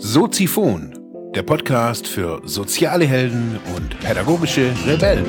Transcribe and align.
Soziphon, 0.00 0.98
der 1.34 1.44
Podcast 1.44 2.08
für 2.08 2.42
soziale 2.44 3.04
Helden 3.04 3.60
und 3.76 4.00
pädagogische 4.00 4.74
Rebellen. 4.84 5.24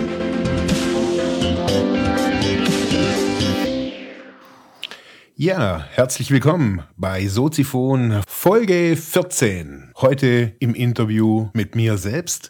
Ja, 5.36 5.86
herzlich 5.92 6.32
willkommen 6.32 6.82
bei 6.98 7.28
Soziphon 7.28 8.22
Folge 8.28 8.98
14. 8.98 9.92
Heute 10.02 10.56
im 10.60 10.74
Interview 10.74 11.50
mit 11.54 11.76
mir 11.76 11.98
selbst. 11.98 12.50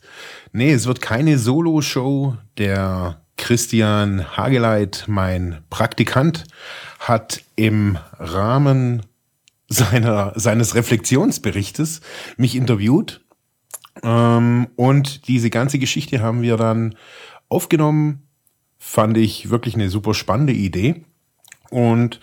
Nee, 0.54 0.71
es 0.71 0.88
wird 0.88 1.02
keine 1.02 1.38
Solo-Show. 1.38 2.38
Der 2.57 3.21
Christian 3.40 4.38
Hageleit, 4.38 5.05
mein 5.08 5.63
Praktikant, 5.70 6.44
hat 7.00 7.41
im 7.55 7.98
Rahmen 8.20 9.02
seiner, 9.70 10.34
seines 10.36 10.76
Reflexionsberichtes 10.76 12.02
mich 12.38 12.55
interviewt. 12.55 13.22
Ähm, 14.04 14.68
und 14.76 15.27
diese 15.27 15.49
ganze 15.49 15.80
Geschichte 15.80 16.22
haben 16.22 16.41
wir 16.41 16.58
dann 16.58 16.96
aufgenommen. 17.48 18.27
Fand 18.77 19.18
ich 19.18 19.49
wirklich 19.49 19.74
eine 19.74 19.90
super 19.90 20.13
spannende 20.13 20.54
Idee. 20.54 21.05
Und 21.70 22.20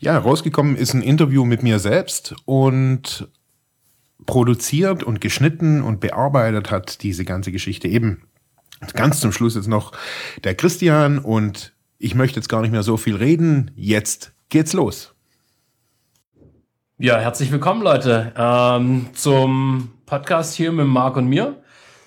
ja, 0.00 0.16
rausgekommen 0.16 0.76
ist 0.76 0.94
ein 0.94 1.02
Interview 1.02 1.44
mit 1.44 1.62
mir 1.62 1.80
selbst 1.80 2.34
und 2.44 3.28
produziert 4.26 5.02
und 5.02 5.20
geschnitten 5.20 5.82
und 5.82 6.00
bearbeitet 6.00 6.70
hat 6.70 7.02
diese 7.02 7.24
ganze 7.24 7.50
Geschichte 7.50 7.88
eben 7.88 8.22
ganz 8.94 9.20
zum 9.20 9.32
Schluss 9.32 9.54
jetzt 9.54 9.68
noch 9.68 9.92
der 10.44 10.54
Christian 10.54 11.18
und 11.18 11.72
ich 11.98 12.14
möchte 12.14 12.36
jetzt 12.36 12.48
gar 12.48 12.62
nicht 12.62 12.72
mehr 12.72 12.82
so 12.82 12.96
viel 12.96 13.16
reden. 13.16 13.70
Jetzt 13.76 14.32
geht's 14.48 14.72
los. 14.72 15.14
Ja, 16.98 17.18
herzlich 17.18 17.50
willkommen, 17.50 17.82
Leute, 17.82 18.32
ähm, 18.36 19.06
zum 19.12 19.90
Podcast 20.06 20.54
hier 20.54 20.72
mit 20.72 20.86
Marc 20.86 21.16
und 21.16 21.26
mir. 21.26 21.62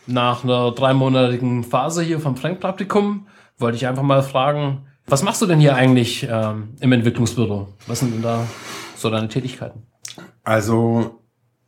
Nach 0.08 0.44
einer 0.44 0.72
dreimonatigen 0.72 1.64
Phase 1.64 2.04
hier 2.04 2.20
vom 2.20 2.38
Frank-Praktikum 2.38 3.28
wollte 3.58 3.78
ich 3.78 3.88
einfach 3.88 4.04
mal 4.04 4.22
fragen, 4.22 4.86
was 5.08 5.24
machst 5.24 5.42
du 5.42 5.46
denn 5.46 5.60
hier 5.60 5.76
eigentlich 5.76 6.28
ähm, 6.30 6.76
im 6.80 6.92
Entwicklungsbüro? 6.92 7.74
Was 7.88 8.00
sind 8.00 8.14
denn 8.14 8.22
da 8.22 8.48
so 8.96 9.10
deine 9.10 9.28
Tätigkeiten? 9.28 9.84
Also 10.44 11.22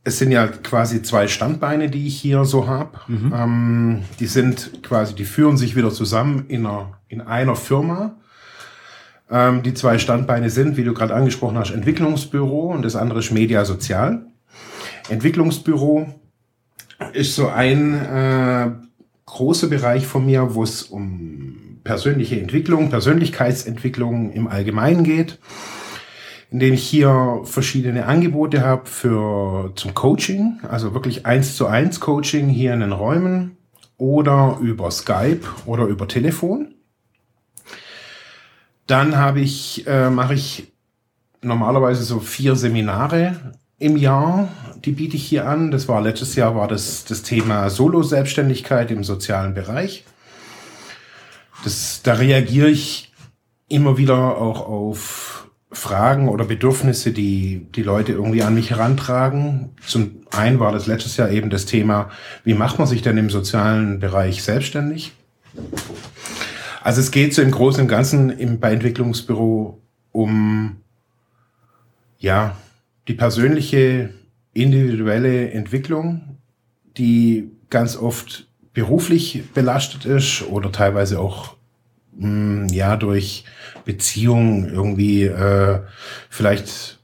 es 0.08 0.20
sind 0.20 0.32
ja 0.32 0.48
quasi 0.48 1.02
zwei 1.02 1.28
Standbeine, 1.28 1.90
die 1.90 2.08
ich 2.08 2.18
hier 2.18 2.46
so 2.46 2.66
habe. 2.66 2.98
Mhm. 3.08 3.34
Ähm, 3.36 4.04
die 4.22 4.26
sind 4.26 4.82
quasi, 4.82 5.14
die 5.14 5.26
führen 5.26 5.58
sich 5.58 5.76
wieder 5.76 5.92
zusammen 5.92 6.46
in 6.48 6.66
einer, 6.66 6.98
in 7.10 7.20
einer 7.20 7.58
Firma. 7.58 8.16
Ähm, 9.30 9.64
die 9.64 9.74
zwei 9.74 9.98
Standbeine 9.98 10.50
sind, 10.50 10.78
wie 10.78 10.86
du 10.86 10.94
gerade 10.94 11.14
angesprochen 11.14 11.58
hast, 11.58 11.72
Entwicklungsbüro 11.72 12.72
und 12.72 12.84
das 12.84 12.96
andere 12.96 13.20
ist 13.20 13.32
Media 13.32 13.66
Sozial. 13.66 14.26
Entwicklungsbüro 15.10 16.08
ist 17.12 17.36
so 17.36 17.50
ein 17.50 17.94
äh, 17.94 18.72
großer 19.26 19.68
Bereich 19.68 20.08
von 20.08 20.26
mir, 20.26 20.56
wo 20.56 20.64
es 20.64 20.84
um 20.84 21.82
persönliche 21.84 22.40
Entwicklung, 22.40 22.90
Persönlichkeitsentwicklung 22.90 24.32
im 24.32 24.48
Allgemeinen 24.48 25.04
geht, 25.04 25.38
in 26.50 26.60
dem 26.60 26.74
ich 26.74 26.88
hier 26.88 27.42
verschiedene 27.44 28.06
Angebote 28.06 28.62
habe 28.62 28.86
für 28.86 29.72
zum 29.76 29.94
Coaching, 29.94 30.60
also 30.70 30.94
wirklich 30.94 31.26
eins 31.26 31.56
zu 31.56 31.68
eins 31.68 32.00
Coaching 32.00 32.48
hier 32.48 32.74
in 32.74 32.80
den 32.80 32.94
Räumen 32.94 33.58
oder 33.98 34.58
über 34.62 34.90
Skype 34.92 35.42
oder 35.66 35.86
über 35.86 36.08
Telefon. 36.08 36.76
Dann 38.86 39.18
habe 39.18 39.42
ich, 39.42 39.86
äh, 39.88 40.10
mache 40.10 40.36
ich 40.36 40.72
normalerweise 41.42 42.04
so 42.04 42.20
vier 42.20 42.56
Seminare 42.56 43.54
im 43.80 43.98
Jahr. 43.98 44.48
Die 44.86 44.92
biete 44.92 45.18
ich 45.18 45.26
hier 45.26 45.48
an. 45.48 45.72
Das 45.72 45.90
war 45.90 46.02
letztes 46.02 46.36
Jahr 46.36 46.56
war 46.56 46.70
das 46.70 47.04
das 47.04 47.24
Thema 47.24 47.70
Solo-Selbstständigkeit 47.70 48.90
im 48.92 49.04
sozialen 49.04 49.54
Bereich. 49.54 50.06
Das, 51.66 52.02
da 52.04 52.14
reagiere 52.14 52.70
ich 52.70 53.12
immer 53.68 53.98
wieder 53.98 54.38
auch 54.38 54.66
auf 54.66 55.27
Fragen 55.72 56.30
oder 56.30 56.46
Bedürfnisse, 56.46 57.12
die 57.12 57.68
die 57.76 57.84
Leute 57.84 58.14
irgendwie 58.14 58.42
an 58.42 58.56
mich 58.56 58.70
herantragen. 58.70 59.72
Zum 59.86 60.22
einen 60.32 60.60
war 60.60 60.72
das 60.72 60.88
letztes 60.88 61.18
Jahr 61.18 61.30
eben 61.30 61.50
das 61.50 61.66
Thema, 61.66 62.10
wie 62.44 62.54
macht 62.54 62.80
man 62.80 62.88
sich 62.88 63.02
denn 63.02 63.18
im 63.18 63.30
sozialen 63.30 64.00
Bereich 64.00 64.44
selbstständig? 64.44 65.12
Also 66.82 67.02
es 67.02 67.12
geht 67.12 67.34
so 67.34 67.42
im 67.42 67.52
Großen 67.52 67.82
und 67.82 67.90
Ganzen 67.90 68.30
im, 68.30 68.60
bei 68.60 68.72
Entwicklungsbüro 68.72 69.82
um 70.14 70.78
ja, 72.18 72.56
die 73.08 73.14
persönliche, 73.14 74.12
individuelle 74.54 75.52
Entwicklung, 75.52 76.38
die 76.98 77.52
ganz 77.70 77.96
oft 77.96 78.48
beruflich 78.74 79.44
belastet 79.54 80.06
ist 80.06 80.44
oder 80.50 80.72
teilweise 80.72 81.20
auch 81.20 81.56
hm, 82.18 82.68
ja 82.70 82.96
durch 82.96 83.44
Beziehungen 83.88 84.70
irgendwie 84.70 85.24
äh, 85.24 85.80
vielleicht 86.30 87.00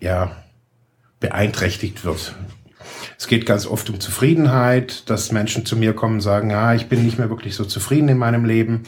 ja 0.00 0.30
beeinträchtigt 1.18 2.04
wird. 2.04 2.34
Es 3.18 3.26
geht 3.26 3.44
ganz 3.44 3.66
oft 3.66 3.90
um 3.90 4.00
Zufriedenheit, 4.00 5.10
dass 5.10 5.32
Menschen 5.32 5.66
zu 5.66 5.76
mir 5.76 5.92
kommen 5.92 6.14
und 6.14 6.20
sagen, 6.20 6.50
ja, 6.50 6.74
ich 6.74 6.88
bin 6.88 7.04
nicht 7.04 7.18
mehr 7.18 7.28
wirklich 7.28 7.54
so 7.54 7.64
zufrieden 7.64 8.08
in 8.08 8.18
meinem 8.18 8.44
Leben. 8.44 8.84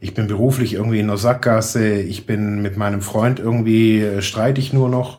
Ich 0.00 0.14
bin 0.14 0.28
beruflich 0.28 0.74
irgendwie 0.74 1.00
in 1.00 1.08
der 1.08 1.18
Sackgasse. 1.18 1.94
Ich 2.00 2.26
bin 2.26 2.62
mit 2.62 2.76
meinem 2.76 3.02
Freund 3.02 3.38
irgendwie, 3.38 4.00
äh, 4.00 4.22
streite 4.22 4.60
ich 4.60 4.72
nur 4.72 4.88
noch. 4.88 5.18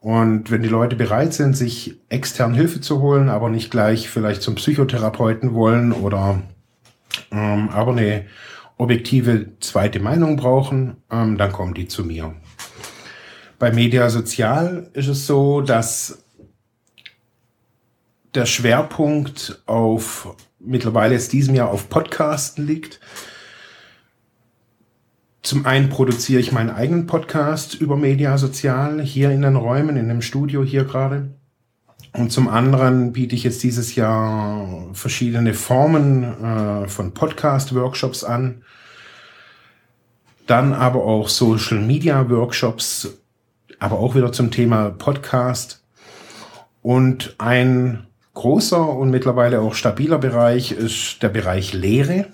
Und 0.00 0.50
wenn 0.50 0.62
die 0.62 0.68
Leute 0.68 0.96
bereit 0.96 1.34
sind, 1.34 1.56
sich 1.56 1.96
extern 2.08 2.54
Hilfe 2.54 2.80
zu 2.80 3.00
holen, 3.00 3.28
aber 3.28 3.50
nicht 3.50 3.70
gleich 3.70 4.08
vielleicht 4.08 4.42
zum 4.42 4.54
Psychotherapeuten 4.54 5.54
wollen 5.54 5.92
oder 5.92 6.40
ähm, 7.30 7.68
aber 7.70 7.92
eine 7.92 8.24
objektive 8.76 9.58
zweite 9.60 10.00
Meinung 10.00 10.36
brauchen, 10.36 10.96
ähm, 11.10 11.38
dann 11.38 11.52
kommen 11.52 11.74
die 11.74 11.88
zu 11.88 12.04
mir. 12.04 12.34
Bei 13.58 13.72
Media 13.72 14.10
Sozial 14.10 14.90
ist 14.92 15.08
es 15.08 15.26
so, 15.26 15.60
dass 15.60 16.24
der 18.34 18.46
Schwerpunkt 18.46 19.62
auf 19.66 20.36
mittlerweile 20.58 21.14
jetzt 21.14 21.32
diesem 21.32 21.54
Jahr 21.54 21.70
auf 21.70 21.88
Podcasten 21.88 22.66
liegt. 22.66 23.00
Zum 25.42 25.66
einen 25.66 25.88
produziere 25.88 26.40
ich 26.40 26.52
meinen 26.52 26.70
eigenen 26.70 27.06
Podcast 27.06 27.74
über 27.74 27.96
Media 27.96 28.36
Sozial 28.38 29.00
hier 29.02 29.30
in 29.30 29.42
den 29.42 29.56
Räumen, 29.56 29.96
in 29.96 30.08
dem 30.08 30.22
Studio 30.22 30.64
hier 30.64 30.84
gerade. 30.84 31.30
Und 32.16 32.30
zum 32.30 32.46
anderen 32.46 33.12
biete 33.12 33.34
ich 33.34 33.42
jetzt 33.42 33.64
dieses 33.64 33.96
Jahr 33.96 34.88
verschiedene 34.92 35.52
Formen 35.52 36.22
äh, 36.22 36.88
von 36.88 37.12
Podcast-Workshops 37.12 38.22
an. 38.22 38.62
Dann 40.46 40.74
aber 40.74 41.04
auch 41.04 41.28
Social 41.28 41.80
Media 41.80 42.30
Workshops, 42.30 43.18
aber 43.80 43.98
auch 43.98 44.14
wieder 44.14 44.30
zum 44.30 44.52
Thema 44.52 44.90
Podcast. 44.90 45.82
Und 46.82 47.34
ein 47.38 48.06
großer 48.34 48.88
und 48.88 49.10
mittlerweile 49.10 49.60
auch 49.60 49.74
stabiler 49.74 50.18
Bereich 50.18 50.70
ist 50.70 51.20
der 51.20 51.30
Bereich 51.30 51.72
Lehre, 51.72 52.26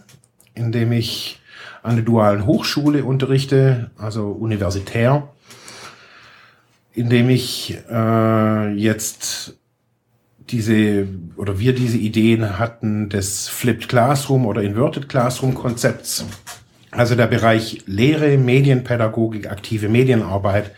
in 0.54 0.72
dem 0.72 0.92
ich 0.92 1.40
an 1.82 1.96
der 1.96 2.04
dualen 2.04 2.44
Hochschule 2.44 3.02
unterrichte, 3.02 3.90
also 3.96 4.28
universitär, 4.28 5.28
in 6.92 7.08
dem 7.08 7.30
ich 7.30 7.78
äh, 7.90 8.74
jetzt 8.74 9.56
diese 10.50 11.06
oder 11.36 11.58
wir 11.58 11.74
diese 11.74 11.98
Ideen 11.98 12.58
hatten 12.58 13.08
des 13.08 13.48
Flipped 13.48 13.88
Classroom 13.88 14.46
oder 14.46 14.62
Inverted 14.62 15.08
Classroom 15.08 15.54
Konzepts. 15.54 16.24
Also 16.90 17.14
der 17.14 17.26
Bereich 17.26 17.82
Lehre, 17.86 18.36
Medienpädagogik, 18.36 19.50
aktive 19.50 19.88
Medienarbeit 19.88 20.72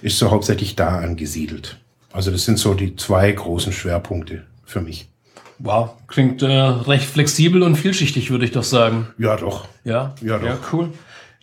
ist 0.00 0.18
so 0.18 0.30
hauptsächlich 0.30 0.76
da 0.76 0.98
angesiedelt. 0.98 1.78
Also 2.12 2.30
das 2.30 2.44
sind 2.44 2.58
so 2.58 2.74
die 2.74 2.96
zwei 2.96 3.30
großen 3.32 3.72
Schwerpunkte 3.72 4.44
für 4.64 4.80
mich. 4.80 5.08
Wow, 5.58 5.90
klingt 6.06 6.42
äh, 6.42 6.46
recht 6.46 7.06
flexibel 7.06 7.62
und 7.62 7.76
vielschichtig, 7.76 8.30
würde 8.30 8.44
ich 8.44 8.52
doch 8.52 8.62
sagen. 8.62 9.08
Ja, 9.18 9.36
doch. 9.36 9.66
Ja, 9.84 10.14
ja, 10.20 10.38
doch. 10.38 10.46
Ja, 10.46 10.58
cool. 10.72 10.92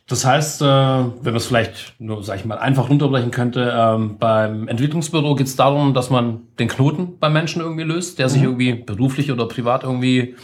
Das 0.08 0.26
heißt, 0.26 0.62
äh, 0.62 0.66
wenn 0.66 1.24
man 1.24 1.36
es 1.36 1.46
vielleicht 1.46 1.96
nur, 1.98 2.24
sag 2.24 2.38
ich 2.38 2.46
mal, 2.46 2.58
einfach 2.58 2.90
runterbrechen 2.90 3.32
könnte, 3.32 3.74
ähm, 3.76 4.18
beim 4.18 4.68
Entwicklungsbüro 4.68 5.36
geht 5.36 5.48
es 5.48 5.56
darum, 5.56 5.94
dass 5.94 6.10
man 6.10 6.42
den 6.60 6.68
Knoten 6.68 7.18
beim 7.20 7.32
Menschen 7.32 7.62
irgendwie 7.62 7.84
löst, 7.84 8.20
der 8.20 8.28
mhm. 8.28 8.32
sich 8.32 8.44
irgendwie 8.44 8.74
beruflich 8.74 9.32
oder 9.32 9.48
privat 9.48 9.84
irgendwie 9.84 10.36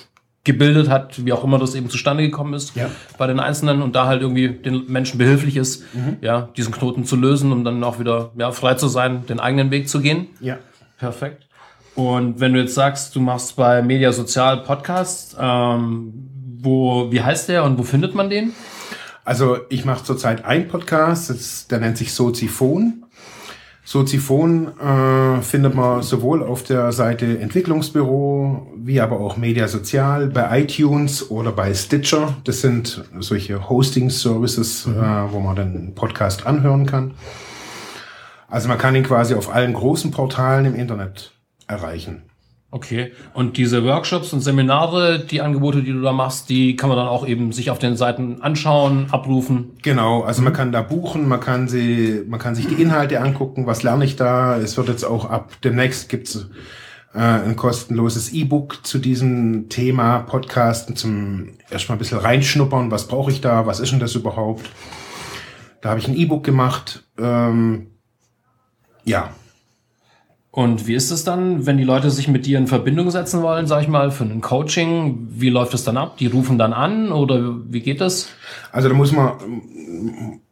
gebildet 0.46 0.90
hat, 0.90 1.26
wie 1.26 1.34
auch 1.34 1.44
immer 1.44 1.60
das 1.60 1.76
eben 1.76 1.90
zustande 1.90 2.24
gekommen 2.24 2.54
ist 2.54 2.76
ja. 2.76 2.90
bei 3.18 3.28
den 3.28 3.42
Einzelnen 3.42 3.82
und 3.82 3.96
da 3.96 4.06
halt 4.08 4.22
irgendwie 4.22 4.48
den 4.48 4.86
Menschen 4.88 5.18
behilflich 5.18 5.58
ist, 5.58 5.84
mhm. 5.94 6.18
ja, 6.22 6.50
diesen 6.56 6.74
Knoten 6.74 7.04
zu 7.04 7.18
lösen, 7.18 7.52
um 7.52 7.66
dann 7.66 7.84
auch 7.84 8.00
wieder 8.00 8.32
ja, 8.38 8.52
frei 8.52 8.76
zu 8.76 8.88
sein, 8.88 9.26
den 9.28 9.42
eigenen 9.42 9.70
Weg 9.72 9.90
zu 9.90 10.00
gehen. 10.00 10.28
Ja. 10.40 10.58
Perfekt. 10.98 11.46
Und 11.96 12.40
wenn 12.40 12.54
du 12.54 12.62
jetzt 12.62 12.76
sagst, 12.76 13.14
du 13.16 13.20
machst 13.20 13.58
bei 13.58 13.82
Media 13.82 14.14
Sozial 14.14 14.64
Podcast, 14.64 15.36
ähm, 15.38 16.14
wo, 16.62 17.12
wie 17.12 17.22
heißt 17.22 17.50
der 17.50 17.66
und 17.66 17.78
wo 17.78 17.84
findet 17.84 18.16
man 18.16 18.30
den? 18.30 18.54
Also 19.26 19.58
ich 19.70 19.86
mache 19.86 20.04
zurzeit 20.04 20.46
einen 20.46 20.68
Podcast, 20.68 21.30
das, 21.30 21.68
der 21.68 21.80
nennt 21.80 21.98
sich 21.98 22.14
Soziphon. 22.14 23.06
Soziphon 23.84 24.68
äh, 24.80 25.42
findet 25.42 25.74
man 25.74 26.04
sowohl 26.04 26.44
auf 26.44 26.62
der 26.62 26.92
Seite 26.92 27.40
Entwicklungsbüro 27.40 28.72
wie 28.78 29.02
aber 29.02 29.20
auch 29.20 29.36
Media 29.36 29.68
Sozial 29.68 30.28
bei 30.28 30.62
iTunes 30.62 31.32
oder 31.32 31.52
bei 31.52 31.74
Stitcher. 31.74 32.36
Das 32.44 32.62
sind 32.62 33.04
solche 33.20 33.68
Hosting-Services, 33.68 34.86
mhm. 34.86 34.94
äh, 34.94 35.32
wo 35.32 35.40
man 35.40 35.56
dann 35.56 35.76
einen 35.76 35.96
Podcast 35.96 36.46
anhören 36.46 36.86
kann. 36.86 37.16
Also 38.48 38.68
man 38.68 38.78
kann 38.78 38.96
ihn 38.96 39.04
quasi 39.04 39.34
auf 39.34 39.54
allen 39.54 39.74
großen 39.74 40.12
Portalen 40.12 40.66
im 40.66 40.76
Internet 40.76 41.32
erreichen. 41.68 42.29
Okay. 42.72 43.14
Und 43.34 43.58
diese 43.58 43.84
Workshops 43.84 44.32
und 44.32 44.42
Seminare, 44.42 45.20
die 45.20 45.42
Angebote, 45.42 45.82
die 45.82 45.92
du 45.92 46.02
da 46.02 46.12
machst, 46.12 46.50
die 46.50 46.76
kann 46.76 46.90
man 46.90 47.00
dann 47.00 47.08
auch 47.08 47.26
eben 47.26 47.52
sich 47.52 47.72
auf 47.72 47.80
den 47.80 47.96
Seiten 47.96 48.42
anschauen, 48.42 49.08
abrufen. 49.10 49.72
Genau. 49.82 50.22
Also 50.22 50.42
mhm. 50.42 50.46
man 50.46 50.54
kann 50.54 50.72
da 50.72 50.84
buchen, 50.84 51.28
man 51.28 51.40
kann 51.40 51.68
sie, 51.68 52.24
man 52.28 52.40
kann 52.40 52.54
sich 52.54 52.68
die 52.68 52.80
Inhalte 52.80 53.22
angucken. 53.22 53.66
Was 53.66 53.82
lerne 53.82 54.06
ich 54.06 54.18
da? 54.18 54.58
Es 54.58 54.78
wird 54.78 54.88
jetzt 54.88 55.04
auch 55.04 55.26
ab 55.26 55.52
demnächst 55.64 56.10
gibt's 56.10 56.48
äh, 57.16 57.20
ein 57.20 57.56
kostenloses 57.56 58.34
E-Book 58.34 58.86
zu 58.86 59.00
diesem 59.00 59.68
Thema 59.70 60.20
Podcasten 60.20 60.96
zum 60.96 61.54
erstmal 61.72 61.96
ein 61.96 62.00
bisschen 62.00 62.20
reinschnuppern. 62.20 62.92
Was 62.92 63.08
brauche 63.08 63.32
ich 63.32 63.42
da? 63.42 63.66
Was 63.66 63.80
ist 63.80 63.92
denn 63.92 64.00
das 64.00 64.14
überhaupt? 64.14 64.70
Da 65.82 65.90
habe 65.90 66.00
ich 66.00 66.08
ein 66.08 66.16
E-Book 66.16 66.44
gemacht. 66.44 67.04
Ähm, 67.18 67.88
ja, 69.06 69.32
und 70.52 70.88
wie 70.88 70.96
ist 70.96 71.12
es 71.12 71.24
dann, 71.24 71.68
wenn 71.68 71.78
die 71.78 71.84
Leute 71.84 72.10
sich 72.10 72.28
mit 72.28 72.48
dir 72.48 72.58
in 72.58 72.66
Verbindung 72.66 73.12
setzen 73.12 73.44
wollen, 73.44 73.68
sag 73.68 73.84
ich 73.84 73.88
mal, 73.88 74.10
für 74.10 74.24
ein 74.24 74.42
Coaching? 74.42 75.28
Wie 75.30 75.50
läuft 75.50 75.76
es 75.76 75.84
dann 75.84 75.96
ab? 75.96 76.18
Die 76.18 76.26
rufen 76.26 76.58
dann 76.58 76.74
an 76.74 77.12
oder 77.12 77.56
wie 77.70 77.82
geht 77.82 78.02
das? 78.02 78.30
Also 78.72 78.90
da 78.90 78.96
muss 78.96 79.12
man, 79.12 79.34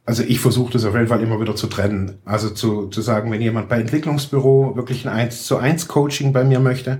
also 0.05 0.21
ich 0.21 0.39
versuche 0.39 0.71
das 0.73 0.85
auf 0.85 0.93
jeden 0.93 1.07
Fall 1.07 1.21
immer 1.21 1.41
wieder 1.41 1.55
zu 1.55 1.65
trennen. 1.65 2.19
Also 2.25 2.51
zu, 2.51 2.87
zu 2.87 3.01
sagen, 3.01 3.31
wenn 3.31 3.41
jemand 3.41 3.69
bei 3.69 3.79
Entwicklungsbüro 3.79 4.75
wirklich 4.75 5.07
ein 5.07 5.13
1 5.13 5.45
zu 5.45 5.57
1 5.57 5.87
Coaching 5.87 6.31
bei 6.31 6.43
mir 6.43 6.59
möchte, 6.59 6.99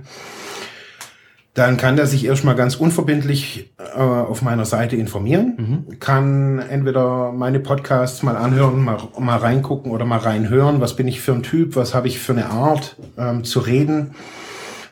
dann 1.58 1.76
kann 1.76 1.96
der 1.96 2.06
sich 2.06 2.24
erstmal 2.24 2.54
ganz 2.54 2.76
unverbindlich 2.76 3.72
äh, 3.78 3.98
auf 3.98 4.42
meiner 4.42 4.64
Seite 4.64 4.94
informieren, 4.94 5.86
mhm. 5.88 5.98
kann 5.98 6.60
entweder 6.60 7.32
meine 7.32 7.58
Podcasts 7.58 8.22
mal 8.22 8.36
anhören, 8.36 8.84
mal, 8.84 8.98
mal 9.18 9.38
reingucken 9.38 9.90
oder 9.90 10.04
mal 10.04 10.20
reinhören, 10.20 10.80
was 10.80 10.94
bin 10.94 11.08
ich 11.08 11.20
für 11.20 11.32
ein 11.32 11.42
Typ, 11.42 11.74
was 11.74 11.94
habe 11.94 12.06
ich 12.06 12.20
für 12.20 12.30
eine 12.30 12.50
Art 12.50 12.94
ähm, 13.16 13.42
zu 13.42 13.58
reden, 13.58 14.14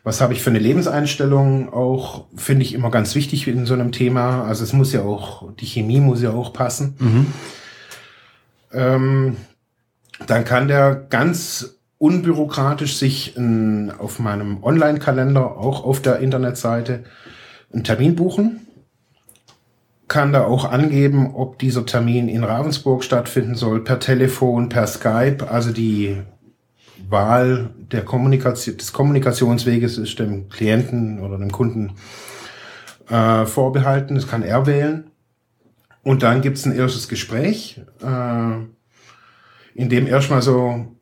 was 0.02 0.20
habe 0.20 0.32
ich 0.32 0.42
für 0.42 0.50
eine 0.50 0.58
Lebenseinstellung, 0.58 1.72
auch 1.72 2.24
finde 2.34 2.64
ich 2.64 2.74
immer 2.74 2.90
ganz 2.90 3.14
wichtig 3.14 3.46
in 3.46 3.64
so 3.64 3.74
einem 3.74 3.92
Thema. 3.92 4.42
Also 4.44 4.64
es 4.64 4.72
muss 4.72 4.92
ja 4.92 5.02
auch, 5.02 5.52
die 5.54 5.66
Chemie 5.66 6.00
muss 6.00 6.20
ja 6.20 6.30
auch 6.30 6.52
passen. 6.52 6.96
Mhm. 6.98 7.26
Ähm, 8.72 9.36
dann 10.26 10.44
kann 10.44 10.66
der 10.66 10.96
ganz 10.96 11.75
unbürokratisch 11.98 12.96
sich 12.96 13.36
in, 13.36 13.90
auf 13.90 14.18
meinem 14.18 14.62
Online-Kalender, 14.62 15.56
auch 15.56 15.84
auf 15.84 16.00
der 16.00 16.18
Internetseite, 16.18 17.04
einen 17.72 17.84
Termin 17.84 18.16
buchen. 18.16 18.60
Kann 20.08 20.32
da 20.32 20.44
auch 20.44 20.64
angeben, 20.64 21.34
ob 21.34 21.58
dieser 21.58 21.84
Termin 21.84 22.28
in 22.28 22.44
Ravensburg 22.44 23.02
stattfinden 23.02 23.54
soll, 23.54 23.82
per 23.82 23.98
Telefon, 23.98 24.68
per 24.68 24.86
Skype. 24.86 25.50
Also 25.50 25.72
die 25.72 26.22
Wahl 27.08 27.70
der 27.90 28.04
Kommunikation, 28.04 28.76
des 28.76 28.92
Kommunikationsweges 28.92 29.98
ist 29.98 30.18
dem 30.18 30.48
Klienten 30.48 31.20
oder 31.20 31.38
dem 31.38 31.50
Kunden 31.50 31.94
äh, 33.08 33.46
vorbehalten. 33.46 34.14
Das 34.14 34.28
kann 34.28 34.42
er 34.42 34.66
wählen. 34.66 35.10
Und 36.02 36.22
dann 36.22 36.40
gibt's 36.40 36.64
ein 36.64 36.76
erstes 36.76 37.08
Gespräch, 37.08 37.80
äh, 38.00 38.56
in 39.74 39.88
dem 39.88 40.06
erstmal 40.06 40.40
so 40.40 40.95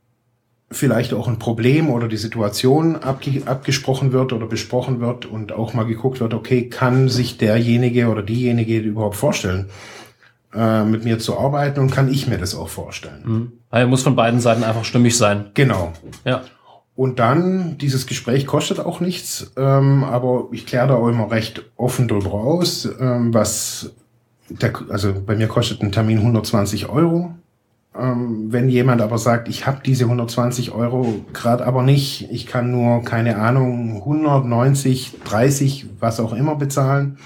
vielleicht 0.70 1.12
auch 1.12 1.28
ein 1.28 1.38
Problem 1.38 1.90
oder 1.90 2.08
die 2.08 2.16
Situation 2.16 2.96
abge 2.96 3.42
abgesprochen 3.46 4.12
wird 4.12 4.32
oder 4.32 4.46
besprochen 4.46 5.00
wird 5.00 5.26
und 5.26 5.52
auch 5.52 5.74
mal 5.74 5.84
geguckt 5.84 6.20
wird, 6.20 6.34
okay, 6.34 6.68
kann 6.68 7.08
sich 7.08 7.38
derjenige 7.38 8.08
oder 8.08 8.22
diejenige 8.22 8.78
überhaupt 8.78 9.16
vorstellen, 9.16 9.66
äh, 10.54 10.84
mit 10.84 11.04
mir 11.04 11.18
zu 11.18 11.38
arbeiten 11.38 11.80
und 11.80 11.90
kann 11.90 12.10
ich 12.10 12.26
mir 12.26 12.38
das 12.38 12.54
auch 12.54 12.68
vorstellen. 12.68 13.22
Mhm. 13.24 13.52
Also 13.70 13.88
muss 13.88 14.02
von 14.02 14.16
beiden 14.16 14.40
Seiten 14.40 14.64
einfach 14.64 14.84
stimmig 14.84 15.16
sein. 15.16 15.46
Genau. 15.54 15.92
Ja. 16.24 16.42
Und 16.96 17.18
dann, 17.18 17.76
dieses 17.78 18.06
Gespräch 18.06 18.46
kostet 18.46 18.78
auch 18.78 19.00
nichts, 19.00 19.52
ähm, 19.56 20.04
aber 20.04 20.48
ich 20.52 20.64
kläre 20.64 20.88
da 20.88 20.94
auch 20.94 21.08
immer 21.08 21.30
recht 21.30 21.64
offen 21.76 22.06
drüber 22.06 22.34
aus, 22.34 22.88
ähm, 23.00 23.34
was 23.34 23.90
der, 24.48 24.72
also 24.90 25.12
bei 25.26 25.34
mir 25.34 25.48
kostet 25.48 25.82
ein 25.82 25.90
Termin 25.90 26.18
120 26.18 26.88
Euro 26.88 27.34
ähm, 27.98 28.46
wenn 28.52 28.68
jemand 28.68 29.00
aber 29.00 29.18
sagt, 29.18 29.48
ich 29.48 29.66
habe 29.66 29.80
diese 29.84 30.04
120 30.04 30.72
Euro 30.72 31.24
gerade 31.32 31.66
aber 31.66 31.82
nicht, 31.82 32.28
ich 32.30 32.46
kann 32.46 32.70
nur, 32.70 33.04
keine 33.04 33.36
Ahnung, 33.36 33.96
190, 33.98 35.12
30, 35.24 35.86
was 36.00 36.20
auch 36.20 36.32
immer 36.32 36.56
bezahlen, 36.56 37.18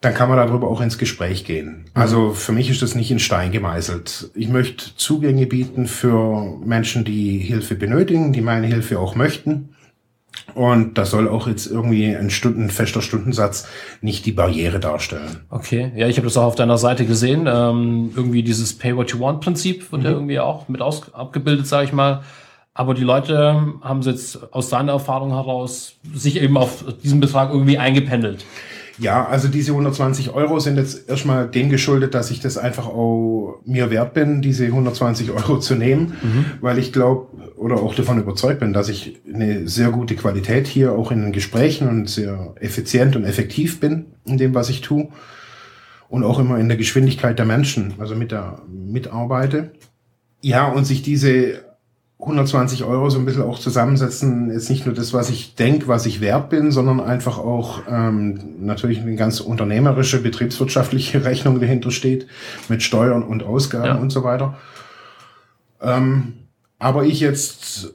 dann 0.00 0.14
kann 0.14 0.28
man 0.28 0.38
darüber 0.38 0.68
auch 0.68 0.80
ins 0.80 0.98
Gespräch 0.98 1.44
gehen. 1.44 1.66
Mhm. 1.66 1.84
Also 1.94 2.32
für 2.32 2.52
mich 2.52 2.70
ist 2.70 2.82
das 2.82 2.94
nicht 2.94 3.10
in 3.10 3.18
Stein 3.18 3.52
gemeißelt. 3.52 4.30
Ich 4.34 4.48
möchte 4.48 4.96
Zugänge 4.96 5.46
bieten 5.46 5.86
für 5.86 6.58
Menschen, 6.64 7.04
die 7.04 7.38
Hilfe 7.38 7.74
benötigen, 7.74 8.32
die 8.32 8.40
meine 8.40 8.66
Hilfe 8.66 8.98
auch 8.98 9.14
möchten. 9.14 9.70
Und 10.54 10.98
das 10.98 11.10
soll 11.10 11.28
auch 11.28 11.46
jetzt 11.46 11.66
irgendwie 11.66 12.14
ein, 12.14 12.30
Stunden, 12.30 12.70
fester 12.70 13.02
Stundensatz 13.02 13.66
nicht 14.00 14.26
die 14.26 14.32
Barriere 14.32 14.80
darstellen. 14.80 15.40
Okay, 15.50 15.92
ja, 15.96 16.08
ich 16.08 16.16
habe 16.16 16.26
das 16.26 16.36
auch 16.36 16.44
auf 16.44 16.54
deiner 16.54 16.78
Seite 16.78 17.06
gesehen. 17.06 17.46
Ähm, 17.46 18.10
irgendwie 18.14 18.42
dieses 18.42 18.76
Pay 18.76 18.96
What 18.96 19.10
You 19.10 19.20
Want 19.20 19.40
Prinzip 19.40 19.92
wird 19.92 20.02
mhm. 20.02 20.06
ja 20.06 20.12
irgendwie 20.12 20.40
auch 20.40 20.68
mit 20.68 20.80
aus, 20.80 21.12
abgebildet, 21.14 21.66
sage 21.66 21.84
ich 21.86 21.92
mal. 21.92 22.22
Aber 22.74 22.94
die 22.94 23.02
Leute 23.02 23.74
haben 23.80 24.02
jetzt 24.02 24.52
aus 24.52 24.68
deiner 24.68 24.92
Erfahrung 24.92 25.30
heraus 25.30 25.96
sich 26.14 26.40
eben 26.40 26.56
auf 26.56 26.84
diesen 27.02 27.18
Betrag 27.18 27.50
irgendwie 27.50 27.78
eingependelt. 27.78 28.44
Ja, 28.98 29.26
also 29.26 29.48
diese 29.48 29.72
120 29.72 30.30
Euro 30.30 30.58
sind 30.58 30.76
jetzt 30.76 31.08
erstmal 31.08 31.48
dem 31.48 31.70
geschuldet, 31.70 32.14
dass 32.14 32.30
ich 32.30 32.40
das 32.40 32.58
einfach 32.58 32.86
auch 32.86 33.60
mir 33.64 33.90
wert 33.90 34.12
bin, 34.12 34.42
diese 34.42 34.66
120 34.66 35.30
Euro 35.30 35.60
zu 35.60 35.76
nehmen, 35.76 36.14
mhm. 36.20 36.44
weil 36.60 36.78
ich 36.78 36.92
glaube 36.92 37.28
oder 37.56 37.76
auch 37.76 37.94
davon 37.94 38.18
überzeugt 38.18 38.60
bin, 38.60 38.72
dass 38.72 38.88
ich 38.88 39.20
eine 39.32 39.68
sehr 39.68 39.90
gute 39.90 40.16
Qualität 40.16 40.66
hier 40.66 40.92
auch 40.92 41.10
in 41.12 41.22
den 41.22 41.32
Gesprächen 41.32 41.88
und 41.88 42.08
sehr 42.08 42.54
effizient 42.60 43.14
und 43.14 43.24
effektiv 43.24 43.80
bin 43.80 44.06
in 44.24 44.36
dem, 44.36 44.54
was 44.54 44.68
ich 44.68 44.80
tue 44.80 45.08
und 46.08 46.24
auch 46.24 46.38
immer 46.38 46.58
in 46.58 46.68
der 46.68 46.76
Geschwindigkeit 46.76 47.38
der 47.38 47.46
Menschen, 47.46 47.94
also 47.98 48.14
mit 48.14 48.32
der 48.32 48.62
mitarbeite. 48.68 49.72
Ja, 50.40 50.68
und 50.68 50.84
sich 50.84 51.02
diese 51.02 51.67
120 52.20 52.82
Euro 52.82 53.10
so 53.10 53.18
ein 53.18 53.24
bisschen 53.24 53.42
auch 53.42 53.60
zusammensetzen, 53.60 54.50
ist 54.50 54.70
nicht 54.70 54.86
nur 54.86 54.94
das, 54.94 55.12
was 55.12 55.30
ich 55.30 55.54
denke, 55.54 55.86
was 55.86 56.04
ich 56.04 56.20
wert 56.20 56.50
bin, 56.50 56.72
sondern 56.72 57.00
einfach 57.00 57.38
auch 57.38 57.82
ähm, 57.88 58.56
natürlich 58.60 59.00
eine 59.00 59.14
ganz 59.14 59.38
unternehmerische, 59.38 60.20
betriebswirtschaftliche 60.20 61.24
Rechnung 61.24 61.60
dahinter 61.60 61.92
steht, 61.92 62.26
mit 62.68 62.82
Steuern 62.82 63.22
und 63.22 63.44
Ausgaben 63.44 63.86
ja. 63.86 63.94
und 63.94 64.10
so 64.10 64.24
weiter. 64.24 64.56
Ähm, 65.80 66.34
aber 66.80 67.04
ich 67.04 67.20
jetzt, 67.20 67.94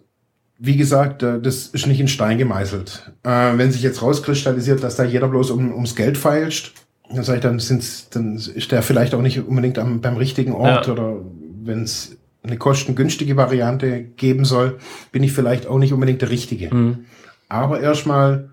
wie 0.57 0.77
gesagt, 0.77 1.21
äh, 1.21 1.41
das 1.41 1.67
ist 1.67 1.87
nicht 1.87 1.99
in 1.99 2.07
Stein 2.07 2.37
gemeißelt. 2.37 3.11
Äh, 3.23 3.57
wenn 3.57 3.73
sich 3.73 3.81
jetzt 3.81 4.01
rauskristallisiert, 4.01 4.81
dass 4.83 4.95
da 4.95 5.03
jeder 5.03 5.27
bloß 5.27 5.51
um, 5.51 5.73
ums 5.73 5.97
Geld 5.97 6.17
feilscht, 6.17 6.73
dann 7.13 7.25
sage 7.25 7.39
ich, 7.39 7.43
dann, 7.43 7.59
sind's, 7.59 8.09
dann 8.09 8.37
ist 8.37 8.71
der 8.71 8.83
vielleicht 8.83 9.13
auch 9.15 9.21
nicht 9.21 9.45
unbedingt 9.45 9.77
am, 9.77 9.99
beim 9.99 10.15
richtigen 10.15 10.53
Ort 10.53 10.87
ja. 10.87 10.93
oder 10.93 11.17
wenn 11.61 11.83
es 11.83 12.17
eine 12.43 12.57
kostengünstige 12.57 13.37
Variante 13.37 14.03
geben 14.03 14.45
soll, 14.45 14.77
bin 15.11 15.23
ich 15.23 15.31
vielleicht 15.31 15.67
auch 15.67 15.77
nicht 15.77 15.93
unbedingt 15.93 16.21
der 16.21 16.29
Richtige. 16.29 16.73
Mhm. 16.73 17.05
Aber 17.49 17.79
erstmal, 17.79 18.49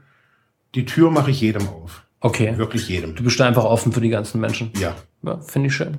die 0.75 0.85
Tür 0.85 1.11
mache 1.11 1.31
ich 1.31 1.41
jedem 1.41 1.69
auf. 1.69 2.05
Okay. 2.21 2.57
Wirklich 2.57 2.89
jedem. 2.89 3.15
Du 3.17 3.25
bist 3.25 3.41
einfach 3.41 3.65
offen 3.65 3.93
für 3.93 4.01
die 4.01 4.11
ganzen 4.11 4.41
Menschen. 4.41 4.71
Ja. 4.79 4.95
Ja, 5.23 5.39
finde 5.39 5.69
ich 5.69 5.75
schön. 5.75 5.99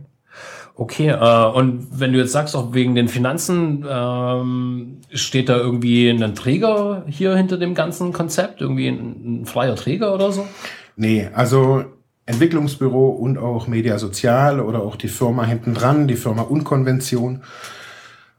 Okay, 0.76 1.10
äh, 1.10 1.46
und 1.54 1.88
wenn 1.92 2.14
du 2.14 2.20
jetzt 2.20 2.32
sagst, 2.32 2.56
auch 2.56 2.74
wegen 2.74 2.96
den 2.96 3.08
Finanzen, 3.08 3.86
ähm, 3.88 4.98
steht 5.12 5.50
da 5.50 5.58
irgendwie 5.58 6.10
ein 6.10 6.34
Träger 6.34 7.04
hier 7.08 7.36
hinter 7.36 7.58
dem 7.58 7.76
ganzen 7.76 8.14
Konzept? 8.14 8.62
Irgendwie 8.62 8.88
ein, 8.88 9.42
ein 9.42 9.46
freier 9.46 9.76
Träger 9.76 10.14
oder 10.14 10.32
so? 10.32 10.48
Nee, 10.96 11.30
also 11.34 11.84
Entwicklungsbüro 12.26 13.10
und 13.10 13.38
auch 13.38 13.68
Media 13.68 13.98
Sozial 13.98 14.60
oder 14.62 14.82
auch 14.82 14.96
die 14.96 15.10
Firma 15.10 15.46
hinten 15.46 15.74
dran, 15.74 16.08
die 16.08 16.16
Firma 16.16 16.44
Unkonvention, 16.44 17.44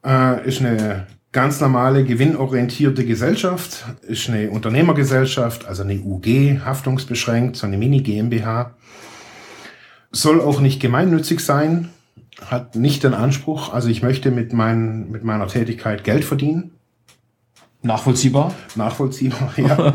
äh, 0.05 0.47
ist 0.47 0.61
eine 0.61 1.07
ganz 1.33 1.61
normale 1.61 2.05
gewinnorientierte 2.05 3.05
Gesellschaft, 3.05 3.87
ist 4.03 4.29
eine 4.29 4.51
Unternehmergesellschaft, 4.51 5.67
also 5.67 5.83
eine 5.83 5.99
UG, 5.99 6.61
haftungsbeschränkt, 6.65 7.57
so 7.57 7.67
eine 7.67 7.79
Mini 7.79 8.03
GmbH. 8.03 8.75
Soll 10.11 10.43
auch 10.43 10.61
nicht 10.61 10.81
gemeinnützig 10.81 11.41
sein, 11.41 11.89
hat 12.45 12.77
nicht 12.77 13.03
den 13.03 13.15
Anspruch, 13.15 13.73
also 13.73 13.89
ich 13.89 14.03
möchte 14.03 14.31
mit, 14.31 14.53
mein, 14.53 15.11
mit 15.11 15.25
meiner 15.25 15.49
Tätigkeit 15.49 16.05
Geld 16.05 16.25
verdienen. 16.25 16.73
Nachvollziehbar? 17.81 18.55
Nachvollziehbar, 18.75 19.55
ja. 19.57 19.95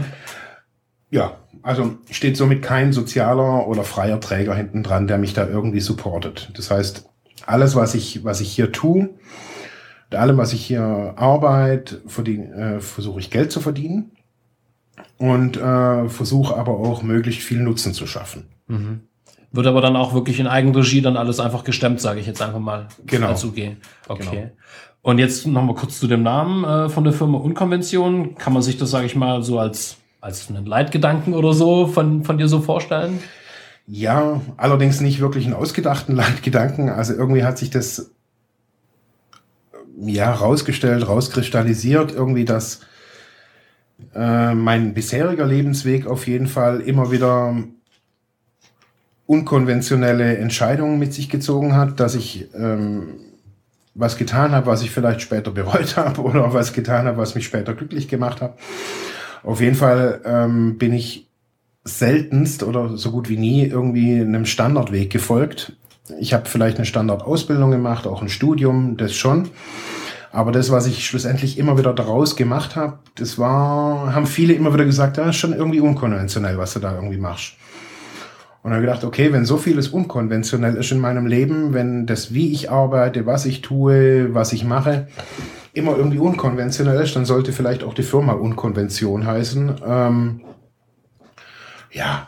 ja, 1.12 1.38
Also 1.62 1.98
steht 2.10 2.36
somit 2.36 2.64
kein 2.64 2.94
sozialer 2.94 3.68
oder 3.68 3.84
freier 3.84 4.20
Träger 4.20 4.56
hinten 4.56 4.82
dran, 4.82 5.08
der 5.08 5.20
mich 5.20 5.34
da 5.36 5.48
irgendwie 5.48 5.80
supportet. 5.80 6.50
Das 6.56 6.72
heißt, 6.72 7.08
alles, 7.46 7.76
was 7.76 7.94
ich, 7.94 8.24
was 8.24 8.42
ich 8.42 8.52
hier 8.52 8.72
tue, 8.72 9.10
mit 10.10 10.20
allem, 10.20 10.38
was 10.38 10.54
ich 10.54 10.66
hier 10.66 11.14
arbeite, 11.18 12.02
äh, 12.06 12.80
versuche 12.80 13.20
ich 13.20 13.30
Geld 13.30 13.52
zu 13.52 13.60
verdienen 13.60 14.12
und 15.18 15.58
äh, 15.58 16.08
versuche 16.08 16.56
aber 16.56 16.74
auch 16.74 17.04
möglichst 17.04 17.42
viel 17.42 17.60
Nutzen 17.60 17.94
zu 17.94 18.08
schaffen. 18.08 18.48
Mhm. 18.68 19.02
Wird 19.52 19.68
aber 19.68 19.82
dann 19.82 19.96
auch 19.96 20.14
wirklich 20.14 20.40
in 20.40 20.48
Eigenregie 20.48 21.02
dann 21.02 21.18
alles 21.18 21.40
einfach 21.40 21.64
gestemmt, 21.64 22.00
sage 22.02 22.20
ich 22.20 22.28
jetzt 22.28 22.42
einfach 22.42 22.60
mal 22.60 22.88
genau. 23.06 23.30
dazu 23.30 23.52
gehen. 23.52 23.78
Okay. 24.08 24.24
Genau. 24.32 24.52
Und 25.02 25.20
jetzt 25.20 25.48
noch 25.48 25.64
mal 25.64 25.76
kurz 25.76 26.00
zu 26.00 26.08
dem 26.08 26.24
Namen 26.24 26.64
äh, 26.64 26.90
von 26.90 27.04
der 27.04 27.14
Firma 27.14 27.38
Unkonvention. 27.38 28.36
Kann 28.36 28.54
man 28.54 28.62
sich 28.62 28.78
das, 28.78 28.92
sage 28.92 29.06
ich 29.06 29.16
mal, 29.16 29.42
so 29.42 29.58
als, 29.58 29.98
als 30.20 30.50
einen 30.50 30.66
Leitgedanken 30.66 31.34
oder 31.34 31.54
so 31.54 31.88
von, 31.88 32.24
von 32.24 32.38
dir 32.38 32.48
so 32.48 32.60
vorstellen? 32.60 33.20
Ja, 33.88 34.42
allerdings 34.58 35.00
nicht 35.00 35.22
wirklich 35.22 35.46
einen 35.46 35.54
ausgedachten 35.54 36.16
Leitgedanken. 36.16 36.90
Also 36.90 37.14
irgendwie 37.14 37.44
hat 37.44 37.58
sich 37.58 37.70
das 37.70 38.12
ja 40.00 40.32
rausgestellt, 40.32 41.08
rauskristallisiert, 41.08 42.14
irgendwie, 42.14 42.46
dass 42.46 42.82
äh, 44.14 44.54
mein 44.54 44.94
bisheriger 44.94 45.46
Lebensweg 45.46 46.08
auf 46.08 46.28
jeden 46.28 46.48
Fall 46.48 46.82
immer 46.82 47.12
wieder 47.12 47.56
unkonventionelle 49.26 50.38
Entscheidungen 50.38 51.00
mit 51.00 51.14
sich 51.14 51.30
gezogen 51.30 51.76
hat, 51.76 52.00
dass 52.00 52.16
ich 52.16 52.48
ähm, 52.56 53.16
was 53.94 54.18
getan 54.18 54.52
habe, 54.52 54.68
was 54.68 54.84
ich 54.84 54.92
vielleicht 54.92 55.22
später 55.22 55.52
bereut 55.52 55.98
habe 55.98 56.22
oder 56.22 56.54
was 56.54 56.74
getan 56.74 57.06
habe, 57.08 57.18
was 57.18 57.36
mich 57.36 57.46
später 57.46 57.74
glücklich 57.74 58.08
gemacht 58.08 58.42
hat. 58.42 58.58
Auf 59.44 59.60
jeden 59.60 59.76
Fall 59.76 60.22
ähm, 60.26 60.78
bin 60.78 60.94
ich 60.94 61.28
seltenst 61.84 62.64
oder 62.64 62.98
so 62.98 63.12
gut 63.12 63.30
wie 63.30 63.38
nie 63.38 63.66
irgendwie 63.66 64.20
einem 64.20 64.46
Standardweg 64.46 65.10
gefolgt. 65.10 65.74
Ich 66.20 66.34
habe 66.34 66.46
vielleicht 66.48 66.78
eine 66.78 66.86
Standardausbildung 66.86 67.72
gemacht, 67.72 68.08
auch 68.08 68.22
ein 68.22 68.30
Studium, 68.30 68.98
das 68.98 69.14
schon. 69.14 69.50
Aber 70.32 70.52
das, 70.52 70.72
was 70.72 70.88
ich 70.88 71.06
schlussendlich 71.06 71.58
immer 71.58 71.78
wieder 71.78 71.94
daraus 71.94 72.36
gemacht 72.36 72.76
habe, 72.76 73.00
das 73.16 73.40
war, 73.40 74.14
haben 74.14 74.28
viele 74.28 74.54
immer 74.54 74.74
wieder 74.74 74.86
gesagt, 74.86 75.18
ja, 75.18 75.30
ist 75.30 75.38
schon 75.38 75.54
irgendwie 75.54 75.80
unkonventionell, 75.80 76.58
was 76.58 76.74
du 76.74 76.80
da 76.80 76.94
irgendwie 76.94 77.18
machst. 77.18 77.54
Und 78.64 78.72
dann 78.72 78.82
gedacht, 78.82 79.04
okay, 79.04 79.32
wenn 79.32 79.46
so 79.46 79.58
vieles 79.58 79.88
unkonventionell 79.88 80.76
ist 80.76 80.92
in 80.92 81.00
meinem 81.00 81.26
Leben, 81.26 81.74
wenn 81.74 82.06
das, 82.06 82.34
wie 82.34 82.52
ich 82.52 82.70
arbeite, 82.70 83.26
was 83.26 83.46
ich 83.46 83.62
tue, 83.62 84.34
was 84.34 84.52
ich 84.52 84.66
mache, 84.66 85.08
immer 85.74 85.96
irgendwie 85.96 86.20
unkonventionell 86.20 87.02
ist, 87.02 87.16
dann 87.16 87.26
sollte 87.26 87.54
vielleicht 87.54 87.84
auch 87.84 87.94
die 87.94 88.04
Firma 88.04 88.34
Unkonvention 88.34 89.26
heißen. 89.26 89.76
Ähm, 89.86 90.42
ja, 91.92 92.28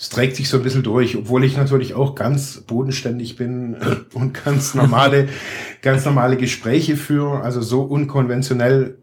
es 0.00 0.10
trägt 0.10 0.36
sich 0.36 0.48
so 0.48 0.58
ein 0.58 0.62
bisschen 0.62 0.84
durch, 0.84 1.16
obwohl 1.16 1.42
ich 1.42 1.56
natürlich 1.56 1.94
auch 1.94 2.14
ganz 2.14 2.60
bodenständig 2.60 3.34
bin 3.34 3.76
und 4.14 4.44
ganz 4.44 4.74
normale, 4.74 5.28
ganz 5.82 6.04
normale 6.04 6.36
Gespräche 6.36 6.96
führe. 6.96 7.40
Also 7.40 7.60
so 7.60 7.82
unkonventionell 7.82 8.98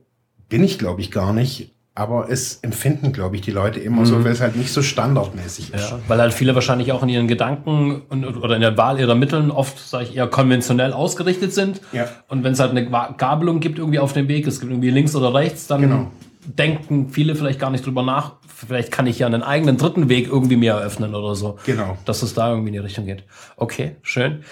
bin 0.48 0.64
ich, 0.64 0.80
glaube 0.80 1.02
ich, 1.02 1.12
gar 1.12 1.34
nicht. 1.34 1.74
Aber 1.98 2.30
es 2.30 2.60
empfinden, 2.62 3.14
glaube 3.14 3.36
ich, 3.36 3.42
die 3.42 3.52
Leute 3.52 3.80
immer 3.80 4.02
mhm. 4.02 4.06
so, 4.06 4.24
weil 4.24 4.32
es 4.32 4.42
halt 4.42 4.58
nicht 4.58 4.72
so 4.72 4.82
standardmäßig 4.82 5.74
ist. 5.74 5.92
Ja, 5.92 6.00
weil 6.10 6.20
halt 6.20 6.34
viele 6.34 6.54
wahrscheinlich 6.54 6.92
auch 6.92 7.04
in 7.04 7.10
ihren 7.10 7.28
Gedanken 7.28 8.02
und, 8.10 8.26
oder 8.26 8.56
in 8.56 8.62
der 8.62 8.78
Wahl 8.78 9.00
ihrer 9.00 9.16
Mitteln 9.16 9.50
oft, 9.50 9.80
sage 9.80 10.06
ich, 10.06 10.16
eher 10.16 10.28
konventionell 10.28 10.92
ausgerichtet 10.92 11.54
sind. 11.54 11.80
Ja. 11.94 12.08
Und 12.28 12.44
wenn 12.44 12.52
es 12.52 12.60
halt 12.60 12.72
eine 12.72 12.86
Gabelung 12.86 13.62
gibt 13.62 13.80
irgendwie 13.80 14.00
auf 14.00 14.12
dem 14.12 14.28
Weg, 14.28 14.46
es 14.46 14.60
gibt 14.60 14.72
irgendwie 14.72 14.92
links 14.92 15.16
oder 15.16 15.34
rechts, 15.34 15.68
dann 15.68 15.82
genau. 15.82 16.12
denken 16.46 17.10
viele 17.10 17.36
vielleicht 17.36 17.60
gar 17.60 17.70
nicht 17.70 17.86
drüber 17.86 18.04
nach. 18.04 18.34
Vielleicht 18.56 18.90
kann 18.90 19.06
ich 19.06 19.20
ja 19.20 19.28
einen 19.28 19.44
eigenen 19.44 19.76
dritten 19.76 20.08
Weg 20.08 20.28
irgendwie 20.28 20.56
mehr 20.56 20.76
eröffnen 20.76 21.14
oder 21.14 21.36
so. 21.36 21.58
Genau. 21.66 21.98
Dass 22.06 22.24
es 22.24 22.34
da 22.34 22.50
irgendwie 22.50 22.70
in 22.70 22.74
die 22.74 22.80
Richtung 22.80 23.06
geht. 23.06 23.26
Okay, 23.58 23.98
schön. 24.02 24.46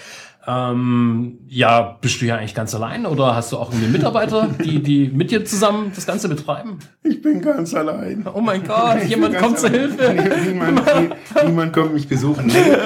Ähm, 0.46 1.38
ja, 1.48 1.96
bist 2.02 2.20
du 2.20 2.26
ja 2.26 2.36
eigentlich 2.36 2.54
ganz 2.54 2.74
allein 2.74 3.06
oder 3.06 3.34
hast 3.34 3.52
du 3.52 3.56
auch 3.56 3.70
irgendwie 3.72 3.88
Mitarbeiter, 3.88 4.50
die, 4.64 4.82
die 4.82 5.08
mit 5.08 5.30
dir 5.30 5.42
zusammen 5.46 5.92
das 5.94 6.06
Ganze 6.06 6.28
betreiben? 6.28 6.80
Ich 7.02 7.22
bin 7.22 7.40
ganz 7.40 7.72
allein. 7.72 8.26
Oh 8.34 8.42
mein 8.42 8.62
Gott, 8.62 8.98
ich 9.02 9.08
jemand 9.08 9.38
kommt 9.38 9.58
zur 9.58 9.70
Hilfe. 9.70 10.14
Niemand, 10.46 10.82
niemand 11.46 11.72
kommt 11.72 11.94
mich 11.94 12.06
besuchen. 12.06 12.48
Nee, 12.48 12.76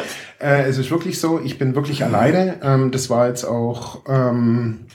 äh, 0.40 0.68
es 0.68 0.78
ist 0.78 0.92
wirklich 0.92 1.18
so, 1.18 1.40
ich 1.40 1.58
bin 1.58 1.74
wirklich 1.74 2.04
alleine. 2.04 2.60
Ähm, 2.62 2.92
das 2.92 3.10
war 3.10 3.26
jetzt 3.26 3.44
auch 3.44 4.02
ähm, 4.08 4.86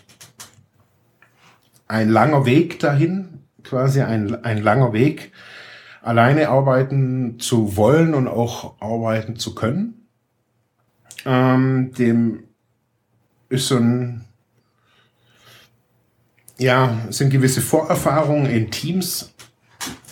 ein 1.89 2.09
langer 2.09 2.45
Weg 2.45 2.79
dahin, 2.79 3.41
quasi 3.63 3.99
ein, 4.01 4.41
ein 4.45 4.63
langer 4.63 4.93
Weg, 4.93 5.33
alleine 6.03 6.49
arbeiten 6.49 7.39
zu 7.39 7.75
wollen 7.77 8.13
und 8.13 8.27
auch 8.27 8.79
arbeiten 8.81 9.37
zu 9.37 9.55
können. 9.55 10.07
Ähm, 11.25 11.93
dem 11.97 12.43
ist 13.49 13.69
so 13.69 13.77
ein, 13.77 14.25
ja, 16.57 16.97
sind 17.09 17.29
gewisse 17.29 17.61
Vorerfahrungen 17.61 18.47
in 18.47 18.69
Teams, 18.69 19.33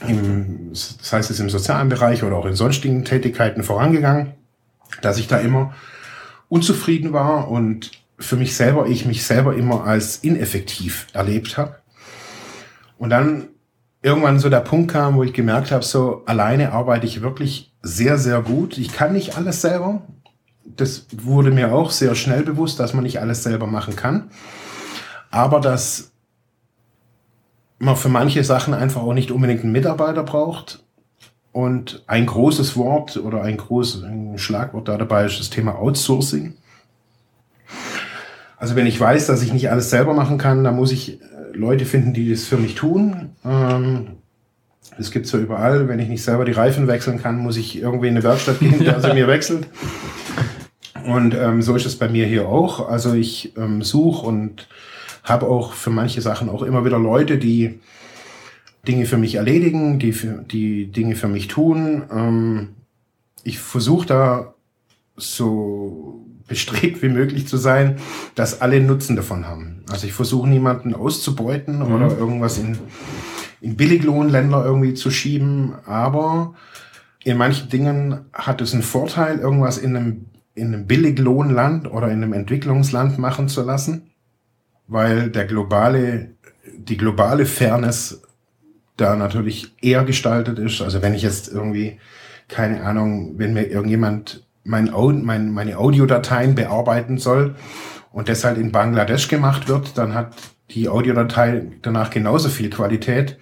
im, 0.08 0.70
das 0.70 1.12
heißt 1.12 1.30
es 1.30 1.40
im 1.40 1.50
sozialen 1.50 1.90
Bereich 1.90 2.24
oder 2.24 2.38
auch 2.38 2.46
in 2.46 2.56
sonstigen 2.56 3.04
Tätigkeiten 3.04 3.62
vorangegangen, 3.62 4.34
dass 5.02 5.18
ich 5.18 5.28
da 5.28 5.40
immer 5.40 5.74
unzufrieden 6.48 7.12
war 7.12 7.50
und 7.50 7.92
für 8.18 8.38
mich 8.38 8.56
selber, 8.56 8.88
ich 8.88 9.06
mich 9.06 9.26
selber 9.26 9.56
immer 9.56 9.84
als 9.84 10.18
ineffektiv 10.18 11.08
erlebt 11.14 11.58
habe. 11.58 11.78
Und 12.98 13.10
dann 13.10 13.51
irgendwann 14.02 14.40
so 14.40 14.50
der 14.50 14.62
Punkt 14.62 14.92
kam, 14.92 15.16
wo 15.16 15.24
ich 15.24 15.34
gemerkt 15.34 15.72
habe, 15.72 15.84
so 15.84 16.24
alleine 16.26 16.72
arbeite 16.72 17.06
ich 17.06 17.22
wirklich 17.22 17.74
sehr, 17.82 18.18
sehr 18.18 18.42
gut. 18.42 18.78
Ich 18.78 18.92
kann 18.92 19.14
nicht 19.14 19.38
alles 19.38 19.62
selber 19.62 20.02
das 20.78 21.08
wurde 21.12 21.52
mir 21.52 21.74
auch 21.74 21.92
sehr 21.92 22.16
schnell 22.16 22.44
bewusst, 22.44 22.80
dass 22.80 22.94
man 22.94 23.04
nicht 23.04 23.20
alles 23.20 23.44
selber 23.44 23.68
machen 23.68 23.96
kann. 23.96 24.30
Aber 25.30 25.60
dass 25.60 26.12
man 27.80 27.96
für 27.96 28.10
manche 28.10 28.44
Sachen 28.44 28.74
einfach 28.74 29.02
auch 29.02 29.14
nicht 29.14 29.32
unbedingt 29.32 29.64
einen 29.64 29.72
Mitarbeiter 29.72 30.24
braucht. 30.24 30.84
Und 31.52 32.04
ein 32.08 32.26
großes 32.26 32.78
Wort 32.78 33.18
oder 33.18 33.42
ein 33.44 33.58
großes 33.58 34.06
Schlagwort 34.36 34.88
da 34.88 34.98
dabei 34.98 35.26
ist 35.26 35.40
das 35.40 35.50
Thema 35.50 35.76
Outsourcing. 35.76 36.56
Also 38.58 38.76
wenn 38.76 38.86
ich 38.86 39.00
weiß, 39.00 39.28
dass 39.28 39.42
ich 39.42 39.52
nicht 39.52 39.70
alles 39.70 39.90
selber 39.90 40.14
machen 40.14 40.38
kann, 40.38 40.64
dann 40.64 40.76
muss 40.76 40.92
ich 40.92 41.20
Leute 41.54 41.86
finden, 41.86 42.14
die 42.14 42.30
das 42.30 42.46
für 42.46 42.58
mich 42.58 42.76
tun. 42.76 43.32
Ähm, 43.46 44.08
das 44.98 45.12
gibt's 45.12 45.32
ja 45.32 45.40
überall. 45.40 45.88
Wenn 45.88 46.00
ich 46.00 46.10
nicht 46.10 46.24
selber 46.24 46.46
die 46.46 46.52
Reifen 46.52 46.88
wechseln 46.88 47.22
kann, 47.22 47.38
muss 47.38 47.58
ich 47.58 47.82
irgendwie 47.82 48.08
in 48.08 48.16
eine 48.16 48.24
Werkstatt 48.24 48.60
gehen, 48.60 48.80
der 48.84 49.00
sie 49.02 49.14
mir 49.14 49.28
wechselt. 49.28 49.68
Und 51.06 51.34
ähm, 51.34 51.62
so 51.62 51.76
ist 51.76 51.86
es 51.86 51.98
bei 51.98 52.08
mir 52.08 52.26
hier 52.26 52.48
auch. 52.48 52.88
Also 52.88 53.14
ich 53.14 53.56
ähm, 53.58 53.82
suche 53.82 54.26
und 54.26 54.68
habe 55.24 55.48
auch 55.48 55.74
für 55.74 55.90
manche 55.90 56.22
Sachen 56.22 56.50
auch 56.50 56.62
immer 56.62 56.86
wieder 56.86 57.00
Leute, 57.00 57.38
die 57.38 57.80
Dinge 58.88 59.06
für 59.06 59.18
mich 59.18 59.36
erledigen, 59.36 60.00
die, 60.00 60.12
für, 60.12 60.44
die 60.44 60.88
Dinge 60.88 61.16
für 61.16 61.28
mich 61.28 61.48
tun. 61.48 62.04
Ähm, 62.12 62.70
ich 63.44 63.60
versuche 63.60 64.06
da 64.06 64.54
so 65.16 66.26
bestrebt 66.48 67.02
wie 67.02 67.10
möglich 67.10 67.48
zu 67.48 67.58
sein, 67.58 67.98
dass 68.36 68.62
alle 68.62 68.82
Nutzen 68.82 69.16
davon 69.16 69.48
haben. 69.48 69.81
Also 69.92 70.08
ich 70.08 70.14
versuche 70.14 70.48
niemanden 70.48 70.94
auszubeuten 70.94 71.80
mhm. 71.80 71.94
oder 71.94 72.18
irgendwas 72.18 72.58
in, 72.58 72.78
in 73.62 73.76
Billiglohnländer 73.76 74.64
irgendwie 74.66 74.94
zu 74.94 75.12
schieben, 75.12 75.74
aber 75.86 76.56
in 77.24 77.38
manchen 77.38 77.70
Dingen 77.70 78.26
hat 78.34 78.62
es 78.62 78.74
einen 78.74 78.84
Vorteil, 78.84 79.40
irgendwas 79.40 79.78
in 79.78 79.96
einem 79.96 80.26
in 80.54 80.74
einem 80.74 80.86
Billiglohnland 80.86 81.90
oder 81.90 82.08
in 82.08 82.24
einem 82.24 82.34
Entwicklungsland 82.34 83.18
machen 83.18 83.48
zu 83.48 83.62
lassen, 83.64 84.12
weil 84.88 85.30
der 85.30 85.46
globale, 85.46 86.32
die 86.78 86.98
globale 86.98 87.46
Fairness 87.46 88.22
da 88.98 89.16
natürlich 89.16 89.74
eher 89.82 90.04
gestaltet 90.04 90.60
ist. 90.60 90.82
Also 90.82 91.02
wenn 91.02 91.14
ich 91.14 91.22
jetzt 91.22 91.48
irgendwie, 91.48 92.00
keine 92.48 92.84
Ahnung, 92.84 93.36
wenn 93.38 93.54
mir 93.54 93.68
irgendjemand 93.68 94.46
mein, 94.64 94.92
mein, 95.24 95.52
meine 95.52 95.78
Audiodateien 95.78 96.54
bearbeiten 96.56 97.18
soll 97.18 97.56
und 98.12 98.30
das 98.30 98.44
halt 98.44 98.58
in 98.58 98.72
Bangladesch 98.72 99.28
gemacht 99.28 99.68
wird, 99.68 99.98
dann 99.98 100.14
hat 100.14 100.34
die 100.72 100.90
Audiodatei 100.90 101.64
danach 101.82 102.10
genauso 102.10 102.50
viel 102.50 102.70
Qualität, 102.70 103.38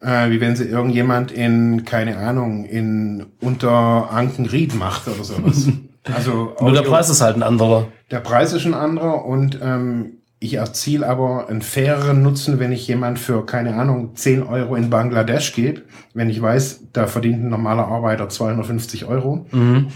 äh, 0.00 0.30
wie 0.30 0.40
wenn 0.40 0.56
sie 0.56 0.64
irgendjemand 0.64 1.32
in, 1.32 1.84
keine 1.84 2.18
Ahnung, 2.18 2.64
in 2.64 3.26
unter 3.40 4.10
Ankenried 4.10 4.74
macht 4.74 5.08
oder 5.08 5.24
sowas. 5.24 5.68
Also 6.14 6.54
Nur 6.60 6.72
der 6.72 6.82
Preis 6.82 7.10
ist 7.10 7.20
halt 7.20 7.34
ein 7.34 7.42
anderer. 7.42 7.88
Der 8.12 8.20
Preis 8.20 8.52
ist 8.52 8.64
ein 8.64 8.74
anderer 8.74 9.24
und 9.24 9.58
ähm, 9.60 10.18
ich 10.38 10.54
erziele 10.54 11.08
aber 11.08 11.48
einen 11.48 11.62
faireren 11.62 12.22
Nutzen, 12.22 12.60
wenn 12.60 12.70
ich 12.70 12.86
jemand 12.86 13.18
für, 13.18 13.44
keine 13.46 13.74
Ahnung, 13.74 14.14
10 14.14 14.42
Euro 14.44 14.76
in 14.76 14.88
Bangladesch 14.88 15.54
gebe, 15.54 15.82
wenn 16.14 16.30
ich 16.30 16.40
weiß, 16.40 16.84
da 16.92 17.06
verdient 17.06 17.42
ein 17.42 17.48
normaler 17.48 17.88
Arbeiter 17.88 18.28
250 18.28 19.06
Euro. 19.06 19.46
Mhm. 19.50 19.88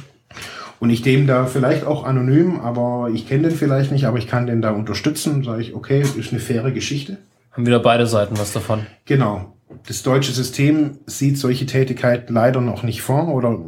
Und 0.80 0.88
ich 0.88 1.02
dem 1.02 1.26
da 1.26 1.44
vielleicht 1.44 1.84
auch 1.84 2.04
anonym, 2.04 2.58
aber 2.60 3.10
ich 3.12 3.28
kenne 3.28 3.49
den 3.49 3.56
vielleicht 3.56 3.92
nicht, 3.92 4.06
aber 4.06 4.16
ich 4.16 4.26
kann 4.26 4.46
den 4.46 4.62
da 4.62 4.70
unterstützen, 4.70 5.44
sage 5.44 5.60
ich, 5.60 5.75
okay, 5.75 6.00
ist 6.00 6.32
eine 6.32 6.40
faire 6.40 6.72
Geschichte. 6.72 7.18
Haben 7.52 7.66
wieder 7.66 7.80
beide 7.80 8.06
Seiten 8.06 8.38
was 8.38 8.52
davon. 8.52 8.87
Genau. 9.04 9.54
das 9.87 10.02
deutsche 10.02 10.32
System 10.32 10.99
sieht 11.06 11.38
solche 11.38 11.66
Tätigkeiten 11.66 12.32
leider 12.34 12.60
noch 12.60 12.82
nicht 12.82 13.02
vor 13.02 13.28
oder 13.28 13.60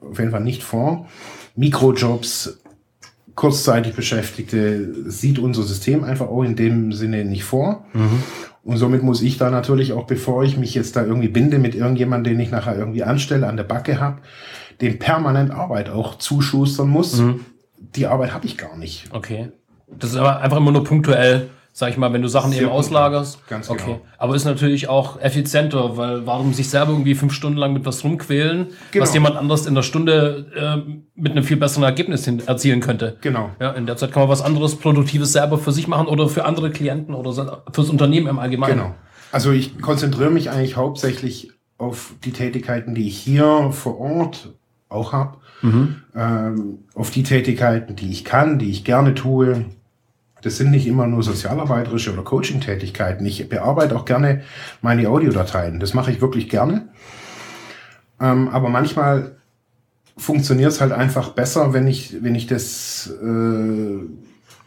auf 0.00 0.18
jeden 0.18 0.30
Fall 0.30 0.42
nicht 0.42 0.62
vor. 0.62 1.06
Mikrojobs, 1.56 2.60
kurzzeitig 3.34 3.94
Beschäftigte 3.94 5.10
sieht 5.10 5.38
unser 5.38 5.62
System 5.62 6.04
einfach 6.04 6.28
auch 6.28 6.42
in 6.42 6.56
dem 6.56 6.92
Sinne 6.92 7.24
nicht 7.24 7.44
vor. 7.44 7.84
Mhm. 7.92 8.22
Und 8.64 8.76
somit 8.76 9.02
muss 9.02 9.22
ich 9.22 9.38
da 9.38 9.50
natürlich 9.50 9.92
auch, 9.92 10.06
bevor 10.06 10.44
ich 10.44 10.56
mich 10.56 10.74
jetzt 10.74 10.96
da 10.96 11.04
irgendwie 11.04 11.28
binde 11.28 11.58
mit 11.58 11.74
irgendjemandem, 11.74 12.34
den 12.34 12.40
ich 12.40 12.50
nachher 12.50 12.76
irgendwie 12.76 13.02
anstelle, 13.02 13.46
an 13.46 13.56
der 13.56 13.64
Backe 13.64 14.00
habe, 14.00 14.18
dem 14.80 14.98
permanent 14.98 15.50
Arbeit 15.50 15.90
auch 15.90 16.16
zuschustern 16.16 16.88
muss. 16.88 17.18
Mhm. 17.18 17.44
Die 17.78 18.06
Arbeit 18.06 18.32
habe 18.32 18.46
ich 18.46 18.58
gar 18.58 18.76
nicht. 18.76 19.06
Okay. 19.12 19.50
Das 19.86 20.10
ist 20.10 20.16
aber 20.16 20.40
einfach 20.40 20.58
immer 20.58 20.72
nur 20.72 20.84
punktuell 20.84 21.48
sag 21.78 21.90
ich 21.90 21.96
mal, 21.96 22.12
wenn 22.12 22.22
du 22.22 22.28
Sachen 22.28 22.50
Sehr 22.50 22.62
eben 22.62 22.70
auslagerst. 22.72 23.46
Ganz 23.46 23.68
genau. 23.68 23.80
Okay. 23.80 24.00
Aber 24.18 24.34
ist 24.34 24.44
natürlich 24.44 24.88
auch 24.88 25.20
effizienter, 25.20 25.96
weil 25.96 26.26
warum 26.26 26.52
sich 26.52 26.68
selber 26.68 26.90
irgendwie 26.90 27.14
fünf 27.14 27.32
Stunden 27.32 27.56
lang 27.56 27.72
mit 27.72 27.86
was 27.86 28.02
rumquälen, 28.02 28.66
genau. 28.90 29.02
was 29.04 29.14
jemand 29.14 29.36
anders 29.36 29.64
in 29.64 29.76
der 29.76 29.82
Stunde 29.82 30.46
äh, 30.56 30.90
mit 31.14 31.30
einem 31.30 31.44
viel 31.44 31.56
besseren 31.56 31.84
Ergebnis 31.84 32.24
hin 32.24 32.42
erzielen 32.44 32.80
könnte. 32.80 33.16
Genau. 33.20 33.50
Ja, 33.60 33.70
in 33.70 33.86
der 33.86 33.96
Zeit 33.96 34.10
kann 34.10 34.22
man 34.22 34.28
was 34.28 34.42
anderes 34.42 34.74
Produktives 34.74 35.32
selber 35.32 35.56
für 35.56 35.70
sich 35.70 35.86
machen 35.86 36.08
oder 36.08 36.28
für 36.28 36.44
andere 36.44 36.72
Klienten 36.72 37.14
oder 37.14 37.62
fürs 37.72 37.90
Unternehmen 37.90 38.26
im 38.26 38.40
Allgemeinen. 38.40 38.78
Genau. 38.78 38.94
Also 39.30 39.52
ich 39.52 39.80
konzentriere 39.80 40.30
mich 40.30 40.50
eigentlich 40.50 40.76
hauptsächlich 40.76 41.52
auf 41.76 42.14
die 42.24 42.32
Tätigkeiten, 42.32 42.96
die 42.96 43.06
ich 43.06 43.18
hier 43.18 43.70
vor 43.70 44.00
Ort 44.00 44.52
auch 44.88 45.12
habe. 45.12 45.38
Mhm. 45.62 45.96
Ähm, 46.14 46.78
auf 46.94 47.10
die 47.10 47.22
Tätigkeiten, 47.22 47.96
die 47.96 48.10
ich 48.10 48.24
kann, 48.24 48.58
die 48.58 48.70
ich 48.70 48.84
gerne 48.84 49.14
tue, 49.14 49.64
das 50.42 50.56
sind 50.56 50.70
nicht 50.70 50.86
immer 50.86 51.06
nur 51.06 51.22
sozialarbeiterische 51.22 52.12
oder 52.12 52.22
Coaching-Tätigkeiten. 52.22 53.26
Ich 53.26 53.48
bearbeite 53.48 53.96
auch 53.96 54.04
gerne 54.04 54.42
meine 54.82 55.08
Audiodateien. 55.08 55.80
Das 55.80 55.94
mache 55.94 56.12
ich 56.12 56.20
wirklich 56.20 56.48
gerne. 56.48 56.88
Ähm, 58.20 58.48
aber 58.48 58.68
manchmal 58.68 59.36
funktioniert 60.16 60.70
es 60.70 60.80
halt 60.80 60.92
einfach 60.92 61.30
besser, 61.30 61.72
wenn 61.72 61.86
ich, 61.86 62.22
wenn 62.22 62.34
ich 62.34 62.46
das 62.46 63.12
äh, 63.22 64.00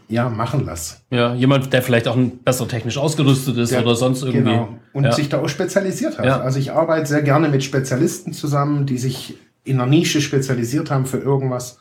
ja, 0.10 0.30
machen 0.30 0.66
lasse. 0.66 0.98
Ja, 1.10 1.34
jemand, 1.34 1.72
der 1.72 1.82
vielleicht 1.82 2.08
auch 2.08 2.18
besser 2.44 2.68
technisch 2.68 2.98
ausgerüstet 2.98 3.58
ist 3.58 3.72
der, 3.72 3.82
oder 3.82 3.96
sonst 3.96 4.24
irgendwie. 4.24 4.44
Genau. 4.44 4.78
Und 4.94 5.06
ja. 5.06 5.12
sich 5.14 5.30
da 5.30 5.42
auch 5.42 5.48
spezialisiert 5.48 6.18
hat. 6.18 6.26
Ja. 6.26 6.42
Also 6.42 6.60
ich 6.60 6.74
arbeite 6.74 7.06
sehr 7.06 7.22
gerne 7.22 7.48
mit 7.48 7.64
Spezialisten 7.64 8.34
zusammen, 8.34 8.86
die 8.86 8.98
sich 8.98 9.38
in 9.64 9.80
einer 9.80 9.90
Nische 9.90 10.22
spezialisiert 10.22 10.92
haben 10.92 11.06
für 11.06 11.18
irgendwas. 11.18 11.80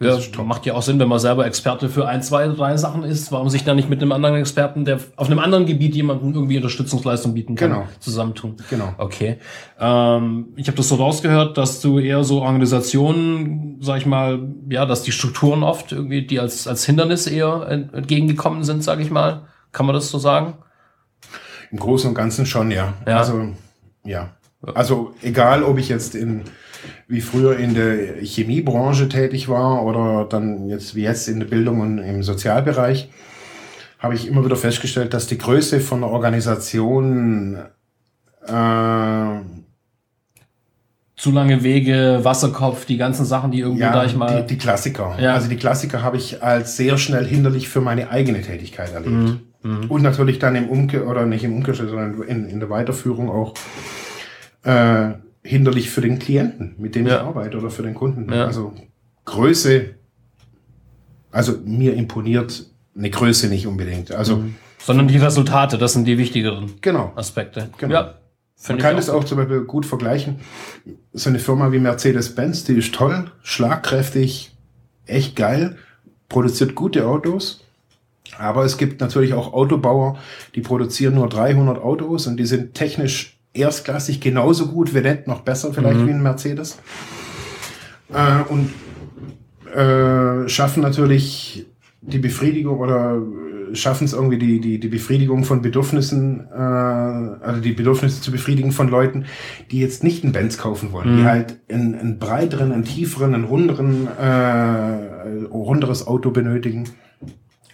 Ja, 0.00 0.16
macht 0.44 0.64
ja 0.64 0.74
auch 0.74 0.82
Sinn, 0.82 1.00
wenn 1.00 1.08
man 1.08 1.18
selber 1.18 1.44
Experte 1.44 1.88
für 1.88 2.06
ein, 2.06 2.22
zwei, 2.22 2.46
drei 2.46 2.76
Sachen 2.76 3.02
ist, 3.02 3.32
warum 3.32 3.48
sich 3.48 3.64
da 3.64 3.74
nicht 3.74 3.90
mit 3.90 4.00
einem 4.00 4.12
anderen 4.12 4.36
Experten, 4.36 4.84
der 4.84 5.00
auf 5.16 5.26
einem 5.26 5.40
anderen 5.40 5.66
Gebiet 5.66 5.96
jemanden 5.96 6.34
irgendwie 6.34 6.56
Unterstützungsleistung 6.56 7.34
bieten 7.34 7.56
kann, 7.56 7.72
genau. 7.72 7.88
zusammentun. 7.98 8.56
Genau. 8.70 8.94
Okay. 8.96 9.38
Ähm, 9.80 10.50
ich 10.54 10.68
habe 10.68 10.76
das 10.76 10.88
so 10.88 10.94
rausgehört, 10.94 11.58
dass 11.58 11.80
du 11.80 11.98
eher 11.98 12.22
so 12.22 12.42
Organisationen, 12.42 13.78
sag 13.80 13.98
ich 13.98 14.06
mal, 14.06 14.40
ja, 14.70 14.86
dass 14.86 15.02
die 15.02 15.10
Strukturen 15.10 15.64
oft 15.64 15.90
irgendwie, 15.90 16.24
die 16.24 16.38
als, 16.38 16.68
als 16.68 16.84
Hindernis 16.86 17.26
eher 17.26 17.66
entgegengekommen 17.68 18.62
sind, 18.62 18.84
sag 18.84 19.00
ich 19.00 19.10
mal. 19.10 19.48
Kann 19.72 19.84
man 19.84 19.96
das 19.96 20.10
so 20.10 20.18
sagen? 20.18 20.58
Im 21.72 21.80
Großen 21.80 22.08
und 22.08 22.14
Ganzen 22.14 22.46
schon, 22.46 22.70
ja. 22.70 22.94
ja. 23.04 23.18
Also, 23.18 23.48
ja. 24.04 24.30
Also 24.62 25.12
egal, 25.22 25.64
ob 25.64 25.78
ich 25.78 25.88
jetzt 25.88 26.14
in 26.14 26.44
wie 27.06 27.20
früher 27.20 27.58
in 27.58 27.74
der 27.74 28.22
Chemiebranche 28.22 29.08
tätig 29.08 29.48
war 29.48 29.84
oder 29.84 30.26
dann 30.28 30.68
jetzt 30.68 30.94
wie 30.94 31.02
jetzt 31.02 31.28
in 31.28 31.40
der 31.40 31.46
Bildung 31.46 31.80
und 31.80 31.98
im 31.98 32.22
Sozialbereich, 32.22 33.10
habe 33.98 34.14
ich 34.14 34.28
immer 34.28 34.44
wieder 34.44 34.56
festgestellt, 34.56 35.14
dass 35.14 35.26
die 35.26 35.38
Größe 35.38 35.80
von 35.80 36.00
der 36.02 36.10
Organisation 36.10 37.58
äh, 38.46 39.40
zu 41.16 41.32
lange 41.32 41.64
Wege, 41.64 42.20
Wasserkopf, 42.22 42.84
die 42.84 42.96
ganzen 42.96 43.24
Sachen, 43.24 43.50
die 43.50 43.60
irgendwie 43.60 43.82
ja, 43.82 43.92
da 43.92 44.04
ich 44.04 44.14
mal. 44.14 44.42
Die, 44.42 44.54
die 44.54 44.58
Klassiker. 44.58 45.16
Ja. 45.20 45.34
Also 45.34 45.48
die 45.48 45.56
Klassiker 45.56 46.02
habe 46.02 46.16
ich 46.16 46.42
als 46.44 46.76
sehr 46.76 46.96
schnell 46.96 47.26
hinderlich 47.26 47.68
für 47.68 47.80
meine 47.80 48.10
eigene 48.10 48.40
Tätigkeit 48.40 48.92
erlebt. 48.92 49.12
Mhm. 49.12 49.40
Mhm. 49.62 49.90
Und 49.90 50.02
natürlich 50.02 50.38
dann 50.38 50.54
im 50.54 50.68
Umkehr, 50.68 51.08
oder 51.08 51.26
nicht 51.26 51.42
im 51.42 51.54
Umkehrschluss, 51.54 51.90
sondern 51.90 52.22
in, 52.22 52.48
in 52.48 52.60
der 52.60 52.70
Weiterführung 52.70 53.30
auch 53.30 53.54
äh, 54.62 55.14
hinderlich 55.48 55.88
für 55.90 56.02
den 56.02 56.18
Klienten, 56.18 56.74
mit 56.78 56.94
dem 56.94 57.06
ja. 57.06 57.16
ich 57.16 57.20
arbeite 57.22 57.56
oder 57.56 57.70
für 57.70 57.82
den 57.82 57.94
Kunden. 57.94 58.30
Ja. 58.32 58.44
Also 58.44 58.74
Größe, 59.24 59.94
also 61.30 61.54
mir 61.64 61.94
imponiert 61.94 62.66
eine 62.96 63.10
Größe 63.10 63.48
nicht 63.48 63.66
unbedingt. 63.66 64.12
Also 64.12 64.36
mhm. 64.36 64.56
sondern 64.78 65.08
die 65.08 65.16
Resultate, 65.16 65.78
das 65.78 65.94
sind 65.94 66.04
die 66.04 66.18
wichtigeren 66.18 66.74
genau. 66.82 67.12
Aspekte. 67.16 67.70
Genau. 67.78 67.94
Ja, 67.94 68.14
Man 68.68 68.78
kann 68.78 68.98
es 68.98 69.08
auch, 69.08 69.20
auch 69.20 69.24
zum 69.24 69.38
Beispiel 69.38 69.62
gut 69.62 69.86
vergleichen. 69.86 70.40
So 71.14 71.30
eine 71.30 71.38
Firma 71.38 71.72
wie 71.72 71.78
Mercedes-Benz, 71.78 72.64
die 72.64 72.74
ist 72.74 72.94
toll, 72.94 73.30
schlagkräftig, 73.42 74.52
echt 75.06 75.34
geil, 75.34 75.76
produziert 76.28 76.74
gute 76.74 77.06
Autos. 77.06 77.64
Aber 78.38 78.64
es 78.64 78.76
gibt 78.76 79.00
natürlich 79.00 79.32
auch 79.32 79.54
Autobauer, 79.54 80.18
die 80.54 80.60
produzieren 80.60 81.14
nur 81.14 81.30
300 81.30 81.78
Autos 81.78 82.26
und 82.26 82.36
die 82.36 82.44
sind 82.44 82.74
technisch 82.74 83.37
erstklassig 83.58 84.20
genauso 84.20 84.68
gut, 84.68 84.94
wenn 84.94 85.04
nicht 85.04 85.26
noch 85.26 85.40
besser 85.40 85.72
vielleicht 85.72 86.00
mhm. 86.00 86.06
wie 86.06 86.12
ein 86.12 86.22
Mercedes. 86.22 86.78
Äh, 88.12 88.42
und 88.48 88.70
äh, 89.74 90.48
schaffen 90.48 90.82
natürlich 90.82 91.66
die 92.00 92.18
Befriedigung 92.18 92.78
oder 92.78 93.20
schaffen 93.72 94.04
es 94.04 94.12
irgendwie 94.12 94.38
die, 94.38 94.60
die, 94.60 94.80
die 94.80 94.88
Befriedigung 94.88 95.44
von 95.44 95.62
Bedürfnissen, 95.62 96.46
äh, 96.50 96.56
also 96.56 97.60
die 97.60 97.72
Bedürfnisse 97.72 98.20
zu 98.20 98.30
befriedigen 98.30 98.72
von 98.72 98.88
Leuten, 98.88 99.26
die 99.70 99.80
jetzt 99.80 100.04
nicht 100.04 100.24
einen 100.24 100.32
Benz 100.32 100.58
kaufen 100.58 100.92
wollen, 100.92 101.12
mhm. 101.12 101.18
die 101.18 101.24
halt 101.24 101.60
einen, 101.70 101.94
einen 101.94 102.18
breiteren, 102.18 102.72
einen 102.72 102.84
tieferen, 102.84 103.34
einen 103.34 103.44
runderen, 103.44 104.08
äh, 104.18 105.46
runderes 105.50 106.06
Auto 106.06 106.30
benötigen. 106.30 106.84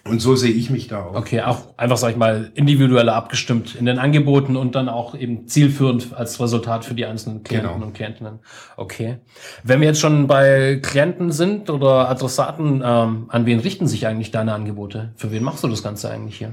Und 0.06 0.20
so 0.20 0.36
sehe 0.36 0.52
ich 0.52 0.68
mich 0.68 0.88
da 0.88 1.02
auch. 1.02 1.14
Okay, 1.14 1.40
auch 1.40 1.78
einfach, 1.78 1.96
sag 1.96 2.10
ich 2.10 2.16
mal, 2.16 2.50
individueller 2.54 3.14
abgestimmt 3.14 3.74
in 3.74 3.86
den 3.86 3.98
Angeboten 3.98 4.54
und 4.54 4.74
dann 4.74 4.90
auch 4.90 5.14
eben 5.14 5.48
zielführend 5.48 6.14
als 6.14 6.38
Resultat 6.40 6.84
für 6.84 6.92
die 6.92 7.06
einzelnen 7.06 7.42
Klienten 7.42 7.72
genau. 7.72 7.86
und 7.86 7.94
Klientinnen. 7.94 8.40
Okay. 8.76 9.16
Wenn 9.62 9.80
wir 9.80 9.88
jetzt 9.88 10.00
schon 10.00 10.26
bei 10.26 10.78
Klienten 10.82 11.32
sind 11.32 11.70
oder 11.70 12.10
Adressaten, 12.10 12.82
ähm, 12.84 13.24
an 13.28 13.46
wen 13.46 13.60
richten 13.60 13.86
sich 13.86 14.06
eigentlich 14.06 14.30
deine 14.30 14.52
Angebote? 14.52 15.12
Für 15.16 15.32
wen 15.32 15.42
machst 15.42 15.64
du 15.64 15.68
das 15.68 15.82
Ganze 15.82 16.10
eigentlich 16.10 16.36
hier? 16.36 16.52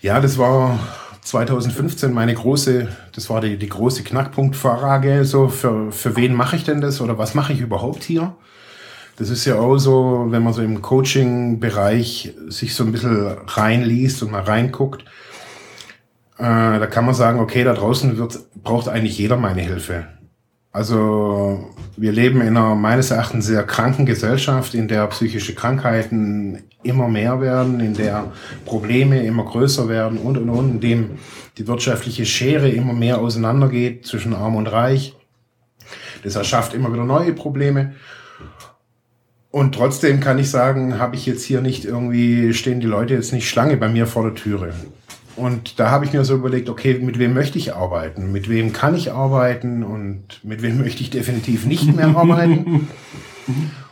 Ja, 0.00 0.20
das 0.20 0.36
war 0.36 0.76
2015 1.22 2.12
meine 2.12 2.34
große, 2.34 2.88
das 3.12 3.30
war 3.30 3.40
die, 3.40 3.58
die 3.58 3.68
große 3.68 4.02
Knackpunktfrage, 4.02 5.24
so 5.24 5.48
für, 5.48 5.92
für 5.92 6.16
wen 6.16 6.34
mache 6.34 6.56
ich 6.56 6.64
denn 6.64 6.80
das 6.80 7.00
oder 7.00 7.16
was 7.16 7.34
mache 7.34 7.52
ich 7.52 7.60
überhaupt 7.60 8.02
hier? 8.02 8.34
Das 9.20 9.28
ist 9.28 9.44
ja 9.44 9.56
auch 9.56 9.76
so, 9.76 10.28
wenn 10.30 10.42
man 10.42 10.54
so 10.54 10.62
im 10.62 10.80
Coaching-Bereich 10.80 12.32
sich 12.48 12.74
so 12.74 12.84
ein 12.84 12.92
bisschen 12.92 13.36
reinliest 13.46 14.22
und 14.22 14.30
mal 14.30 14.40
reinguckt, 14.40 15.02
äh, 16.38 16.42
da 16.42 16.86
kann 16.86 17.04
man 17.04 17.14
sagen, 17.14 17.38
okay, 17.38 17.62
da 17.62 17.74
draußen 17.74 18.16
wird, 18.16 18.38
braucht 18.64 18.88
eigentlich 18.88 19.18
jeder 19.18 19.36
meine 19.36 19.60
Hilfe. 19.60 20.06
Also 20.72 21.68
wir 21.98 22.12
leben 22.12 22.40
in 22.40 22.56
einer 22.56 22.74
meines 22.74 23.10
Erachtens 23.10 23.44
sehr 23.44 23.62
kranken 23.64 24.06
Gesellschaft, 24.06 24.72
in 24.72 24.88
der 24.88 25.06
psychische 25.08 25.54
Krankheiten 25.54 26.62
immer 26.82 27.06
mehr 27.06 27.42
werden, 27.42 27.78
in 27.80 27.92
der 27.92 28.32
Probleme 28.64 29.22
immer 29.22 29.44
größer 29.44 29.86
werden 29.90 30.16
und 30.16 30.38
und 30.38 30.48
und, 30.48 30.70
in 30.70 30.80
dem 30.80 31.10
die 31.58 31.66
wirtschaftliche 31.68 32.24
Schere 32.24 32.70
immer 32.70 32.94
mehr 32.94 33.18
auseinandergeht 33.18 34.06
zwischen 34.06 34.32
Arm 34.32 34.56
und 34.56 34.66
Reich. 34.66 35.14
Das 36.24 36.36
erschafft 36.36 36.72
immer 36.72 36.90
wieder 36.90 37.04
neue 37.04 37.34
Probleme. 37.34 37.92
Und 39.50 39.74
trotzdem 39.74 40.20
kann 40.20 40.38
ich 40.38 40.48
sagen, 40.50 40.98
habe 40.98 41.16
ich 41.16 41.26
jetzt 41.26 41.44
hier 41.44 41.60
nicht 41.60 41.84
irgendwie, 41.84 42.54
stehen 42.54 42.80
die 42.80 42.86
Leute 42.86 43.14
jetzt 43.14 43.32
nicht 43.32 43.48
Schlange 43.48 43.76
bei 43.76 43.88
mir 43.88 44.06
vor 44.06 44.22
der 44.22 44.34
Türe. 44.34 44.72
Und 45.34 45.80
da 45.80 45.90
habe 45.90 46.04
ich 46.04 46.12
mir 46.12 46.24
so 46.24 46.34
überlegt, 46.34 46.68
okay, 46.68 46.98
mit 47.00 47.18
wem 47.18 47.34
möchte 47.34 47.58
ich 47.58 47.74
arbeiten? 47.74 48.30
Mit 48.30 48.48
wem 48.48 48.72
kann 48.72 48.94
ich 48.94 49.12
arbeiten? 49.12 49.82
Und 49.82 50.44
mit 50.44 50.62
wem 50.62 50.78
möchte 50.78 51.02
ich 51.02 51.10
definitiv 51.10 51.66
nicht 51.66 51.94
mehr 51.96 52.08
arbeiten? 52.16 52.88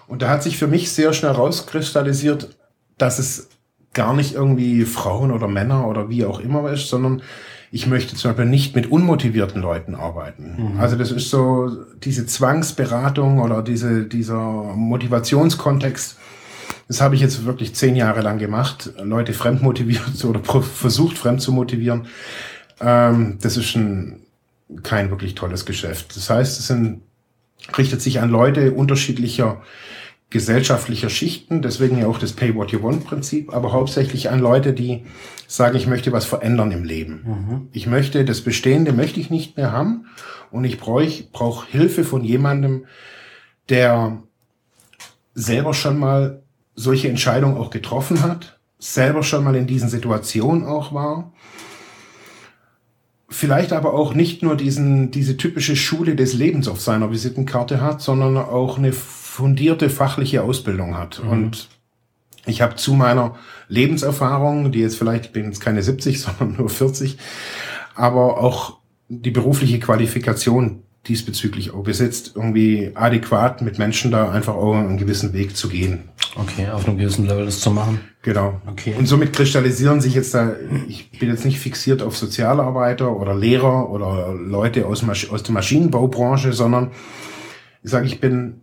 Und 0.07 0.23
da 0.23 0.29
hat 0.29 0.43
sich 0.43 0.59
für 0.59 0.69
mich 0.69 0.93
sehr 0.93 1.13
schnell 1.13 1.33
rauskristallisiert, 1.33 2.57
dass 2.97 3.19
es 3.19 3.49
gar 3.95 4.15
nicht 4.15 4.35
irgendwie 4.35 4.85
Frauen 4.85 5.33
oder 5.33 5.49
Männer 5.49 5.89
oder 5.89 6.09
wie 6.09 6.25
auch 6.25 6.39
immer 6.39 6.71
ist, 6.71 6.89
sondern 6.89 7.23
ich 7.71 7.87
möchte 7.87 8.17
zum 8.17 8.31
Beispiel 8.31 8.47
nicht 8.47 8.75
mit 8.75 8.91
unmotivierten 8.91 9.61
Leuten 9.61 9.95
arbeiten. 9.95 10.73
Mhm. 10.75 10.81
Also 10.81 10.97
das 10.97 11.11
ist 11.11 11.31
so 11.31 11.71
diese 12.03 12.27
Zwangsberatung 12.27 13.41
oder 13.41 13.63
diese, 13.63 14.05
dieser 14.05 14.39
Motivationskontext. 14.75 16.17
Das 16.87 17.01
habe 17.03 17.15
ich 17.15 17.21
jetzt 17.21 17.45
wirklich 17.45 17.75
zehn 17.75 17.97
Jahre 17.97 18.23
lang 18.23 18.39
gemacht, 18.39 18.91
Leute 19.03 19.35
fremd 19.35 19.63
motiviert 19.63 20.25
oder 20.25 20.41
versucht 20.43 21.19
fremd 21.19 21.43
zu 21.43 21.53
motivieren. 21.53 22.07
Ähm, 22.81 23.39
das 23.43 23.57
ist 23.57 23.77
ein, 23.77 24.21
kein 24.83 25.11
wirklich 25.11 25.35
tolles 25.35 25.67
Geschäft. 25.67 26.17
Das 26.17 26.31
heißt, 26.31 26.59
es 26.59 26.67
sind, 26.67 27.03
richtet 27.77 28.01
sich 28.01 28.21
an 28.21 28.31
Leute 28.31 28.73
unterschiedlicher 28.73 29.61
gesellschaftlicher 30.31 31.09
Schichten, 31.09 31.63
deswegen 31.63 31.99
ja 31.99 32.07
auch 32.07 32.19
das 32.19 32.33
Pay 32.33 32.55
What 32.55 32.71
You 32.71 32.83
Want 32.83 33.05
Prinzip, 33.05 33.55
aber 33.55 33.73
hauptsächlich 33.73 34.29
an 34.31 34.41
Leute, 34.41 34.75
die 34.75 35.05
sagen, 35.47 35.77
ich 35.77 35.87
möchte 35.87 36.13
was 36.13 36.27
verändern 36.27 36.71
im 36.71 36.85
Leben. 36.85 37.23
Mhm. 37.25 37.69
Ich 37.73 37.87
möchte, 37.87 38.25
das 38.27 38.43
Bestehende 38.43 38.93
möchte 38.93 39.21
ich 39.21 39.31
nicht 39.31 39.57
mehr 39.57 39.73
haben 39.73 40.07
und 40.51 40.65
ich 40.65 40.79
brauche 40.79 41.23
brauch 41.33 41.65
Hilfe 41.65 42.05
von 42.05 42.25
jemandem, 42.25 42.85
der 43.71 44.23
selber 45.35 45.73
schon 45.73 45.99
mal 45.99 46.43
solche 46.75 47.09
Entscheidungen 47.09 47.57
auch 47.57 47.71
getroffen 47.71 48.23
hat, 48.23 48.59
selber 48.79 49.23
schon 49.23 49.45
mal 49.45 49.57
in 49.57 49.67
diesen 49.67 49.89
Situationen 49.89 50.65
auch 50.65 50.93
war. 50.93 51.33
Vielleicht 53.31 53.73
aber 53.73 53.95
auch 53.95 54.15
nicht 54.15 54.43
nur 54.43 54.57
diesen, 54.57 55.11
diese 55.11 55.37
typische 55.37 55.77
Schule 55.77 56.17
des 56.17 56.35
Lebens 56.35 56.69
auf 56.69 56.81
seiner 56.81 57.11
Visitenkarte 57.11 57.81
hat, 57.81 58.01
sondern 58.01 58.37
auch 58.37 58.79
eine 58.79 58.93
fundierte 59.39 59.89
fachliche 59.89 60.43
Ausbildung 60.43 60.97
hat. 60.97 61.23
Mhm. 61.23 61.31
Und 61.31 61.69
ich 62.45 62.61
habe 62.61 62.75
zu 62.75 62.95
meiner 62.95 63.37
Lebenserfahrung, 63.69 64.73
die 64.73 64.81
jetzt 64.81 64.99
vielleicht, 64.99 65.27
ich 65.27 65.33
bin 65.33 65.45
jetzt 65.45 65.61
keine 65.61 65.81
70, 65.81 66.21
sondern 66.23 66.57
nur 66.57 66.69
40, 66.69 67.19
aber 67.95 68.39
auch 68.39 68.79
die 69.09 69.31
berufliche 69.31 69.79
Qualifikation 69.79 70.83
diesbezüglich 71.07 71.73
auch 71.73 71.85
besitzt, 71.85 72.33
irgendwie 72.35 72.91
adäquat 72.95 73.63
mit 73.63 73.79
Menschen 73.79 74.11
da 74.11 74.29
einfach 74.29 74.57
auch 74.57 74.75
einen 74.75 74.99
gewissen 74.99 75.33
Weg 75.33 75.57
zu 75.57 75.69
gehen. 75.69 76.09
Okay, 76.35 76.69
auf 76.69 76.89
einem 76.89 76.99
gewissen 76.99 77.25
Level 77.25 77.45
das 77.45 77.61
zu 77.61 77.71
machen. 77.71 78.01
Genau. 78.23 78.61
Okay. 78.67 78.95
Und 78.99 79.07
somit 79.07 79.33
kristallisieren 79.33 80.01
sich 80.01 80.15
jetzt 80.15 80.35
da, 80.35 80.57
ich 80.89 81.13
bin 81.21 81.29
jetzt 81.29 81.45
nicht 81.45 81.61
fixiert 81.61 82.03
auf 82.03 82.17
Sozialarbeiter 82.17 83.17
oder 83.17 83.37
Lehrer 83.37 83.89
oder 83.89 84.35
Leute 84.35 84.87
aus, 84.87 85.05
aus 85.31 85.43
der 85.45 85.53
Maschinenbaubranche, 85.53 86.53
sondern 86.53 86.91
ich 87.85 87.91
sage, 87.91 88.07
ich 88.07 88.21
bin, 88.21 88.63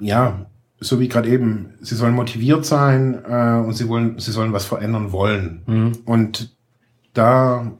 ja, 0.00 0.46
so 0.80 1.00
wie 1.00 1.08
gerade 1.08 1.28
eben, 1.28 1.74
sie 1.80 1.94
sollen 1.94 2.14
motiviert 2.14 2.66
sein 2.66 3.22
äh, 3.26 3.64
und 3.64 3.74
sie 3.74 3.88
wollen, 3.88 4.18
sie 4.18 4.32
sollen 4.32 4.52
was 4.52 4.64
verändern 4.64 5.12
wollen. 5.12 5.62
Mhm. 5.66 5.92
Und 6.04 6.54
da 7.12 7.72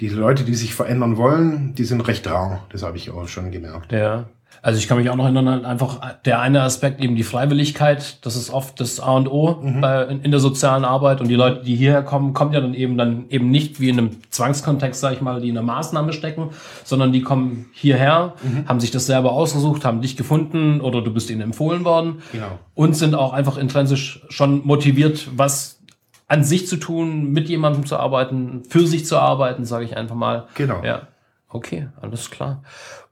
die 0.00 0.08
Leute, 0.08 0.44
die 0.44 0.54
sich 0.54 0.74
verändern 0.74 1.16
wollen, 1.16 1.74
die 1.74 1.84
sind 1.84 2.06
recht 2.06 2.28
rar. 2.28 2.66
Das 2.70 2.82
habe 2.82 2.96
ich 2.96 3.10
auch 3.10 3.26
schon 3.26 3.50
gemerkt. 3.50 3.92
Ja. 3.92 4.26
Also 4.62 4.78
ich 4.78 4.88
kann 4.88 4.98
mich 4.98 5.08
auch 5.10 5.16
noch 5.16 5.24
erinnern, 5.24 5.64
einfach 5.64 6.00
der 6.24 6.40
eine 6.40 6.62
Aspekt, 6.62 7.00
eben 7.00 7.16
die 7.16 7.22
Freiwilligkeit, 7.22 8.24
das 8.26 8.36
ist 8.36 8.50
oft 8.50 8.80
das 8.80 9.00
A 9.00 9.12
und 9.12 9.28
O 9.28 9.60
mhm. 9.62 9.80
bei, 9.80 10.04
in, 10.04 10.22
in, 10.22 10.30
der 10.30 10.40
sozialen 10.40 10.84
Arbeit. 10.84 11.20
Und 11.20 11.28
die 11.28 11.34
Leute, 11.34 11.62
die 11.64 11.76
hierher 11.76 12.02
kommen, 12.02 12.32
kommen 12.32 12.52
ja 12.52 12.60
dann 12.60 12.74
eben 12.74 12.98
dann 12.98 13.26
eben 13.30 13.50
nicht 13.50 13.80
wie 13.80 13.88
in 13.88 13.98
einem 13.98 14.16
Zwangskontext, 14.30 15.00
sage 15.00 15.16
ich 15.16 15.20
mal, 15.20 15.40
die 15.40 15.48
in 15.48 15.56
einer 15.56 15.66
Maßnahme 15.66 16.12
stecken, 16.12 16.50
sondern 16.84 17.12
die 17.12 17.22
kommen 17.22 17.66
hierher, 17.72 18.34
mhm. 18.42 18.68
haben 18.68 18.80
sich 18.80 18.90
das 18.90 19.06
selber 19.06 19.32
ausgesucht, 19.32 19.84
haben 19.84 20.02
dich 20.02 20.16
gefunden 20.16 20.80
oder 20.80 21.02
du 21.02 21.12
bist 21.12 21.30
ihnen 21.30 21.40
empfohlen 21.40 21.84
worden 21.84 22.22
genau. 22.32 22.58
und 22.74 22.96
sind 22.96 23.14
auch 23.14 23.32
einfach 23.32 23.58
intrinsisch 23.58 24.22
schon 24.28 24.66
motiviert, 24.66 25.28
was 25.36 25.78
an 26.26 26.44
sich 26.44 26.66
zu 26.66 26.76
tun, 26.76 27.32
mit 27.32 27.48
jemandem 27.48 27.86
zu 27.86 27.96
arbeiten, 27.96 28.62
für 28.68 28.86
sich 28.86 29.06
zu 29.06 29.18
arbeiten, 29.18 29.64
sage 29.64 29.86
ich 29.86 29.96
einfach 29.96 30.14
mal. 30.14 30.46
Genau. 30.54 30.84
Ja. 30.84 31.08
Okay, 31.48 31.88
alles 32.00 32.30
klar. 32.30 32.62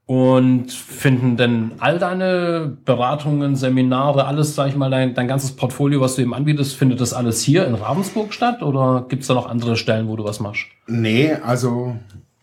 Und 0.06 0.70
finden 0.70 1.36
denn 1.36 1.72
all 1.78 1.98
deine 1.98 2.76
Beratungen, 2.84 3.56
Seminare, 3.56 4.26
alles, 4.26 4.54
sag 4.54 4.68
ich 4.68 4.76
mal, 4.76 4.88
dein, 4.88 5.14
dein 5.14 5.26
ganzes 5.26 5.56
Portfolio, 5.56 6.00
was 6.00 6.14
du 6.14 6.22
eben 6.22 6.32
anbietest, 6.32 6.76
findet 6.76 7.00
das 7.00 7.12
alles 7.12 7.42
hier 7.42 7.66
in 7.66 7.74
Ravensburg 7.74 8.32
statt 8.32 8.62
oder 8.62 9.06
gibt's 9.08 9.26
da 9.26 9.34
noch 9.34 9.48
andere 9.48 9.76
Stellen, 9.76 10.06
wo 10.06 10.14
du 10.14 10.22
was 10.22 10.38
machst? 10.38 10.66
Nee, 10.86 11.32
also, 11.32 11.96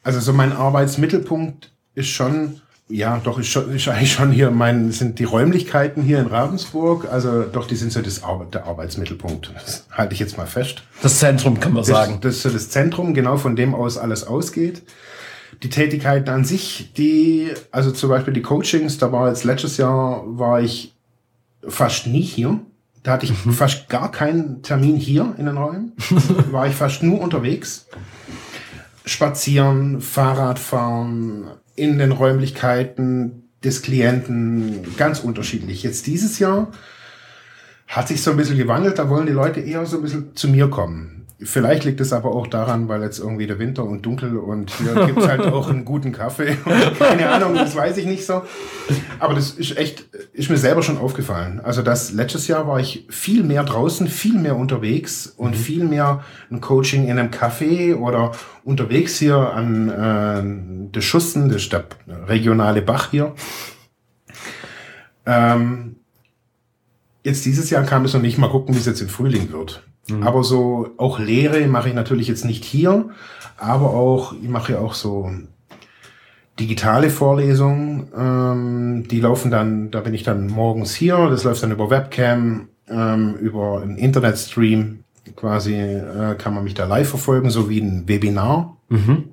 also 0.04 0.20
so 0.20 0.34
mein 0.34 0.52
Arbeitsmittelpunkt 0.52 1.72
ist 1.96 2.10
schon 2.10 2.60
ja, 2.90 3.20
doch, 3.24 3.40
ist, 3.40 3.48
schon, 3.48 3.74
ist 3.74 3.88
eigentlich 3.88 4.12
schon 4.12 4.32
hier 4.32 4.52
mein, 4.52 4.92
sind 4.92 5.18
die 5.18 5.24
Räumlichkeiten 5.24 6.04
hier 6.04 6.20
in 6.20 6.28
Ravensburg. 6.28 7.08
Also 7.10 7.44
doch, 7.44 7.66
die 7.66 7.76
sind 7.76 7.92
so 7.92 8.02
das, 8.02 8.22
der 8.54 8.66
Arbeitsmittelpunkt. 8.66 9.52
Das 9.56 9.88
halte 9.92 10.14
ich 10.14 10.20
jetzt 10.20 10.38
mal 10.38 10.46
fest. 10.46 10.84
Das 11.02 11.18
Zentrum 11.18 11.60
kann 11.60 11.74
man 11.74 11.82
das, 11.82 11.88
sagen. 11.88 12.20
Das 12.22 12.36
ist 12.36 12.42
so 12.44 12.50
das 12.50 12.70
Zentrum, 12.70 13.14
genau 13.14 13.38
von 13.38 13.56
dem 13.56 13.74
aus 13.74 13.98
alles 13.98 14.28
ausgeht. 14.28 14.84
Die 15.64 15.70
Tätigkeiten 15.70 16.30
an 16.30 16.44
sich, 16.44 16.92
die, 16.98 17.52
also 17.72 17.92
zum 17.92 18.10
Beispiel 18.10 18.34
die 18.34 18.42
Coachings, 18.42 18.98
da 18.98 19.12
war 19.12 19.30
jetzt 19.30 19.46
letztes 19.46 19.78
Jahr, 19.78 20.24
war 20.26 20.62
ich 20.62 20.94
fast 21.68 22.08
nie 22.08 22.22
hier. 22.22 22.60
Da 23.02 23.14
hatte 23.14 23.26
ich 23.26 23.46
mhm. 23.46 23.54
fast 23.54 23.90
gar 23.90 24.12
keinen 24.12 24.62
Termin 24.62 24.98
hier 24.98 25.36
in 25.38 25.46
den 25.46 25.58
Räumen. 25.58 25.94
war 26.52 26.68
ich 26.68 26.76
fast 26.76 27.02
nur 27.02 27.22
unterwegs. 27.22 27.88
Spazieren, 29.06 30.02
Fahrradfahren, 30.02 31.52
in 31.76 31.98
den 31.98 32.12
Räumlichkeiten 32.12 33.50
des 33.64 33.82
Klienten 33.82 34.96
ganz 34.98 35.20
unterschiedlich. 35.20 35.84
Jetzt 35.84 36.08
dieses 36.08 36.40
Jahr 36.40 36.72
hat 37.88 38.08
sich 38.08 38.22
so 38.22 38.32
ein 38.32 38.38
bisschen 38.38 38.58
gewandelt, 38.58 39.00
da 39.00 39.10
wollen 39.10 39.26
die 39.26 39.34
Leute 39.34 39.60
eher 39.60 39.86
so 39.86 39.98
ein 39.98 40.02
bisschen 40.04 40.36
zu 40.36 40.48
mir 40.48 40.70
kommen. 40.70 41.23
Vielleicht 41.40 41.84
liegt 41.84 42.00
es 42.00 42.14
aber 42.14 42.34
auch 42.34 42.48
daran, 42.48 42.88
weil 42.88 43.02
jetzt 43.02 43.20
irgendwie 43.20 43.48
der 43.48 43.60
Winter 43.60 43.84
und 43.84 44.06
dunkel 44.06 44.38
und 44.38 44.72
hier 44.72 45.06
gibt's 45.06 45.28
halt 45.28 45.42
auch 45.42 45.70
einen 45.70 45.84
guten 45.84 46.12
Kaffee. 46.12 46.58
Keine 47.00 47.30
Ahnung, 47.30 47.56
das 47.56 47.76
weiß 47.76 47.98
ich 47.98 48.06
nicht 48.06 48.26
so. 48.26 48.44
Aber 49.20 49.34
das 49.34 49.52
ist 49.52 49.78
echt, 49.78 50.06
ist 50.34 50.50
mir 50.50 50.58
selber 50.58 50.84
schon 50.84 50.98
aufgefallen. 50.98 51.60
Also 51.60 51.82
das 51.82 52.12
letztes 52.14 52.48
Jahr 52.48 52.68
war 52.68 52.80
ich 52.80 53.08
viel 53.10 53.44
mehr 53.44 53.64
draußen, 53.64 54.08
viel 54.08 54.38
mehr 54.38 54.56
unterwegs 54.56 55.28
und 55.28 55.52
mhm. 55.52 55.56
viel 55.56 55.84
mehr 55.84 56.24
ein 56.52 56.62
Coaching 56.62 57.08
in 57.08 57.20
einem 57.20 57.32
Café 57.32 57.96
oder 57.96 58.32
unterwegs 58.64 59.18
hier 59.18 59.36
an 59.36 59.90
äh, 59.90 60.92
der 60.94 61.02
Schussen, 61.02 61.50
das 61.50 61.64
ist 61.64 61.74
der 61.74 61.86
regionale 62.28 62.82
Bach 62.82 63.12
hier. 63.12 63.34
Ähm, 65.26 65.98
jetzt 67.24 67.46
dieses 67.46 67.70
Jahr 67.70 67.84
kam 67.84 68.06
es 68.06 68.14
noch 68.14 68.22
nicht. 68.22 68.38
Mal 68.38 68.50
gucken, 68.50 68.76
wie 68.76 68.80
es 68.80 68.86
jetzt 68.86 69.02
im 69.02 69.10
Frühling 69.10 69.52
wird. 69.52 69.84
Mhm. 70.10 70.24
Aber 70.24 70.44
so 70.44 70.90
auch 70.98 71.20
Lehre 71.20 71.68
mache 71.68 71.90
ich 71.90 71.96
natürlich 71.96 72.28
jetzt 72.28 72.46
nicht 72.46 72.64
hier, 72.64 73.10
aber 73.58 73.92
auch, 73.92 74.34
ich 74.34 74.50
mache 74.50 74.74
ja 74.74 74.80
auch 74.80 74.94
so 74.94 75.32
digitale 76.60 77.10
Vorlesungen. 77.10 78.08
Ähm, 78.16 79.08
die 79.08 79.22
laufen 79.22 79.52
dann, 79.52 79.92
da 79.92 80.02
bin 80.02 80.14
ich 80.14 80.24
dann 80.24 80.48
morgens 80.48 80.94
hier, 80.94 81.30
das 81.30 81.44
läuft 81.44 81.64
dann 81.64 81.72
über 81.72 81.90
Webcam, 81.90 82.68
ähm, 82.90 83.36
über 83.36 83.82
einen 83.82 83.98
Internetstream. 83.98 85.00
Quasi 85.38 85.76
äh, 85.76 86.36
kann 86.38 86.54
man 86.54 86.66
mich 86.66 86.74
da 86.74 86.86
live 86.86 87.10
verfolgen, 87.10 87.50
so 87.50 87.70
wie 87.70 87.80
ein 87.80 88.08
Webinar. 88.08 88.76
Mhm. 88.90 89.30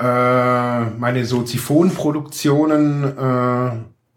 Äh, 0.00 0.80
meine 0.98 1.24
Soziphon-Produktionen 1.26 3.04
äh, 3.04 3.70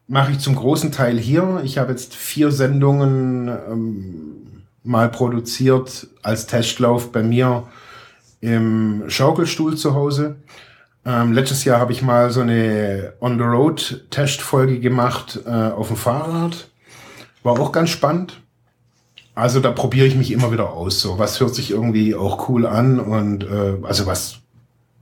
mache 0.08 0.32
ich 0.32 0.40
zum 0.40 0.56
großen 0.56 0.92
Teil 0.92 1.18
hier. 1.18 1.62
Ich 1.64 1.78
habe 1.78 1.92
jetzt 1.92 2.16
vier 2.16 2.52
Sendungen 2.52 3.50
ähm, 3.50 4.45
mal 4.86 5.10
produziert 5.10 6.08
als 6.22 6.48
Testlauf 6.48 7.12
bei 7.12 7.24
mir 7.24 7.64
im 8.42 9.04
Schaukelstuhl 9.08 9.76
zu 9.76 9.96
Hause. 9.96 10.38
Ähm, 11.06 11.34
letztes 11.34 11.64
Jahr 11.66 11.80
habe 11.80 11.92
ich 11.92 12.02
mal 12.02 12.32
so 12.32 12.42
eine 12.42 13.14
On-the-Road-Testfolge 13.20 14.80
gemacht 14.80 15.40
äh, 15.46 15.50
auf 15.50 15.88
dem 15.88 15.98
Fahrrad. 15.98 16.68
War 17.44 17.60
auch 17.60 17.72
ganz 17.72 17.90
spannend. 17.92 18.42
Also 19.36 19.60
da 19.60 19.72
probiere 19.72 20.08
ich 20.08 20.16
mich 20.16 20.32
immer 20.32 20.52
wieder 20.52 20.72
aus. 20.72 21.02
So, 21.02 21.20
was 21.20 21.40
hört 21.40 21.54
sich 21.54 21.72
irgendwie 21.72 22.16
auch 22.16 22.50
cool 22.50 22.66
an 22.66 23.00
und 23.00 23.44
äh, 23.44 23.76
also 23.84 24.06
was 24.06 24.40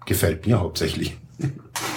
gefällt 0.06 0.46
mir 0.48 0.60
hauptsächlich. 0.60 1.18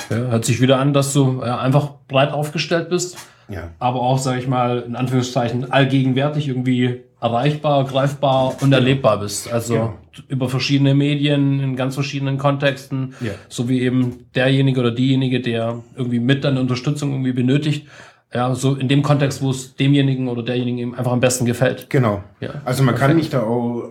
Ja, 0.09 0.19
hört 0.19 0.45
sich 0.45 0.61
wieder 0.61 0.79
an, 0.79 0.93
dass 0.93 1.13
du 1.13 1.43
ja, 1.45 1.59
einfach 1.59 1.95
breit 2.07 2.31
aufgestellt 2.31 2.91
bist. 2.91 3.17
Ja. 3.49 3.71
Aber 3.81 4.03
auch, 4.03 4.19
sage 4.19 4.39
ich 4.39 4.47
mal, 4.47 4.79
in 4.87 4.95
Anführungszeichen 4.95 5.73
allgegenwärtig 5.73 6.47
irgendwie 6.47 7.03
erreichbar, 7.27 7.85
greifbar 7.85 8.57
und 8.61 8.73
erlebbar 8.73 9.21
bist. 9.21 9.53
Also 9.53 9.75
ja. 9.75 9.95
über 10.29 10.49
verschiedene 10.49 10.95
Medien, 10.95 11.61
in 11.61 11.77
ganz 11.77 11.95
verschiedenen 11.95 12.39
Kontexten, 12.39 13.15
ja. 13.21 13.33
so 13.49 13.69
wie 13.69 13.81
eben 13.83 14.27
derjenige 14.35 14.81
oder 14.81 14.91
diejenige, 14.91 15.41
der 15.41 15.83
irgendwie 15.97 16.21
mit 16.21 16.45
deine 16.45 16.61
Unterstützung 16.61 17.13
irgendwie 17.13 17.33
benötigt. 17.33 17.87
Ja, 18.35 18.55
so 18.55 18.75
in 18.75 18.89
dem 18.89 19.03
Kontext, 19.03 19.41
wo 19.43 19.51
es 19.51 19.77
demjenigen 19.77 20.29
oder 20.29 20.43
derjenigen 20.43 20.79
eben 20.79 20.95
einfach 20.95 21.13
am 21.13 21.21
besten 21.21 21.45
gefällt. 21.45 21.89
Genau. 21.91 22.23
Ja. 22.41 22.51
Also 22.65 22.83
man 22.83 22.95
Perfekt. 22.95 23.09
kann 23.09 23.17
mich 23.17 23.31
da 23.31 23.43
auch 23.43 23.91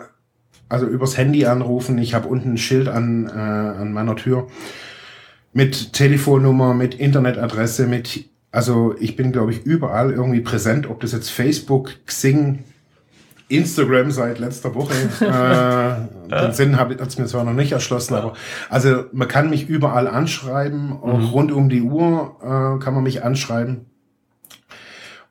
also 0.68 0.86
übers 0.88 1.18
Handy 1.18 1.46
anrufen. 1.46 1.98
Ich 1.98 2.14
habe 2.14 2.28
unten 2.28 2.54
ein 2.54 2.58
Schild 2.58 2.88
an, 2.88 3.28
äh, 3.28 3.32
an 3.32 3.94
meiner 3.94 4.16
Tür 4.16 4.48
mit 5.54 5.94
Telefonnummer, 5.94 6.74
mit 6.74 6.96
Internetadresse, 6.96 7.88
mit 7.88 8.26
also 8.56 8.96
ich 9.00 9.18
bin, 9.18 9.34
glaube 9.34 9.52
ich, 9.52 9.66
überall 9.66 10.12
irgendwie 10.12 10.40
präsent, 10.40 10.90
ob 10.90 11.02
das 11.02 11.12
jetzt 11.12 11.30
Facebook, 11.30 11.92
Xing, 12.06 12.64
Instagram 13.48 14.12
seit 14.12 14.40
letzter 14.40 14.74
Woche. 14.74 14.94
äh, 15.20 16.30
den 16.30 16.54
Sinn 16.54 16.78
hat 16.78 16.92
es 17.00 17.18
mir 17.18 17.26
zwar 17.26 17.44
noch 17.44 17.54
nicht 17.54 17.72
erschlossen, 17.72 18.16
aber 18.16 18.34
also 18.70 19.06
man 19.12 19.28
kann 19.28 19.50
mich 19.50 19.70
überall 19.70 20.08
anschreiben, 20.08 20.94
auch 20.94 21.20
mhm. 21.20 21.26
rund 21.26 21.52
um 21.52 21.70
die 21.70 21.82
Uhr 21.82 22.38
äh, 22.42 22.84
kann 22.84 22.94
man 22.94 23.04
mich 23.04 23.24
anschreiben. 23.24 23.86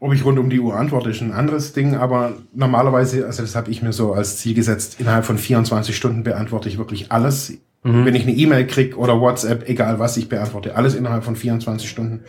Ob 0.01 0.13
ich 0.13 0.25
rund 0.25 0.39
um 0.39 0.51
die 0.51 0.61
Uhr 0.61 0.77
antworte, 0.77 1.11
ist 1.11 1.23
ein 1.23 1.33
anderes 1.33 1.73
Ding, 1.73 1.97
aber 1.97 2.35
normalerweise, 2.53 3.25
also 3.25 3.43
das 3.43 3.57
habe 3.57 3.71
ich 3.71 3.81
mir 3.81 3.93
so 3.93 4.13
als 4.13 4.37
Ziel 4.37 4.55
gesetzt, 4.55 4.97
innerhalb 5.01 5.25
von 5.25 5.39
24 5.39 5.97
Stunden 5.97 6.25
beantworte 6.25 6.69
ich 6.69 6.79
wirklich 6.79 7.11
alles. 7.11 7.55
Mhm. 7.85 8.05
Wenn 8.05 8.15
ich 8.15 8.25
eine 8.25 8.33
E-Mail 8.33 8.67
krieg 8.67 8.97
oder 8.97 9.21
WhatsApp, 9.21 9.69
egal 9.69 9.99
was, 9.99 10.17
ich 10.17 10.29
beantworte 10.29 10.77
alles 10.77 10.95
innerhalb 10.95 11.25
von 11.25 11.37
24 11.37 11.89
Stunden. 11.89 12.25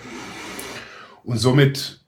Und 1.24 1.38
somit 1.38 2.06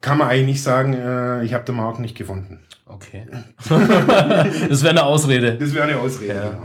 kann 0.00 0.18
man 0.18 0.28
eigentlich 0.28 0.46
nicht 0.46 0.62
sagen, 0.62 0.94
äh, 0.94 1.44
ich 1.44 1.54
habe 1.54 1.64
den 1.64 1.76
Markt 1.76 1.98
nicht 1.98 2.16
gefunden. 2.16 2.60
Okay. 2.88 3.26
das 3.68 4.82
wäre 4.82 4.90
eine 4.90 5.04
Ausrede. 5.04 5.54
Das 5.54 5.74
wäre 5.74 5.84
eine 5.84 5.98
Ausrede. 5.98 6.34
Ja. 6.34 6.48
Genau. 6.50 6.62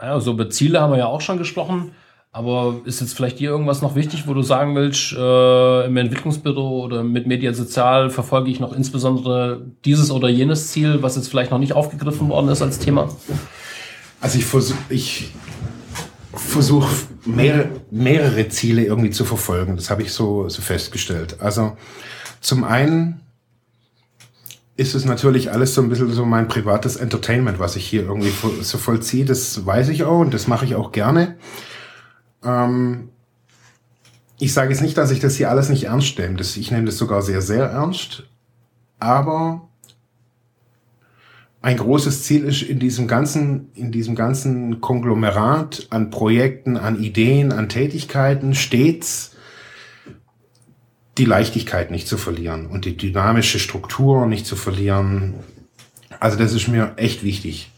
Ja, 0.00 0.20
so 0.20 0.32
über 0.32 0.50
Ziele 0.50 0.80
haben 0.80 0.92
wir 0.92 0.98
ja 0.98 1.06
auch 1.06 1.20
schon 1.20 1.38
gesprochen. 1.38 1.92
Aber 2.30 2.80
ist 2.84 3.00
jetzt 3.00 3.14
vielleicht 3.14 3.38
dir 3.38 3.50
irgendwas 3.50 3.80
noch 3.80 3.94
wichtig, 3.94 4.26
wo 4.26 4.34
du 4.34 4.42
sagen 4.42 4.74
willst, 4.74 5.12
äh, 5.12 5.86
im 5.86 5.96
Entwicklungsbüro 5.96 6.82
oder 6.82 7.04
mit 7.04 7.28
Media 7.28 7.54
Sozial 7.54 8.10
verfolge 8.10 8.50
ich 8.50 8.58
noch 8.58 8.72
insbesondere 8.72 9.64
dieses 9.84 10.10
oder 10.10 10.28
jenes 10.28 10.72
Ziel, 10.72 11.00
was 11.00 11.14
jetzt 11.14 11.28
vielleicht 11.28 11.52
noch 11.52 11.60
nicht 11.60 11.74
aufgegriffen 11.74 12.28
worden 12.28 12.48
ist 12.48 12.60
als 12.60 12.80
Thema? 12.80 13.08
Also 14.20 14.38
ich 14.38 14.44
versuche 14.46 14.78
ich 14.88 15.32
versuch 16.34 16.88
mehrere, 17.24 17.68
mehrere 17.92 18.48
Ziele 18.48 18.84
irgendwie 18.84 19.10
zu 19.10 19.24
verfolgen. 19.24 19.76
Das 19.76 19.90
habe 19.90 20.02
ich 20.02 20.12
so, 20.12 20.48
so 20.48 20.60
festgestellt. 20.60 21.36
Also 21.40 21.76
zum 22.40 22.64
einen 22.64 23.20
ist 24.76 24.94
es 24.94 25.04
natürlich 25.04 25.52
alles 25.52 25.74
so 25.74 25.82
ein 25.82 25.88
bisschen 25.88 26.10
so 26.10 26.24
mein 26.24 26.48
privates 26.48 26.96
Entertainment, 26.96 27.58
was 27.58 27.76
ich 27.76 27.86
hier 27.86 28.02
irgendwie 28.02 28.32
so 28.62 28.78
vollziehe. 28.78 29.24
Das 29.24 29.64
weiß 29.64 29.88
ich 29.88 30.04
auch 30.04 30.20
und 30.20 30.34
das 30.34 30.48
mache 30.48 30.64
ich 30.64 30.74
auch 30.74 30.90
gerne. 30.90 31.36
Ähm, 32.42 33.10
ich 34.38 34.52
sage 34.52 34.70
jetzt 34.70 34.82
nicht, 34.82 34.98
dass 34.98 35.12
ich 35.12 35.20
das 35.20 35.36
hier 35.36 35.50
alles 35.50 35.68
nicht 35.68 35.84
ernst 35.84 36.18
nehme. 36.18 36.34
Das, 36.34 36.56
ich 36.56 36.70
nehme 36.72 36.86
das 36.86 36.98
sogar 36.98 37.22
sehr, 37.22 37.40
sehr 37.40 37.66
ernst. 37.66 38.24
Aber 38.98 39.68
ein 41.62 41.76
großes 41.76 42.24
Ziel 42.24 42.44
ist 42.44 42.62
in 42.62 42.80
diesem 42.80 43.06
ganzen, 43.06 43.70
in 43.74 43.92
diesem 43.92 44.16
ganzen 44.16 44.80
Konglomerat 44.80 45.86
an 45.90 46.10
Projekten, 46.10 46.76
an 46.76 47.00
Ideen, 47.00 47.52
an 47.52 47.68
Tätigkeiten 47.68 48.54
stets 48.54 49.33
die 51.18 51.24
Leichtigkeit 51.24 51.90
nicht 51.90 52.08
zu 52.08 52.16
verlieren 52.16 52.66
und 52.66 52.84
die 52.84 52.96
dynamische 52.96 53.58
Struktur 53.58 54.26
nicht 54.26 54.46
zu 54.46 54.56
verlieren. 54.56 55.34
Also 56.20 56.36
das 56.36 56.52
ist 56.52 56.68
mir 56.68 56.94
echt 56.96 57.22
wichtig. 57.22 57.70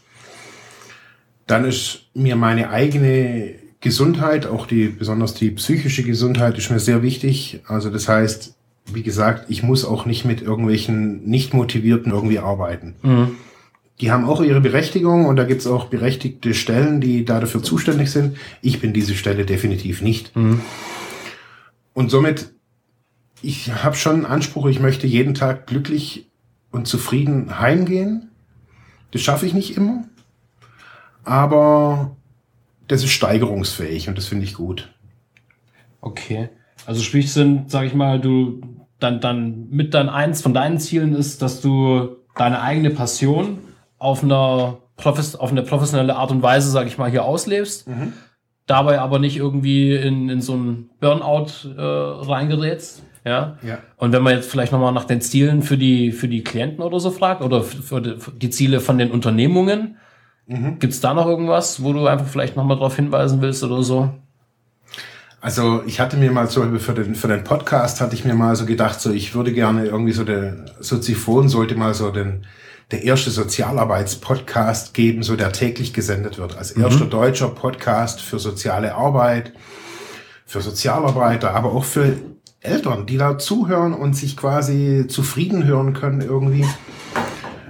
Dann 1.45 1.63
ist 1.63 2.01
mir 2.13 2.35
meine 2.35 2.69
eigene 2.71 3.55
Gesundheit, 3.79 4.47
auch 4.47 4.65
die, 4.65 4.87
besonders 4.87 5.33
die 5.33 5.51
psychische 5.51 6.03
Gesundheit 6.03 6.57
ist 6.57 6.71
mir 6.71 6.79
sehr 6.79 7.03
wichtig. 7.03 7.61
Also 7.67 7.89
das 7.89 8.07
heißt, 8.07 8.55
wie 8.91 9.03
gesagt, 9.03 9.45
ich 9.49 9.63
muss 9.63 9.85
auch 9.85 10.05
nicht 10.05 10.25
mit 10.25 10.41
irgendwelchen 10.41 11.25
nicht 11.25 11.53
motivierten 11.53 12.11
irgendwie 12.11 12.39
arbeiten. 12.39 12.95
Mhm. 13.03 13.35
Die 14.01 14.11
haben 14.11 14.25
auch 14.25 14.41
ihre 14.41 14.61
Berechtigung 14.61 15.25
und 15.25 15.37
da 15.37 15.43
gibt 15.43 15.61
es 15.61 15.67
auch 15.67 15.85
berechtigte 15.85 16.53
Stellen, 16.53 17.01
die 17.01 17.25
da 17.25 17.39
dafür 17.39 17.63
zuständig 17.63 18.11
sind. 18.11 18.37
Ich 18.61 18.79
bin 18.79 18.93
diese 18.93 19.15
Stelle 19.15 19.45
definitiv 19.45 20.01
nicht. 20.01 20.35
Mhm. 20.35 20.61
Und 21.93 22.11
somit 22.11 22.51
ich 23.41 23.71
habe 23.83 23.95
schon 23.95 24.15
einen 24.15 24.25
Anspruch, 24.25 24.67
ich 24.67 24.79
möchte 24.79 25.07
jeden 25.07 25.33
Tag 25.33 25.67
glücklich 25.67 26.27
und 26.71 26.87
zufrieden 26.87 27.59
heimgehen. 27.59 28.29
Das 29.11 29.21
schaffe 29.21 29.45
ich 29.45 29.53
nicht 29.53 29.77
immer. 29.77 30.03
Aber 31.23 32.15
das 32.87 33.03
ist 33.03 33.11
steigerungsfähig 33.11 34.07
und 34.07 34.17
das 34.17 34.27
finde 34.27 34.45
ich 34.45 34.53
gut. 34.53 34.93
Okay. 36.01 36.49
Also 36.85 37.01
sprich 37.01 37.33
sind, 37.33 37.69
sag 37.69 37.85
ich 37.85 37.93
mal, 37.93 38.19
du 38.19 38.61
dann, 38.99 39.19
dann 39.19 39.69
mit 39.69 39.93
dann 39.93 40.09
eins 40.09 40.41
von 40.41 40.53
deinen 40.53 40.79
Zielen 40.79 41.13
ist, 41.13 41.41
dass 41.41 41.61
du 41.61 42.17
deine 42.35 42.61
eigene 42.61 42.89
Passion 42.91 43.59
auf 43.97 44.23
einer, 44.23 44.77
auf 45.03 45.51
eine 45.51 45.63
professionelle 45.63 46.15
Art 46.15 46.31
und 46.31 46.41
Weise, 46.41 46.69
sag 46.69 46.87
ich 46.87 46.97
mal, 46.97 47.09
hier 47.09 47.25
auslebst. 47.25 47.87
Mhm. 47.87 48.13
Dabei 48.65 48.99
aber 48.99 49.19
nicht 49.19 49.37
irgendwie 49.37 49.95
in, 49.95 50.29
in 50.29 50.41
so 50.41 50.55
ein 50.55 50.89
Burnout 50.99 51.69
äh, 51.75 51.81
reingerätst. 51.81 53.03
Ja? 53.27 53.57
ja. 53.61 53.79
Und 53.97 54.13
wenn 54.13 54.23
man 54.23 54.33
jetzt 54.33 54.49
vielleicht 54.49 54.71
nochmal 54.71 54.93
nach 54.93 55.03
den 55.03 55.21
Zielen 55.21 55.61
für 55.61 55.77
die, 55.77 56.11
für 56.11 56.27
die 56.27 56.43
Klienten 56.43 56.83
oder 56.83 56.99
so 56.99 57.11
fragt 57.11 57.41
oder 57.41 57.61
für 57.61 58.01
die, 58.01 58.19
für 58.19 58.31
die 58.31 58.49
Ziele 58.49 58.79
von 58.79 58.97
den 58.97 59.11
Unternehmungen, 59.11 59.97
mhm. 60.47 60.79
gibt 60.79 60.93
es 60.93 61.01
da 61.01 61.13
noch 61.13 61.27
irgendwas, 61.27 61.83
wo 61.83 61.93
du 61.93 62.07
einfach 62.07 62.27
vielleicht 62.27 62.55
nochmal 62.55 62.77
darauf 62.77 62.95
hinweisen 62.95 63.41
willst 63.41 63.63
oder 63.63 63.83
so? 63.83 64.09
Also 65.41 65.83
ich 65.85 65.99
hatte 65.99 66.17
mir 66.17 66.31
mal 66.31 66.47
so 66.47 66.63
für 66.79 66.93
den, 66.93 67.15
für 67.15 67.27
den 67.27 67.43
Podcast 67.43 68.01
hatte 68.01 68.15
ich 68.15 68.25
mir 68.25 68.33
mal 68.33 68.55
so 68.55 68.65
gedacht, 68.65 68.99
so 68.99 69.11
ich 69.11 69.35
würde 69.35 69.53
gerne 69.53 69.85
irgendwie 69.85 70.13
so 70.13 70.23
der 70.23 70.65
Soziphon 70.79 71.47
sollte 71.47 71.75
mal 71.75 71.93
so 71.93 72.09
den, 72.09 72.45
der 72.91 73.03
erste 73.03 73.29
Sozialarbeitspodcast 73.29 74.93
geben, 74.93 75.21
so 75.21 75.35
der 75.35 75.51
täglich 75.51 75.93
gesendet 75.93 76.37
wird. 76.37 76.57
Als 76.57 76.75
mhm. 76.75 76.83
erster 76.83 77.05
deutscher 77.05 77.49
Podcast 77.49 78.21
für 78.21 78.39
soziale 78.39 78.95
Arbeit, 78.95 79.53
für 80.45 80.61
Sozialarbeiter, 80.61 81.53
aber 81.53 81.73
auch 81.73 81.83
für 81.83 82.15
Eltern, 82.61 83.05
die 83.05 83.17
da 83.17 83.37
zuhören 83.37 83.93
und 83.93 84.15
sich 84.15 84.35
quasi 84.35 85.05
zufrieden 85.07 85.65
hören 85.65 85.93
können 85.93 86.21
irgendwie. 86.21 86.65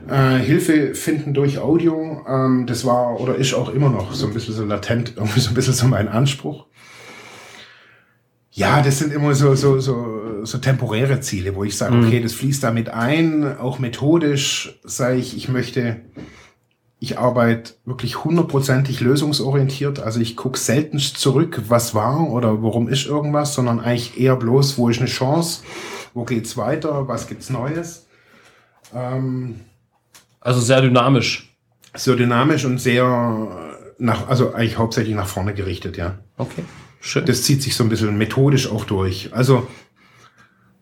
Äh, 0.10 0.38
Hilfe 0.38 0.96
finden 0.96 1.34
durch 1.34 1.60
Audio, 1.60 2.26
ähm, 2.28 2.66
das 2.66 2.86
war 2.86 3.20
oder 3.20 3.36
ist 3.36 3.54
auch 3.54 3.70
immer 3.70 3.90
noch 3.90 4.14
so 4.14 4.28
ein 4.28 4.34
bisschen 4.34 4.54
so 4.54 4.64
latent, 4.64 5.14
irgendwie 5.18 5.40
so 5.40 5.50
ein 5.50 5.54
bisschen 5.54 5.74
so 5.74 5.88
mein 5.88 6.08
Anspruch. 6.08 6.66
Ja, 8.52 8.82
das 8.82 9.00
sind 9.00 9.14
immer 9.14 9.36
so, 9.36 9.54
so, 9.54 9.80
so, 9.80 10.44
so 10.44 10.58
temporäre 10.58 11.20
Ziele, 11.20 11.56
wo 11.56 11.64
ich 11.64 11.78
sage, 11.78 11.94
mhm. 11.94 12.08
okay, 12.08 12.22
das 12.22 12.34
fließt 12.34 12.64
damit 12.64 12.90
ein, 12.90 13.58
auch 13.58 13.78
methodisch 13.78 14.80
sage 14.84 15.18
ich, 15.18 15.38
ich 15.38 15.48
möchte 15.48 15.98
ich 17.00 17.20
arbeite 17.20 17.74
wirklich 17.86 18.24
hundertprozentig 18.24 19.02
lösungsorientiert. 19.02 20.00
Also 20.00 20.20
ich 20.20 20.36
gucke 20.36 20.58
selten 20.58 20.98
zurück, 20.98 21.62
was 21.68 21.94
war 21.94 22.30
oder 22.30 22.64
warum 22.64 22.90
ist 22.90 23.06
irgendwas, 23.06 23.54
sondern 23.54 23.80
eigentlich 23.80 24.20
eher 24.20 24.36
bloß, 24.36 24.78
wo 24.78 24.90
ist 24.90 25.00
eine 25.00 25.08
Chance, 25.08 25.62
wo 26.14 26.26
geht's 26.26 26.58
weiter, 26.58 27.08
was 27.08 27.28
gibt's 27.28 27.50
Neues. 27.50 28.08
Ähm, 28.96 29.60
also 30.42 30.60
sehr 30.60 30.82
dynamisch. 30.82 31.56
Sehr 31.94 32.16
dynamisch 32.16 32.66
und 32.66 32.80
sehr 32.80 33.76
nach, 34.00 34.28
also 34.28 34.54
eigentlich 34.54 34.78
hauptsächlich 34.78 35.16
nach 35.16 35.28
vorne 35.28 35.54
gerichtet, 35.54 35.98
ja. 35.98 36.20
Okay, 36.38 36.64
schön. 37.00 37.26
Das 37.26 37.44
zieht 37.44 37.62
sich 37.62 37.76
so 37.76 37.84
ein 37.84 37.90
bisschen 37.90 38.18
methodisch 38.18 38.70
auch 38.70 38.86
durch. 38.86 39.34
Also 39.34 39.68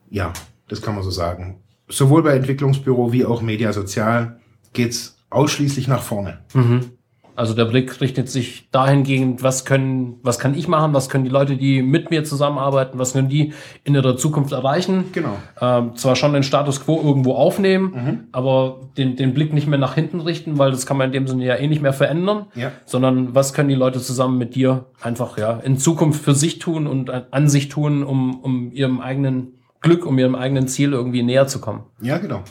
ja, 0.10 0.32
das 0.70 0.82
kann 0.82 0.96
man 0.96 1.04
so 1.04 1.12
sagen. 1.12 1.60
Sowohl 1.90 2.24
bei 2.24 2.36
Entwicklungsbüro 2.36 3.12
wie 3.12 3.26
auch 3.26 3.42
Media 3.42 3.74
Sozial 3.74 4.40
geht's 4.74 5.15
ausschließlich 5.36 5.88
nach 5.88 6.02
vorne. 6.02 6.40
Mhm. 6.54 6.92
Also 7.36 7.54
der 7.54 7.66
Blick 7.66 8.00
richtet 8.00 8.30
sich 8.30 8.70
dahingehend, 8.72 9.44
was 9.44 9.66
können, 9.66 10.20
was 10.24 10.40
kann 10.40 10.56
ich 10.56 10.70
machen, 10.70 10.94
was 10.94 11.10
können 11.10 11.26
die 11.26 11.30
Leute, 11.30 11.58
die 11.58 11.82
mit 11.82 12.10
mir 12.10 12.24
zusammenarbeiten, 12.24 12.98
was 12.98 13.12
können 13.12 13.28
die 13.28 13.54
in 13.84 13.94
ihrer 13.94 14.16
Zukunft 14.16 14.54
erreichen. 14.54 15.06
Genau. 15.12 15.38
Ähm, 15.60 15.96
zwar 15.98 16.16
schon 16.16 16.32
den 16.32 16.44
Status 16.44 16.86
quo 16.86 17.02
irgendwo 17.04 17.34
aufnehmen, 17.34 17.92
mhm. 17.94 18.20
aber 18.32 18.80
den, 18.98 19.18
den 19.18 19.34
Blick 19.34 19.54
nicht 19.54 19.68
mehr 19.68 19.78
nach 19.80 19.96
hinten 19.96 20.22
richten, 20.22 20.58
weil 20.58 20.72
das 20.72 20.86
kann 20.86 20.96
man 20.96 21.08
in 21.08 21.12
dem 21.12 21.28
Sinne 21.28 21.46
ja 21.46 21.56
eh 21.56 21.68
nicht 21.68 21.82
mehr 21.82 21.92
verändern, 21.92 22.46
ja. 22.56 22.72
sondern 22.86 23.36
was 23.36 23.54
können 23.54 23.68
die 23.68 23.76
Leute 23.76 24.00
zusammen 24.00 24.38
mit 24.38 24.56
dir 24.56 24.86
einfach 25.02 25.38
ja 25.38 25.60
in 25.60 25.78
Zukunft 25.78 26.24
für 26.24 26.36
sich 26.36 26.60
tun 26.60 26.88
und 26.88 27.10
an 27.10 27.50
sich 27.50 27.68
tun, 27.68 28.04
um, 28.04 28.40
um 28.40 28.72
ihrem 28.72 29.02
eigenen 29.02 29.60
Glück, 29.82 30.06
um 30.06 30.18
ihrem 30.18 30.36
eigenen 30.36 30.70
Ziel 30.70 30.94
irgendwie 30.94 31.22
näher 31.22 31.48
zu 31.48 31.60
kommen. 31.60 31.84
Ja, 32.02 32.18
genau. 32.18 32.44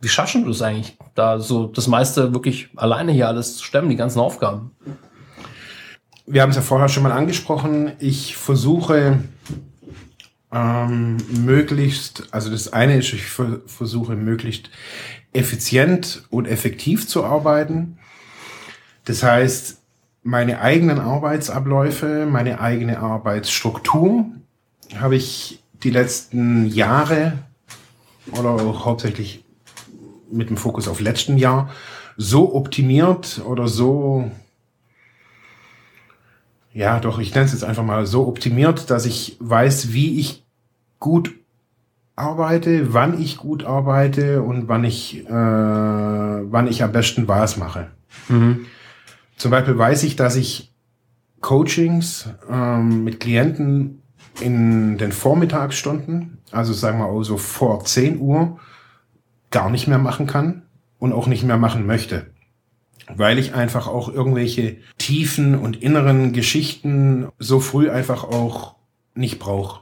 Wie 0.00 0.08
schaffen 0.08 0.44
du 0.44 0.50
es 0.50 0.62
eigentlich, 0.62 0.96
da 1.14 1.38
so 1.38 1.66
das 1.66 1.86
meiste 1.86 2.32
wirklich 2.32 2.70
alleine 2.76 3.12
hier 3.12 3.28
alles 3.28 3.58
zu 3.58 3.64
stemmen, 3.64 3.90
die 3.90 3.96
ganzen 3.96 4.18
Aufgaben? 4.18 4.70
Wir 6.26 6.42
haben 6.42 6.50
es 6.50 6.56
ja 6.56 6.62
vorher 6.62 6.88
schon 6.88 7.02
mal 7.02 7.12
angesprochen. 7.12 7.92
Ich 7.98 8.36
versuche 8.36 9.18
ähm, 10.52 11.18
möglichst, 11.44 12.28
also 12.30 12.50
das 12.50 12.72
eine 12.72 12.96
ist, 12.96 13.12
ich 13.12 13.24
versuche 13.24 14.16
möglichst 14.16 14.70
effizient 15.32 16.24
und 16.30 16.46
effektiv 16.46 17.06
zu 17.06 17.24
arbeiten. 17.24 17.98
Das 19.04 19.22
heißt, 19.22 19.82
meine 20.22 20.60
eigenen 20.60 20.98
Arbeitsabläufe, 20.98 22.26
meine 22.26 22.60
eigene 22.60 23.00
Arbeitsstruktur 23.00 24.26
habe 24.98 25.16
ich 25.16 25.62
die 25.82 25.90
letzten 25.90 26.66
Jahre 26.66 27.38
oder 28.32 28.50
auch 28.50 28.84
hauptsächlich 28.84 29.44
mit 30.32 30.50
dem 30.50 30.56
Fokus 30.56 30.88
auf 30.88 31.00
letzten 31.00 31.38
Jahr 31.38 31.70
so 32.16 32.54
optimiert 32.54 33.40
oder 33.46 33.68
so, 33.68 34.30
ja, 36.72 37.00
doch, 37.00 37.18
ich 37.18 37.34
nenne 37.34 37.46
es 37.46 37.52
jetzt 37.52 37.64
einfach 37.64 37.82
mal 37.82 38.06
so 38.06 38.26
optimiert, 38.28 38.90
dass 38.90 39.06
ich 39.06 39.36
weiß, 39.40 39.92
wie 39.92 40.20
ich 40.20 40.44
gut 40.98 41.34
arbeite, 42.14 42.92
wann 42.92 43.20
ich 43.20 43.38
gut 43.38 43.64
arbeite 43.64 44.42
und 44.42 44.68
wann 44.68 44.84
ich, 44.84 45.26
äh, 45.26 45.32
wann 45.32 46.66
ich 46.68 46.82
am 46.82 46.92
besten 46.92 47.26
was 47.26 47.56
mache. 47.56 47.88
Mhm. 48.28 48.66
Zum 49.36 49.50
Beispiel 49.50 49.78
weiß 49.78 50.02
ich, 50.02 50.16
dass 50.16 50.36
ich 50.36 50.72
Coachings 51.40 52.28
ähm, 52.48 53.04
mit 53.04 53.18
Klienten 53.20 54.02
in 54.40 54.98
den 54.98 55.12
Vormittagsstunden, 55.12 56.38
also 56.52 56.72
sagen 56.72 56.98
wir 56.98 57.06
auch 57.06 57.22
so 57.22 57.36
vor 57.36 57.84
10 57.84 58.18
Uhr, 58.20 58.58
gar 59.50 59.70
nicht 59.70 59.88
mehr 59.88 59.98
machen 59.98 60.26
kann 60.26 60.62
und 60.98 61.12
auch 61.12 61.26
nicht 61.26 61.42
mehr 61.42 61.58
machen 61.58 61.86
möchte. 61.86 62.26
Weil 63.14 63.38
ich 63.38 63.54
einfach 63.54 63.88
auch 63.88 64.08
irgendwelche 64.08 64.76
tiefen 64.98 65.56
und 65.56 65.82
inneren 65.82 66.32
Geschichten 66.32 67.28
so 67.38 67.58
früh 67.58 67.90
einfach 67.90 68.24
auch 68.24 68.76
nicht 69.14 69.38
brauche. 69.40 69.80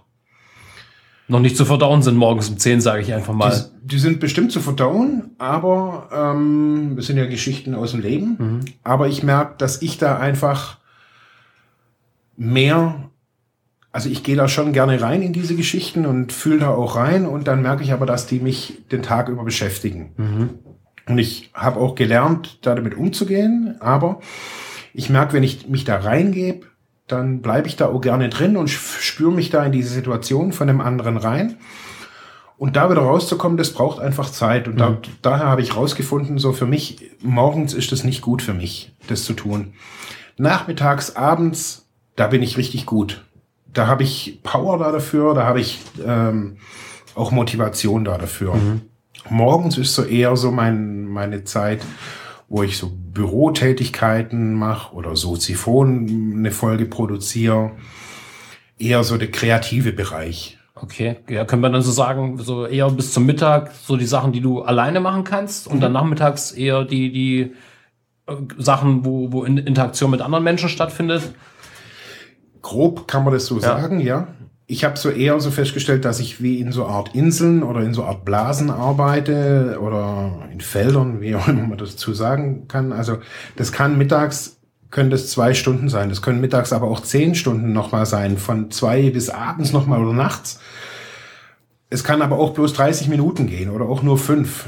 noch 1.29 1.41
nicht 1.41 1.57
zu 1.57 1.67
verdauen 1.67 2.01
sind 2.01 2.17
morgens 2.17 2.49
um 2.49 2.57
10, 2.57 2.81
sage 2.81 3.03
ich 3.03 3.13
einfach 3.13 3.35
mal. 3.35 3.51
Die, 3.83 3.89
die, 3.89 3.99
sind 3.99 4.19
bestimmt 4.19 4.51
zu 4.51 4.61
verdauen, 4.61 5.33
aber 5.37 6.09
ähm, 6.11 6.95
das 6.97 7.07
sind 7.07 7.19
ja 7.19 7.27
Geschichten 7.27 7.75
aus 7.75 7.91
dem 7.91 8.01
Leben. 8.01 8.37
Mhm. 8.39 8.61
Aber 8.83 9.09
ich 9.09 9.23
merke, 9.23 9.57
dass 9.59 9.83
ich 9.83 9.99
da 9.99 10.17
einfach 10.17 10.79
mehr, 12.39 13.11
also 13.99 14.11
ich 14.11 14.23
gehe 14.23 14.37
da 14.37 14.47
schon 14.47 14.73
gerne 14.73 15.03
rein 15.03 15.23
in 15.23 15.33
diese 15.33 15.57
Geschichten 15.57 16.07
und 16.07 16.33
fühle 16.33 16.61
da 16.61 16.69
auch 16.69 16.95
rein 16.95 17.27
und 17.27 17.49
dann 17.49 17.63
merke 17.63 17.83
ich 17.83 17.93
aber, 17.93 18.07
dass 18.07 18.29
die 18.29 18.39
mich 18.39 18.85
den 18.93 19.03
Tag 19.03 19.29
über 19.29 19.43
beschäftigen. 19.43 20.13
Mhm. 20.17 20.51
Und 21.09 21.19
ich 21.19 21.51
habe 21.53 21.81
auch 21.81 21.97
gelernt, 21.97 22.61
da 22.63 22.77
damit 22.77 22.97
umzugehen, 22.97 23.75
aber 23.81 24.21
ich 24.95 25.11
merke, 25.11 25.33
wenn 25.33 25.43
ich 25.43 25.67
mich 25.67 25.83
da 25.83 25.97
reingebe, 25.97 26.65
dann 27.09 27.43
bleibe 27.43 27.67
ich 27.67 27.75
da 27.75 27.89
auch 27.89 28.01
gerne 28.01 28.29
drin 28.29 28.57
und 28.57 28.69
spüre 28.69 29.33
mich 29.33 29.51
da 29.51 29.65
in 29.65 29.73
diese 29.73 29.93
Situation 29.93 30.53
von 30.53 30.69
dem 30.69 30.81
anderen 30.81 31.17
rein. 31.17 31.57
Und 32.57 32.77
da 32.77 32.89
wieder 32.91 33.03
rauszukommen, 33.03 33.59
das 33.59 33.73
braucht 33.73 33.99
einfach 33.99 34.31
Zeit. 34.31 34.69
Und 34.69 34.75
mhm. 34.75 34.79
da, 34.79 34.99
daher 35.23 35.47
habe 35.47 35.63
ich 35.63 35.75
rausgefunden, 35.75 36.39
so 36.39 36.53
für 36.53 36.67
mich, 36.67 37.11
morgens 37.21 37.75
ist 37.75 37.91
das 37.91 38.05
nicht 38.05 38.23
gut 38.23 38.43
für 38.43 38.55
mich, 38.55 38.95
das 39.09 39.25
zu 39.25 39.33
tun. 39.33 39.73
Nachmittags, 40.37 41.17
abends, 41.17 41.89
da 42.15 42.29
bin 42.29 42.45
ich 42.45 42.57
richtig 42.57 42.87
gut. 42.87 43.25
Da 43.73 43.87
habe 43.87 44.03
ich 44.03 44.41
Power 44.43 44.79
da 44.79 44.93
dafür, 44.93 45.35
da 45.35 45.45
habe 45.45 45.61
ich 45.61 45.81
ähm, 46.05 46.57
auch 47.15 47.31
Motivation 47.31 48.05
da 48.05 48.19
dafür. 48.19 48.55
Mhm. 48.55 48.83
Morgens 49.31 49.77
ist 49.79 49.95
so 49.95 50.05
eher 50.05 50.37
so 50.37 50.51
mein, 50.51 51.05
meine 51.07 51.45
Zeit, 51.45 51.83
wo 52.49 52.63
ich 52.63 52.79
so 52.79 52.91
Bürotätigkeiten 52.91 54.55
mache 54.55 54.95
oder 54.95 55.17
Soziphon 55.17 56.35
eine 56.37 56.51
Folge 56.51 56.87
produziere. 56.87 57.73
Eher 58.79 59.05
so 59.05 59.19
der 59.19 59.31
kreative 59.31 59.93
Bereich. 59.93 60.59
Okay, 60.83 61.17
ja, 61.29 61.45
können 61.45 61.63
wir 61.63 61.71
dann 61.71 61.83
so 61.83 61.91
sagen, 61.91 62.39
so 62.39 62.65
eher 62.65 62.89
bis 62.91 63.13
zum 63.13 63.27
Mittag 63.27 63.73
so 63.75 63.97
die 63.97 64.07
Sachen, 64.07 64.33
die 64.33 64.41
du 64.41 64.63
alleine 64.63 65.01
machen 65.01 65.25
kannst 65.25 65.67
und 65.67 65.77
mhm. 65.77 65.81
dann 65.81 65.93
nachmittags 65.93 66.53
eher 66.53 66.85
die, 66.85 67.11
die 67.11 67.53
äh, 68.27 68.35
Sachen, 68.57 69.05
wo, 69.05 69.33
wo 69.33 69.45
Interaktion 69.45 70.11
mit 70.11 70.21
anderen 70.21 70.45
Menschen 70.45 70.69
stattfindet? 70.69 71.35
Grob 72.63 73.09
kann 73.09 73.25
man 73.25 73.33
das 73.33 73.47
so 73.47 73.57
ja. 73.57 73.63
sagen, 73.63 74.01
ja 74.01 74.29
ich 74.71 74.85
habe 74.85 74.99
so 74.99 75.09
eher 75.09 75.41
so 75.41 75.51
festgestellt, 75.51 76.05
dass 76.05 76.21
ich 76.21 76.43
wie 76.43 76.61
in 76.61 76.73
so 76.73 76.85
Art 76.85 77.15
Inseln 77.15 77.63
oder 77.63 77.81
in 77.81 77.95
so 77.95 78.05
Art 78.05 78.27
Blasen 78.27 78.71
arbeite 78.71 79.79
oder 79.81 80.47
in 80.53 80.61
Feldern, 80.61 81.23
wie 81.23 81.35
auch 81.35 81.49
immer 81.49 81.67
man 81.67 81.79
dazu 81.79 82.13
sagen 82.13 82.69
kann. 82.69 82.93
Also 82.93 83.19
das 83.57 83.73
kann 83.73 83.97
mittags, 83.97 84.59
können 84.91 85.09
das 85.09 85.31
zwei 85.31 85.55
Stunden 85.55 85.89
sein. 85.89 86.11
Das 86.11 86.21
können 86.21 86.43
mittags 86.43 86.75
aber 86.75 86.87
auch 86.89 87.01
zehn 87.01 87.35
Stunden 87.35 87.73
nochmal 87.73 88.05
sein, 88.05 88.37
von 88.37 88.71
zwei 88.71 89.09
bis 89.09 89.31
abends 89.31 89.73
nochmal 89.73 90.03
oder 90.03 90.13
nachts. 90.13 90.61
Es 91.89 92.05
kann 92.05 92.21
aber 92.21 92.39
auch 92.39 92.53
bloß 92.53 92.75
30 92.75 93.09
Minuten 93.09 93.47
gehen 93.47 93.71
oder 93.71 93.87
auch 93.87 94.03
nur 94.03 94.19
fünf. 94.19 94.67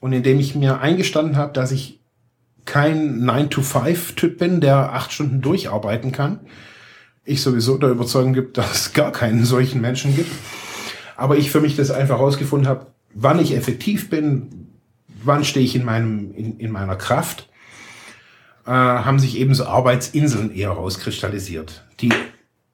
Und 0.00 0.14
indem 0.14 0.40
ich 0.40 0.54
mir 0.54 0.80
eingestanden 0.80 1.36
habe, 1.36 1.52
dass 1.52 1.70
ich 1.70 2.00
kein 2.64 3.20
9-to-5-Typ 3.24 4.38
bin, 4.38 4.62
der 4.62 4.94
acht 4.94 5.12
Stunden 5.12 5.42
durcharbeiten 5.42 6.12
kann, 6.12 6.40
ich 7.28 7.42
sowieso 7.42 7.76
der 7.76 7.90
Überzeugung 7.90 8.32
gibt, 8.32 8.56
dass 8.58 8.72
es 8.72 8.92
gar 8.92 9.12
keinen 9.12 9.44
solchen 9.44 9.80
Menschen 9.80 10.16
gibt. 10.16 10.32
Aber 11.16 11.36
ich 11.36 11.50
für 11.50 11.60
mich 11.60 11.76
das 11.76 11.90
einfach 11.90 12.18
herausgefunden 12.18 12.68
habe, 12.68 12.86
wann 13.14 13.38
ich 13.38 13.54
effektiv 13.56 14.08
bin, 14.08 14.68
wann 15.24 15.44
stehe 15.44 15.64
ich 15.64 15.74
in, 15.74 15.84
meinem, 15.84 16.32
in, 16.34 16.58
in 16.58 16.70
meiner 16.70 16.96
Kraft, 16.96 17.48
äh, 18.66 18.70
haben 18.70 19.18
sich 19.18 19.38
eben 19.38 19.54
so 19.54 19.64
Arbeitsinseln 19.64 20.54
eher 20.54 20.70
rauskristallisiert, 20.70 21.84
die 22.00 22.12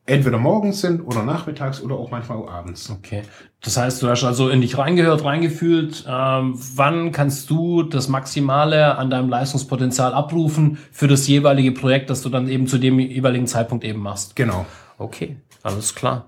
entweder 0.07 0.39
morgens 0.39 0.81
sind 0.81 1.01
oder 1.01 1.23
nachmittags 1.23 1.81
oder 1.81 1.95
auch 1.95 2.11
manchmal 2.11 2.39
auch 2.39 2.51
abends. 2.51 2.91
Okay. 2.91 3.23
Das 3.63 3.77
heißt, 3.77 4.03
du 4.03 4.09
hast 4.09 4.25
also 4.25 4.51
in 4.51 4.61
dich 4.61 4.77
reingehört, 4.77 5.25
reingefühlt. 5.25 6.05
Ähm, 6.07 6.55
wann 6.75 7.13
kannst 7.13 7.49
du 7.49 7.83
das 7.83 8.09
Maximale 8.09 8.99
an 8.99 9.09
deinem 9.09 9.31
Leistungspotenzial 9.31 10.13
abrufen 10.13 10.79
für 10.93 11.09
das 11.09 11.27
jeweilige 11.27 11.73
Projekt, 11.73 12.11
das 12.11 12.21
du 12.23 12.29
dann 12.29 12.49
eben 12.49 12.67
zu 12.67 12.79
dem 12.79 12.99
jeweiligen 12.99 13.47
Zeitpunkt 13.47 13.85
eben 13.85 14.01
machst? 14.01 14.37
Genau. 14.37 14.67
Okay, 14.99 15.37
alles 15.63 15.95
klar. 15.95 16.27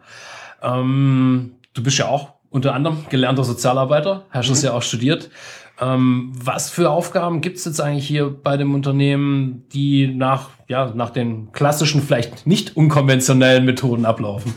Ähm, 0.62 1.56
du 1.74 1.82
bist 1.82 1.98
ja 1.98 2.06
auch 2.06 2.30
unter 2.48 2.74
anderem 2.74 3.04
gelernter 3.10 3.44
Sozialarbeiter, 3.44 4.24
hast 4.30 4.48
mhm. 4.48 4.52
es 4.54 4.62
ja 4.62 4.72
auch 4.72 4.82
studiert. 4.82 5.30
Ähm, 5.78 6.32
was 6.34 6.70
für 6.70 6.90
Aufgaben 6.90 7.42
gibt 7.42 7.58
es 7.58 7.66
jetzt 7.66 7.80
eigentlich 7.80 8.06
hier 8.06 8.30
bei 8.30 8.56
dem 8.56 8.74
Unternehmen, 8.74 9.64
die 9.72 10.06
nach, 10.06 10.50
ja, 10.68 10.92
nach 10.94 11.11
den 11.11 11.52
klassischen, 11.52 12.02
vielleicht 12.02 12.46
nicht 12.46 12.76
unkonventionellen 12.76 13.64
Methoden 13.64 14.05
ablaufen? 14.05 14.52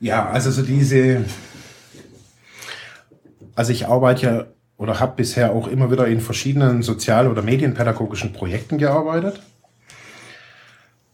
Ja, 0.00 0.28
also 0.28 0.50
so 0.50 0.62
diese, 0.62 1.24
also 3.54 3.72
ich 3.72 3.88
arbeite 3.88 4.26
ja 4.26 4.44
oder 4.76 5.00
habe 5.00 5.16
bisher 5.16 5.52
auch 5.52 5.66
immer 5.66 5.90
wieder 5.90 6.06
in 6.06 6.20
verschiedenen 6.20 6.82
sozial- 6.82 7.28
oder 7.28 7.42
medienpädagogischen 7.42 8.32
Projekten 8.32 8.78
gearbeitet. 8.78 9.42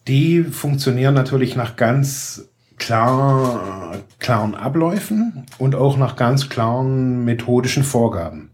Die 0.07 0.45
funktionieren 0.45 1.15
natürlich 1.15 1.57
nach 1.57 1.77
ganz 1.77 2.47
klar, 2.77 3.97
klaren 4.19 4.55
Abläufen 4.55 5.47
und 5.57 5.75
auch 5.75 5.97
nach 5.97 6.17
ganz 6.17 6.51
klaren 6.51 7.25
methodischen 7.25 7.85
Vorgaben. 7.85 8.51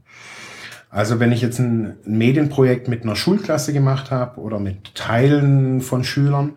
Also 0.91 1.21
wenn 1.21 1.31
ich 1.31 1.41
jetzt 1.41 1.61
ein 1.61 1.99
Medienprojekt 2.05 2.89
mit 2.89 3.05
einer 3.05 3.15
Schulklasse 3.15 3.73
gemacht 3.73 4.11
habe 4.11 4.41
oder 4.41 4.59
mit 4.59 4.95
Teilen 4.97 5.81
von 5.81 6.03
Schülern, 6.03 6.55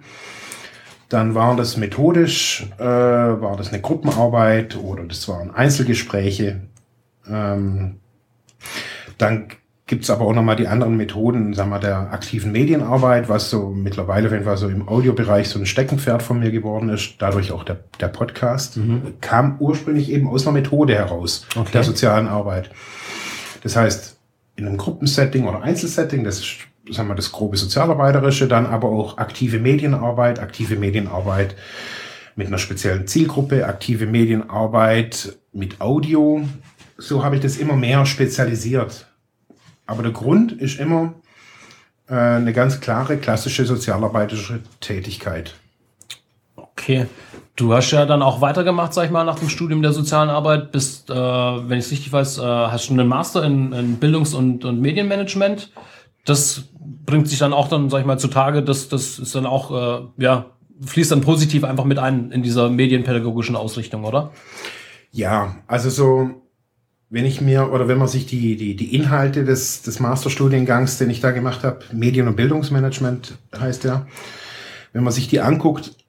dann 1.10 1.36
war 1.36 1.56
das 1.56 1.78
methodisch, 1.78 2.68
äh, 2.80 2.84
war 2.84 3.56
das 3.56 3.70
eine 3.70 3.82
Gruppenarbeit 3.82 4.76
oder 4.76 5.04
das 5.04 5.28
waren 5.28 5.54
Einzelgespräche. 5.54 6.62
Ähm, 7.30 8.00
dann 9.20 9.50
gibt's 9.86 10.10
aber 10.10 10.26
auch 10.26 10.34
nochmal 10.34 10.56
die 10.56 10.68
anderen 10.68 10.98
Methoden, 10.98 11.54
sagen 11.54 11.70
wir, 11.70 11.78
der 11.78 12.12
aktiven 12.12 12.52
Medienarbeit, 12.52 13.30
was 13.30 13.52
so 13.52 13.70
mittlerweile, 13.70 14.32
wenn 14.32 14.44
wir 14.44 14.58
so 14.58 14.68
im 14.68 14.88
Audiobereich 14.88 15.50
so 15.50 15.60
ein 15.60 15.68
Steckenpferd 15.68 16.24
von 16.24 16.40
mir 16.40 16.50
geworden 16.50 16.90
ist, 16.90 17.16
dadurch 17.20 17.52
auch 17.52 17.64
der, 17.64 17.80
der 18.00 18.08
Podcast, 18.08 18.78
mhm. 18.78 19.14
kam 19.22 19.58
ursprünglich 19.60 20.10
eben 20.10 20.28
aus 20.28 20.48
einer 20.48 20.54
Methode 20.54 20.96
heraus, 20.96 21.46
okay. 21.56 21.70
der 21.74 21.84
sozialen 21.84 22.28
Arbeit. 22.28 22.72
Das 23.62 23.76
heißt, 23.76 24.13
in 24.56 24.68
einem 24.68 24.78
Gruppensetting 24.78 25.46
oder 25.46 25.62
Einzelsetting, 25.62 26.24
das 26.24 26.40
ist 26.40 26.58
sagen 26.90 27.08
wir, 27.08 27.16
das 27.16 27.32
grobe 27.32 27.58
Sozialarbeiterische, 27.58 28.48
dann 28.48 28.66
aber 28.66 28.90
auch 28.90 29.18
aktive 29.18 29.60
Medienarbeit, 29.60 30.40
aktive 30.40 30.76
Medienarbeit 30.76 31.56
mit 32.36 32.48
einer 32.48 32.58
speziellen 32.58 33.08
Zielgruppe, 33.08 33.66
aktive 33.66 34.06
Medienarbeit 34.06 35.38
mit 35.52 35.80
Audio. 35.82 36.48
So 36.98 37.24
habe 37.24 37.36
ich 37.36 37.42
das 37.42 37.58
immer 37.58 37.76
mehr 37.76 38.06
spezialisiert. 38.06 39.08
Aber 39.86 40.04
der 40.04 40.12
Grund 40.12 40.52
ist 40.54 40.80
immer 40.80 41.14
äh, 42.08 42.16
eine 42.16 42.54
ganz 42.54 42.80
klare 42.82 43.18
klassische 43.18 43.66
sozialarbeiterische 43.66 44.62
Tätigkeit. 44.80 45.56
Okay. 46.76 47.08
Du 47.56 47.72
hast 47.74 47.92
ja 47.92 48.06
dann 48.06 48.24
auch 48.24 48.42
weitergemacht, 48.42 48.94
sag 48.94 49.06
ich 49.06 49.12
mal, 49.12 49.24
nach 49.24 49.38
dem 49.38 49.50
Studium 49.50 49.84
der 49.84 49.94
sozialen 49.94 50.30
Arbeit. 50.30 50.72
Bist, 50.72 51.10
äh, 51.10 51.14
wenn 51.14 51.78
ich 51.78 51.86
es 51.86 51.92
richtig 51.92 52.12
weiß, 52.12 52.40
äh, 52.40 52.42
hast 52.42 52.90
du 52.90 52.94
einen 52.94 53.08
Master 53.08 53.44
in, 53.44 53.72
in 53.74 53.98
Bildungs- 53.98 54.34
und, 54.34 54.66
und 54.66 54.82
Medienmanagement. 54.82 55.72
Das 56.26 56.64
bringt 57.06 57.28
sich 57.28 57.40
dann 57.40 57.54
auch 57.54 57.68
dann, 57.68 57.90
sag 57.90 58.00
ich 58.00 58.06
mal, 58.06 58.18
zutage. 58.18 58.64
Das, 58.64 58.90
das 58.90 59.20
ist 59.20 59.36
dann 59.36 59.46
auch, 59.46 59.72
äh, 59.72 60.24
ja, 60.24 60.48
fließt 60.82 61.12
dann 61.12 61.22
positiv 61.22 61.64
einfach 61.64 61.86
mit 61.86 62.00
ein 62.00 62.32
in 62.32 62.42
dieser 62.42 62.70
medienpädagogischen 62.70 63.56
Ausrichtung, 63.56 64.04
oder? 64.04 64.32
Ja, 65.12 65.58
also 65.68 65.92
so, 65.92 66.32
wenn 67.12 67.26
ich 67.26 67.40
mir 67.40 67.72
oder 67.72 67.88
wenn 67.88 68.00
man 68.00 68.08
sich 68.08 68.26
die, 68.26 68.56
die, 68.56 68.76
die 68.76 68.96
Inhalte 68.96 69.46
des, 69.46 69.84
des 69.84 70.00
Masterstudiengangs, 70.00 70.98
den 70.98 71.12
ich 71.12 71.22
da 71.22 71.30
gemacht 71.30 71.64
habe, 71.64 71.82
Medien- 71.92 72.28
und 72.28 72.36
Bildungsmanagement 72.36 73.38
heißt 73.56 73.84
der, 73.84 74.08
wenn 74.92 75.04
man 75.04 75.14
sich 75.14 75.28
die 75.28 75.40
anguckt, 75.40 76.03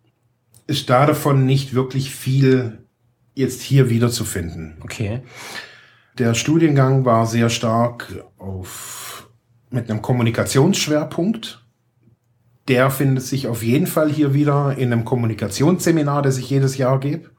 ist 0.66 0.90
da 0.90 1.07
davon 1.07 1.44
nicht 1.46 1.74
wirklich 1.74 2.11
viel 2.14 2.85
jetzt 3.35 3.62
hier 3.62 3.90
wiederzufinden. 3.90 4.77
Okay. 4.83 5.22
Der 6.18 6.35
Studiengang 6.35 7.05
war 7.05 7.27
sehr 7.27 7.50
stark 7.50 8.24
auf, 8.38 9.29
mit 9.70 9.90
einem 9.90 10.00
Kommunikationsschwerpunkt. 10.00 11.64
Der 12.69 12.90
findet 12.90 13.25
sich 13.25 13.48
auf 13.48 13.62
jeden 13.62 13.87
Fall 13.87 14.10
hier 14.10 14.33
wieder 14.33 14.77
in 14.79 14.92
einem 14.92 15.04
Kommunikationsseminar, 15.04 16.23
das 16.23 16.38
ich 16.38 16.48
jedes 16.48 16.79
Jahr 16.79 17.00
gebe, 17.00 17.31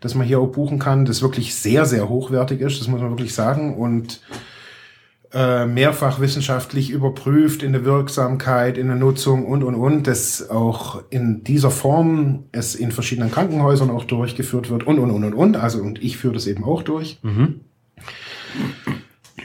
das 0.00 0.14
man 0.14 0.26
hier 0.26 0.40
auch 0.40 0.48
buchen 0.48 0.78
kann, 0.78 1.04
das 1.04 1.22
wirklich 1.22 1.54
sehr, 1.54 1.84
sehr 1.84 2.08
hochwertig 2.08 2.60
ist, 2.60 2.80
das 2.80 2.88
muss 2.88 3.00
man 3.00 3.10
wirklich 3.10 3.34
sagen. 3.34 3.76
Und 3.76 4.20
äh, 5.34 5.66
mehrfach 5.66 6.20
wissenschaftlich 6.20 6.90
überprüft 6.90 7.62
in 7.62 7.72
der 7.72 7.84
Wirksamkeit, 7.84 8.76
in 8.76 8.88
der 8.88 8.96
Nutzung 8.96 9.46
und, 9.46 9.62
und, 9.62 9.74
und, 9.74 10.06
dass 10.06 10.50
auch 10.50 11.02
in 11.10 11.42
dieser 11.44 11.70
Form 11.70 12.44
es 12.52 12.74
in 12.74 12.92
verschiedenen 12.92 13.30
Krankenhäusern 13.30 13.90
auch 13.90 14.04
durchgeführt 14.04 14.70
wird 14.70 14.84
und, 14.84 14.98
und, 14.98 15.10
und, 15.10 15.24
und, 15.24 15.34
und. 15.34 15.56
Also, 15.56 15.80
und 15.80 16.02
ich 16.02 16.18
führe 16.18 16.34
das 16.34 16.46
eben 16.46 16.64
auch 16.64 16.82
durch. 16.82 17.18
Mhm. 17.22 17.60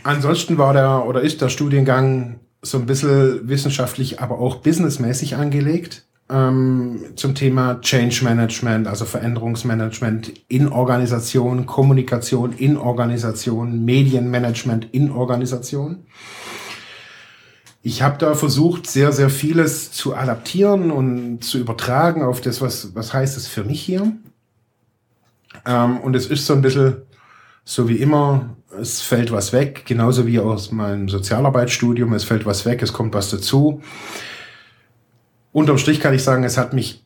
Ansonsten 0.04 0.58
war 0.58 0.74
der 0.74 1.06
oder 1.06 1.22
ist 1.22 1.42
der 1.42 1.50
Studiengang 1.50 2.40
so 2.62 2.78
ein 2.78 2.86
bisschen 2.86 3.48
wissenschaftlich, 3.48 4.20
aber 4.20 4.40
auch 4.40 4.58
businessmäßig 4.58 5.36
angelegt. 5.36 6.07
Ähm, 6.30 7.00
zum 7.16 7.36
Thema 7.36 7.80
Change 7.82 8.24
Management, 8.24 8.88
also 8.88 9.06
Veränderungsmanagement 9.06 10.34
in 10.48 10.68
Organisation, 10.68 11.66
Kommunikation 11.66 12.54
in 12.54 12.78
Organisation, 12.78 13.86
Medienmanagement 13.86 14.88
in 14.92 15.12
Organisation. 15.12 16.06
Ich 17.82 18.02
habe 18.02 18.18
da 18.18 18.34
versucht, 18.34 18.88
sehr, 18.88 19.14
sehr 19.14 19.30
vieles 19.30 19.92
zu 19.92 20.16
adaptieren 20.16 20.92
und 20.92 21.44
zu 21.44 21.58
übertragen 21.58 22.22
auf 22.22 22.42
das, 22.42 22.60
was, 22.60 22.94
was 22.96 23.14
heißt 23.14 23.38
es 23.38 23.48
für 23.48 23.64
mich 23.64 23.82
hier. 23.82 24.12
Ähm, 25.66 25.98
und 26.00 26.16
es 26.16 26.26
ist 26.26 26.46
so 26.46 26.54
ein 26.54 26.62
bisschen 26.62 26.98
so 27.64 27.90
wie 27.90 27.98
immer, 27.98 28.56
es 28.80 29.02
fällt 29.02 29.32
was 29.32 29.52
weg, 29.52 29.84
genauso 29.86 30.26
wie 30.26 30.40
aus 30.40 30.72
meinem 30.72 31.10
Sozialarbeitsstudium, 31.10 32.14
es 32.14 32.24
fällt 32.24 32.46
was 32.46 32.66
weg, 32.66 32.82
es 32.82 32.94
kommt 32.94 33.14
was 33.14 33.30
dazu. 33.30 33.82
Unterm 35.58 35.80
Strich 35.80 36.00
kann 36.00 36.14
ich 36.14 36.22
sagen, 36.22 36.44
es 36.44 36.56
hat 36.56 36.74
mich 36.74 37.04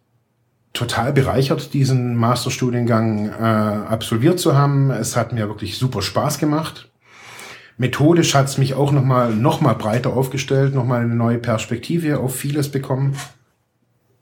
total 0.73 1.13
bereichert, 1.13 1.73
diesen 1.73 2.17
Masterstudiengang 2.17 3.29
äh, 3.29 3.31
absolviert 3.31 4.41
zu 4.41 4.57
haben. 4.57 4.91
Es 4.91 5.15
hat 5.15 5.31
mir 5.31 5.47
wirklich 5.47 5.77
super 5.77 6.01
Spaß 6.01 6.37
gemacht. 6.37 6.91
Methodisch 7.77 8.35
hat 8.35 8.49
es 8.49 8.57
mich 8.57 8.73
auch 8.73 8.91
nochmal 8.91 9.33
noch 9.33 9.61
mal 9.61 9.75
breiter 9.75 10.11
aufgestellt, 10.11 10.75
nochmal 10.75 10.99
eine 10.99 11.15
neue 11.15 11.37
Perspektive 11.37 12.19
auf 12.19 12.35
vieles 12.35 12.69
bekommen. 12.69 13.15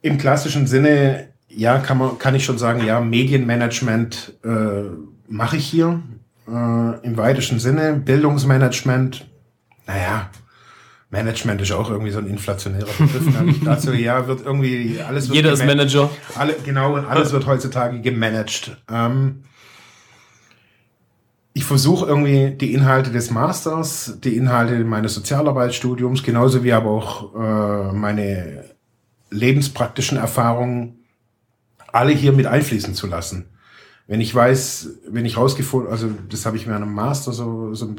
Im 0.00 0.16
klassischen 0.16 0.68
Sinne, 0.68 1.30
ja, 1.48 1.78
kann, 1.78 1.98
man, 1.98 2.16
kann 2.20 2.36
ich 2.36 2.44
schon 2.44 2.56
sagen, 2.56 2.86
ja, 2.86 3.00
Medienmanagement 3.00 4.38
äh, 4.44 4.82
mache 5.26 5.56
ich 5.56 5.66
hier 5.66 6.02
äh, 6.46 7.04
im 7.04 7.16
weitesten 7.16 7.58
Sinne. 7.58 7.94
Bildungsmanagement, 7.94 9.26
naja, 9.88 10.30
Management 11.10 11.60
ist 11.60 11.72
auch 11.72 11.90
irgendwie 11.90 12.12
so 12.12 12.18
ein 12.18 12.26
inflationärer 12.26 12.90
Begriff. 12.98 13.26
Ne? 13.26 13.54
dazu, 13.64 13.92
ja, 13.92 14.26
wird 14.28 14.44
irgendwie 14.44 15.00
alles 15.06 15.28
wird 15.28 15.36
Jeder 15.36 15.52
ist 15.52 15.64
Manager. 15.64 16.08
Alle, 16.36 16.54
genau, 16.64 16.94
alles 16.94 17.32
wird 17.32 17.46
heutzutage 17.46 18.00
gemanagt. 18.00 18.76
Ähm, 18.88 19.42
ich 21.52 21.64
versuche 21.64 22.06
irgendwie 22.06 22.50
die 22.50 22.72
Inhalte 22.72 23.10
des 23.10 23.30
Masters, 23.32 24.18
die 24.22 24.36
Inhalte 24.36 24.84
meines 24.84 25.14
Sozialarbeitsstudiums, 25.14 26.22
genauso 26.22 26.62
wie 26.62 26.72
aber 26.72 26.90
auch 26.90 27.34
äh, 27.34 27.92
meine 27.92 28.66
lebenspraktischen 29.30 30.16
Erfahrungen 30.16 31.00
alle 31.92 32.12
hier 32.12 32.32
mit 32.32 32.46
einfließen 32.46 32.94
zu 32.94 33.08
lassen 33.08 33.46
wenn 34.10 34.20
ich 34.20 34.34
weiß, 34.34 34.88
wenn 35.08 35.24
ich 35.24 35.36
rausgefunden, 35.36 35.88
also 35.88 36.10
das 36.28 36.44
habe 36.44 36.56
ich 36.56 36.66
mir 36.66 36.74
an 36.74 36.82
einem 36.82 36.94
Master 36.94 37.32
so, 37.32 37.74
so 37.74 37.94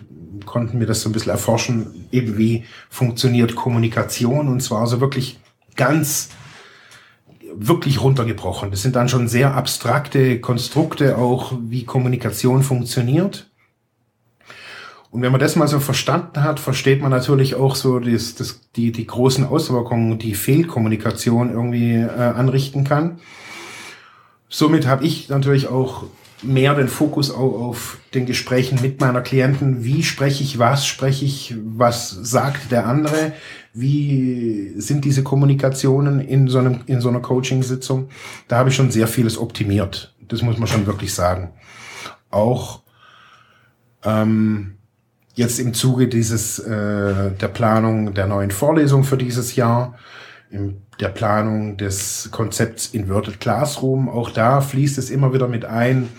konnten 0.45 0.79
wir 0.79 0.87
das 0.87 1.01
so 1.01 1.09
ein 1.09 1.11
bisschen 1.11 1.31
erforschen, 1.31 2.07
eben 2.11 2.37
wie 2.37 2.65
funktioniert 2.89 3.55
Kommunikation 3.55 4.47
und 4.47 4.61
zwar 4.61 4.87
so 4.87 5.01
wirklich 5.01 5.39
ganz 5.75 6.29
wirklich 7.53 8.01
runtergebrochen. 8.01 8.71
Das 8.71 8.81
sind 8.81 8.95
dann 8.95 9.09
schon 9.09 9.27
sehr 9.27 9.55
abstrakte 9.55 10.39
Konstrukte 10.39 11.17
auch, 11.17 11.53
wie 11.61 11.83
Kommunikation 11.83 12.63
funktioniert. 12.63 13.49
Und 15.09 15.21
wenn 15.21 15.31
man 15.33 15.41
das 15.41 15.57
mal 15.57 15.67
so 15.67 15.81
verstanden 15.81 16.43
hat, 16.43 16.61
versteht 16.61 17.01
man 17.01 17.11
natürlich 17.11 17.55
auch 17.55 17.75
so 17.75 17.99
das, 17.99 18.35
das, 18.35 18.61
die, 18.77 18.93
die 18.93 19.05
großen 19.05 19.45
Auswirkungen, 19.45 20.17
die 20.17 20.33
Fehlkommunikation 20.33 21.51
irgendwie 21.51 21.95
äh, 21.95 22.07
anrichten 22.07 22.85
kann 22.85 23.19
somit 24.51 24.85
habe 24.85 25.05
ich 25.05 25.29
natürlich 25.29 25.67
auch 25.67 26.03
mehr 26.43 26.75
den 26.75 26.87
Fokus 26.87 27.31
auch 27.31 27.53
auf 27.53 27.97
den 28.13 28.25
Gesprächen 28.25 28.79
mit 28.81 28.99
meiner 28.99 29.21
Klienten. 29.21 29.83
Wie 29.83 30.03
spreche 30.03 30.43
ich 30.43 30.59
was? 30.59 30.85
Spreche 30.85 31.25
ich, 31.25 31.55
was 31.63 32.09
sagt 32.09 32.71
der 32.71 32.87
andere? 32.87 33.33
Wie 33.73 34.73
sind 34.77 35.05
diese 35.05 35.23
Kommunikationen 35.23 36.19
in 36.19 36.47
so, 36.47 36.59
einem, 36.59 36.81
in 36.87 37.01
so 37.01 37.09
einer 37.09 37.19
Coaching-Sitzung? 37.19 38.09
Da 38.47 38.57
habe 38.57 38.69
ich 38.69 38.75
schon 38.75 38.91
sehr 38.91 39.07
vieles 39.07 39.37
optimiert. 39.37 40.13
Das 40.27 40.41
muss 40.41 40.57
man 40.57 40.67
schon 40.67 40.85
wirklich 40.85 41.13
sagen. 41.13 41.51
Auch 42.29 42.81
ähm, 44.03 44.77
jetzt 45.35 45.59
im 45.59 45.73
Zuge 45.73 46.07
dieses 46.07 46.59
äh, 46.59 47.31
der 47.31 47.47
Planung 47.47 48.13
der 48.13 48.27
neuen 48.27 48.51
Vorlesung 48.51 49.03
für 49.03 49.17
dieses 49.17 49.55
Jahr 49.55 49.95
in 50.49 50.81
der 50.99 51.09
Planung 51.09 51.77
des 51.77 52.29
Konzepts 52.31 52.87
Inverted 52.87 53.39
Classroom. 53.39 54.09
Auch 54.09 54.29
da 54.29 54.61
fließt 54.61 54.97
es 54.97 55.09
immer 55.09 55.33
wieder 55.33 55.47
mit 55.47 55.65
ein, 55.65 56.09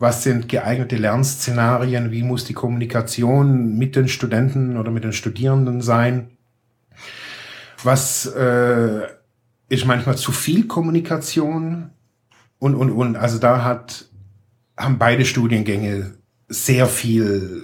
was 0.00 0.22
sind 0.22 0.48
geeignete 0.48 0.96
Lernszenarien, 0.96 2.10
wie 2.10 2.22
muss 2.22 2.44
die 2.46 2.54
Kommunikation 2.54 3.76
mit 3.76 3.94
den 3.94 4.08
Studenten 4.08 4.78
oder 4.78 4.90
mit 4.90 5.04
den 5.04 5.12
Studierenden 5.12 5.82
sein, 5.82 6.30
was 7.84 8.24
äh, 8.26 9.02
ist 9.68 9.84
manchmal 9.84 10.16
zu 10.16 10.32
viel 10.32 10.66
Kommunikation 10.66 11.90
und, 12.58 12.74
und, 12.74 12.90
und. 12.90 13.16
Also 13.16 13.38
da 13.38 13.62
hat, 13.62 14.06
haben 14.74 14.98
beide 14.98 15.26
Studiengänge 15.26 16.14
sehr 16.48 16.86
viel 16.86 17.62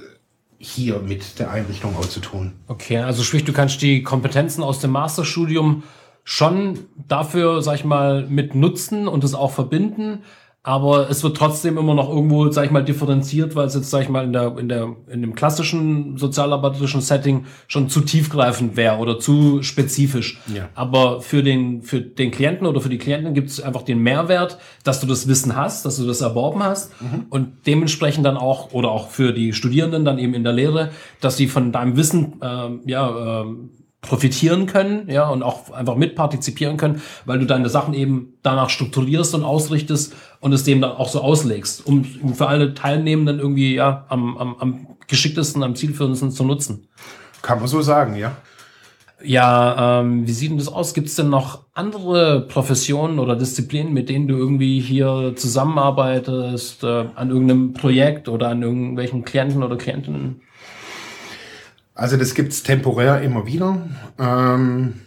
hier 0.58 1.00
mit 1.00 1.38
der 1.38 1.50
Einrichtung 1.50 1.96
auch 1.96 2.06
zu 2.06 2.20
tun. 2.20 2.52
Okay, 2.66 2.98
also 2.98 3.22
sprich, 3.22 3.44
du 3.44 3.54
kannst 3.54 3.80
die 3.80 4.02
Kompetenzen 4.02 4.62
aus 4.62 4.78
dem 4.80 4.90
Masterstudium 4.90 5.84
schon 6.22 6.80
dafür, 7.08 7.62
sag 7.62 7.76
ich 7.76 7.84
mal, 7.84 8.26
mit 8.26 8.54
nutzen 8.54 9.08
und 9.08 9.24
es 9.24 9.34
auch 9.34 9.52
verbinden. 9.52 10.22
Aber 10.66 11.08
es 11.08 11.22
wird 11.22 11.36
trotzdem 11.36 11.78
immer 11.78 11.94
noch 11.94 12.08
irgendwo, 12.08 12.50
sag 12.50 12.64
ich 12.64 12.72
mal, 12.72 12.84
differenziert, 12.84 13.54
weil 13.54 13.68
es 13.68 13.76
jetzt, 13.76 13.88
sag 13.88 14.02
ich 14.02 14.08
mal, 14.08 14.24
in 14.24 14.32
der, 14.32 14.58
in 14.58 14.68
der, 14.68 14.96
in 15.06 15.20
dem 15.20 15.36
klassischen 15.36 16.18
sozialarbeiterischen 16.18 17.00
Setting 17.00 17.44
schon 17.68 17.88
zu 17.88 18.00
tiefgreifend 18.00 18.76
wäre 18.76 18.96
oder 18.96 19.20
zu 19.20 19.62
spezifisch. 19.62 20.40
Ja. 20.52 20.68
Aber 20.74 21.20
für 21.20 21.44
den, 21.44 21.82
für 21.82 22.00
den 22.00 22.32
Klienten 22.32 22.66
oder 22.66 22.80
für 22.80 22.88
die 22.88 22.98
Klienten 22.98 23.32
gibt 23.32 23.50
es 23.50 23.60
einfach 23.60 23.82
den 23.82 24.00
Mehrwert, 24.00 24.58
dass 24.82 24.98
du 24.98 25.06
das 25.06 25.28
Wissen 25.28 25.54
hast, 25.54 25.86
dass 25.86 25.98
du 25.98 26.04
das 26.04 26.20
erworben 26.20 26.64
hast 26.64 27.00
mhm. 27.00 27.26
und 27.30 27.52
dementsprechend 27.68 28.26
dann 28.26 28.36
auch, 28.36 28.72
oder 28.72 28.90
auch 28.90 29.10
für 29.10 29.32
die 29.32 29.52
Studierenden 29.52 30.04
dann 30.04 30.18
eben 30.18 30.34
in 30.34 30.42
der 30.42 30.52
Lehre, 30.52 30.90
dass 31.20 31.36
sie 31.36 31.46
von 31.46 31.70
deinem 31.70 31.96
Wissen, 31.96 32.40
ähm, 32.42 32.80
ja, 32.86 33.42
ähm, 33.42 33.70
profitieren 34.06 34.66
können, 34.66 35.10
ja, 35.10 35.28
und 35.28 35.42
auch 35.42 35.70
einfach 35.72 35.96
mitpartizipieren 35.96 36.76
können, 36.76 37.02
weil 37.24 37.38
du 37.38 37.46
deine 37.46 37.68
Sachen 37.68 37.92
eben 37.92 38.34
danach 38.42 38.70
strukturierst 38.70 39.34
und 39.34 39.44
ausrichtest 39.44 40.14
und 40.40 40.52
es 40.52 40.64
dem 40.64 40.80
dann 40.80 40.92
auch 40.92 41.08
so 41.08 41.20
auslegst, 41.20 41.86
um, 41.86 42.04
für 42.04 42.48
alle 42.48 42.74
Teilnehmenden 42.74 43.38
irgendwie, 43.38 43.74
ja, 43.74 44.06
am, 44.08 44.36
am, 44.38 44.56
am 44.58 44.86
geschicktesten, 45.06 45.62
am 45.62 45.74
zielführendsten 45.74 46.30
zu 46.30 46.44
nutzen. 46.44 46.88
Kann 47.42 47.58
man 47.58 47.68
so 47.68 47.82
sagen, 47.82 48.16
ja. 48.16 48.36
Ja, 49.24 50.00
ähm, 50.00 50.26
wie 50.26 50.32
sieht 50.32 50.50
denn 50.50 50.58
das 50.58 50.68
aus? 50.68 50.92
Gibt 50.92 51.08
es 51.08 51.14
denn 51.16 51.30
noch 51.30 51.64
andere 51.72 52.42
Professionen 52.42 53.18
oder 53.18 53.34
Disziplinen, 53.34 53.94
mit 53.94 54.10
denen 54.10 54.28
du 54.28 54.36
irgendwie 54.36 54.78
hier 54.78 55.32
zusammenarbeitest, 55.36 56.84
äh, 56.84 57.06
an 57.14 57.30
irgendeinem 57.30 57.72
Projekt 57.72 58.28
oder 58.28 58.48
an 58.48 58.62
irgendwelchen 58.62 59.24
Klienten 59.24 59.62
oder 59.62 59.76
Klientinnen? 59.76 60.42
Also 61.96 62.18
das 62.18 62.34
gibt's 62.34 62.62
temporär 62.62 63.22
immer 63.22 63.46
wieder. 63.46 63.78
Ähm, 64.18 65.00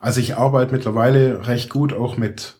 also 0.00 0.20
ich 0.20 0.36
arbeite 0.36 0.72
mittlerweile 0.72 1.46
recht 1.46 1.70
gut 1.70 1.92
auch 1.92 2.16
mit 2.16 2.56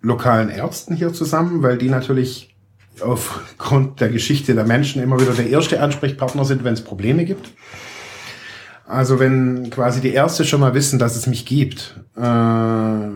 lokalen 0.00 0.48
Ärzten 0.48 0.94
hier 0.94 1.12
zusammen, 1.12 1.62
weil 1.62 1.76
die 1.76 1.88
natürlich 1.88 2.54
aufgrund 3.00 4.00
der 4.00 4.10
Geschichte 4.10 4.54
der 4.54 4.64
Menschen 4.64 5.02
immer 5.02 5.20
wieder 5.20 5.32
der 5.32 5.48
erste 5.48 5.80
Ansprechpartner 5.80 6.44
sind, 6.44 6.62
wenn 6.62 6.74
es 6.74 6.82
Probleme 6.82 7.24
gibt. 7.24 7.50
Also 8.86 9.18
wenn 9.18 9.70
quasi 9.70 10.00
die 10.00 10.12
Ärzte 10.12 10.44
schon 10.44 10.60
mal 10.60 10.74
wissen, 10.74 10.98
dass 10.98 11.16
es 11.16 11.26
mich 11.26 11.46
gibt, 11.46 11.96
äh, 12.16 13.08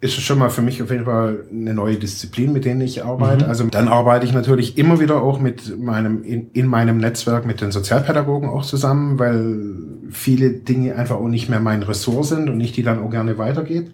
ist 0.00 0.18
schon 0.22 0.38
mal 0.38 0.48
für 0.48 0.62
mich 0.62 0.82
auf 0.82 0.90
jeden 0.90 1.04
Fall 1.04 1.44
eine 1.50 1.74
neue 1.74 1.96
Disziplin, 1.96 2.52
mit 2.52 2.64
denen 2.64 2.80
ich 2.80 3.04
arbeite. 3.04 3.44
Mhm. 3.44 3.50
Also 3.50 3.64
dann 3.66 3.88
arbeite 3.88 4.24
ich 4.24 4.32
natürlich 4.32 4.78
immer 4.78 4.98
wieder 4.98 5.22
auch 5.22 5.38
mit 5.40 5.78
meinem, 5.78 6.24
in, 6.24 6.50
in 6.52 6.66
meinem 6.66 6.98
Netzwerk 6.98 7.44
mit 7.44 7.60
den 7.60 7.70
Sozialpädagogen 7.70 8.48
auch 8.48 8.64
zusammen, 8.64 9.18
weil 9.18 10.10
viele 10.10 10.50
Dinge 10.52 10.96
einfach 10.96 11.16
auch 11.16 11.28
nicht 11.28 11.50
mehr 11.50 11.60
mein 11.60 11.82
Ressort 11.82 12.24
sind 12.24 12.48
und 12.48 12.60
ich 12.60 12.72
die 12.72 12.82
dann 12.82 12.98
auch 12.98 13.10
gerne 13.10 13.36
weitergebe. 13.36 13.90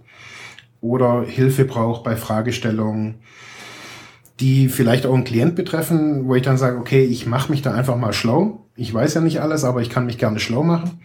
Oder 0.81 1.25
Hilfe 1.27 1.65
brauche 1.65 2.05
bei 2.05 2.15
Fragestellungen, 2.15 3.17
die 4.39 4.69
vielleicht 4.69 5.07
auch 5.07 5.15
einen 5.15 5.25
Klient 5.25 5.57
betreffen, 5.57 6.29
wo 6.29 6.37
ich 6.37 6.43
dann 6.43 6.59
sage, 6.59 6.79
okay, 6.79 7.03
ich 7.03 7.27
mache 7.27 7.51
mich 7.51 7.63
da 7.63 7.73
einfach 7.73 7.97
mal 7.97 8.13
schlau. 8.13 8.67
Ich 8.77 8.95
weiß 8.95 9.15
ja 9.15 9.21
nicht 9.23 9.41
alles, 9.41 9.65
aber 9.65 9.81
ich 9.81 9.91
kann 9.91 10.07
mich 10.07 10.19
gerne 10.19 10.39
schlau 10.39 10.63
machen. 10.63 11.01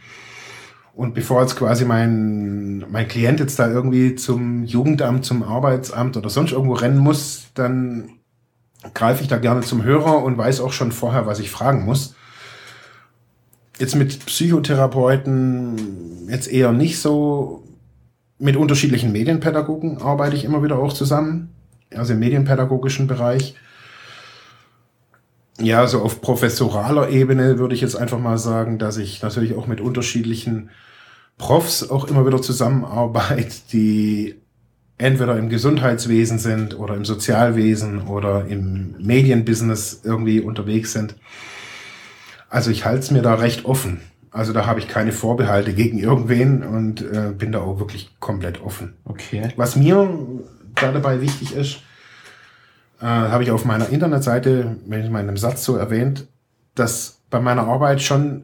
Und 0.93 1.13
bevor 1.13 1.41
jetzt 1.41 1.55
quasi 1.55 1.85
mein, 1.85 2.85
mein 2.91 3.07
Klient 3.07 3.39
jetzt 3.39 3.57
da 3.57 3.69
irgendwie 3.69 4.15
zum 4.15 4.65
Jugendamt, 4.65 5.25
zum 5.25 5.43
Arbeitsamt 5.43 6.17
oder 6.17 6.29
sonst 6.29 6.51
irgendwo 6.51 6.73
rennen 6.73 6.97
muss, 6.97 7.45
dann 7.53 8.09
greife 8.93 9.21
ich 9.21 9.29
da 9.29 9.37
gerne 9.37 9.61
zum 9.61 9.83
Hörer 9.83 10.23
und 10.23 10.37
weiß 10.37 10.59
auch 10.59 10.73
schon 10.73 10.91
vorher, 10.91 11.27
was 11.27 11.39
ich 11.39 11.49
fragen 11.49 11.85
muss. 11.85 12.15
Jetzt 13.79 13.95
mit 13.95 14.25
Psychotherapeuten 14.25 16.27
jetzt 16.29 16.51
eher 16.51 16.71
nicht 16.71 16.99
so. 16.99 17.63
Mit 18.37 18.55
unterschiedlichen 18.55 19.11
Medienpädagogen 19.11 20.01
arbeite 20.01 20.35
ich 20.35 20.45
immer 20.45 20.63
wieder 20.63 20.79
auch 20.79 20.93
zusammen, 20.93 21.53
also 21.95 22.13
im 22.13 22.19
medienpädagogischen 22.19 23.05
Bereich. 23.05 23.55
Ja, 25.61 25.85
so 25.87 26.01
auf 26.01 26.21
professoraler 26.21 27.09
Ebene 27.09 27.59
würde 27.59 27.75
ich 27.75 27.81
jetzt 27.81 27.95
einfach 27.95 28.19
mal 28.19 28.37
sagen, 28.37 28.79
dass 28.79 28.97
ich 28.97 29.21
natürlich 29.21 29.55
auch 29.55 29.67
mit 29.67 29.79
unterschiedlichen 29.79 30.69
Profs 31.37 31.89
auch 31.89 32.05
immer 32.05 32.25
wieder 32.25 32.41
Zusammenarbeit, 32.41 33.71
die 33.73 34.35
entweder 34.97 35.37
im 35.37 35.49
Gesundheitswesen 35.49 36.39
sind 36.39 36.77
oder 36.77 36.95
im 36.95 37.05
Sozialwesen 37.05 38.07
oder 38.07 38.45
im 38.45 38.95
Medienbusiness 38.99 40.01
irgendwie 40.03 40.39
unterwegs 40.39 40.93
sind. 40.93 41.15
Also 42.49 42.69
ich 42.69 42.85
halte 42.85 42.99
es 42.99 43.11
mir 43.11 43.21
da 43.21 43.35
recht 43.35 43.65
offen. 43.65 44.01
Also 44.29 44.53
da 44.53 44.65
habe 44.65 44.79
ich 44.79 44.87
keine 44.87 45.11
Vorbehalte 45.11 45.73
gegen 45.73 45.97
irgendwen 45.97 46.63
und 46.63 47.01
äh, 47.01 47.33
bin 47.35 47.51
da 47.51 47.59
auch 47.59 47.79
wirklich 47.79 48.15
komplett 48.19 48.61
offen. 48.61 48.93
Okay. 49.03 49.49
Was 49.57 49.75
mir 49.75 50.09
da 50.75 50.91
dabei 50.91 51.21
wichtig 51.21 51.55
ist, 51.55 51.81
äh, 53.01 53.05
habe 53.05 53.43
ich 53.43 53.51
auf 53.51 53.65
meiner 53.65 53.89
Internetseite, 53.89 54.77
wenn 54.85 55.03
ich 55.03 55.13
einem 55.13 55.37
Satz 55.37 55.63
so 55.63 55.75
erwähnt, 55.75 56.27
dass 56.75 57.19
bei 57.29 57.39
meiner 57.39 57.67
Arbeit 57.67 58.01
schon 58.01 58.43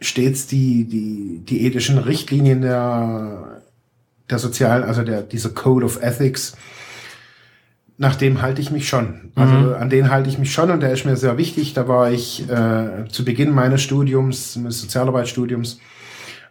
stets 0.00 0.46
die, 0.46 0.84
die, 0.84 1.42
die 1.44 1.66
ethischen 1.66 1.98
Richtlinien 1.98 2.62
der, 2.62 3.62
der 4.30 4.38
sozialen, 4.38 4.84
also 4.84 5.02
der, 5.02 5.22
dieser 5.22 5.50
Code 5.50 5.84
of 5.84 6.02
Ethics, 6.02 6.56
nach 7.98 8.16
dem 8.16 8.40
halte 8.40 8.62
ich 8.62 8.70
mich 8.70 8.88
schon. 8.88 9.30
Also 9.34 9.52
mhm. 9.52 9.74
an 9.74 9.90
den 9.90 10.10
halte 10.10 10.30
ich 10.30 10.38
mich 10.38 10.52
schon 10.52 10.70
und 10.70 10.80
der 10.80 10.92
ist 10.92 11.04
mir 11.04 11.16
sehr 11.16 11.36
wichtig. 11.36 11.74
Da 11.74 11.86
war 11.86 12.10
ich 12.10 12.48
äh, 12.48 13.06
zu 13.10 13.26
Beginn 13.26 13.50
meines 13.50 13.82
Studiums, 13.82 14.56
meines 14.56 14.80
Sozialarbeitsstudiums, 14.80 15.80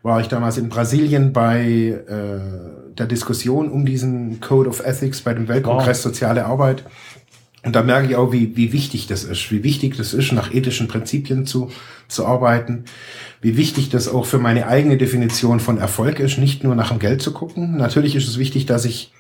war 0.04 0.22
ich 0.22 0.28
damals 0.28 0.60
in 0.60 0.70
Brasilien 0.70 1.34
bei 1.34 1.64
äh, 2.08 2.94
der 2.96 3.08
Diskussion 3.08 3.70
um 3.70 3.86
diesen 3.86 4.40
Code 4.42 4.70
of 4.70 4.86
Ethics 4.86 5.22
bei 5.22 5.34
dem 5.34 5.48
Weltkongress 5.48 6.06
wow. 6.06 6.12
Soziale 6.12 6.46
Arbeit. 6.46 6.84
Und 7.64 7.76
da 7.76 7.84
merke 7.84 8.08
ich 8.08 8.16
auch, 8.16 8.32
wie, 8.32 8.56
wie 8.56 8.72
wichtig 8.72 9.08
das 9.08 9.26
ist, 9.26 9.52
wie 9.52 9.64
wichtig 9.64 9.98
das 9.98 10.14
ist, 10.14 10.32
nach 10.32 10.54
ethischen 10.54 10.88
Prinzipien 10.88 11.46
zu, 11.46 11.72
zu 12.08 12.26
arbeiten, 12.26 12.86
wie 13.42 13.58
wichtig 13.58 13.90
das 13.90 14.08
auch 14.08 14.26
für 14.26 14.38
meine 14.38 14.68
eigene 14.68 14.98
Definition 14.98 15.60
von 15.60 15.78
Erfolg 15.78 16.20
ist, 16.20 16.38
nicht 16.38 16.64
nur 16.64 16.76
nach 16.76 16.90
dem 16.90 17.00
Geld 17.00 17.22
zu 17.22 17.34
gucken. 17.34 17.76
Natürlich 17.76 18.16
ist 18.16 18.28
es 18.28 18.38
wichtig, 18.38 18.66
dass 18.66 18.86
ich 18.86 19.12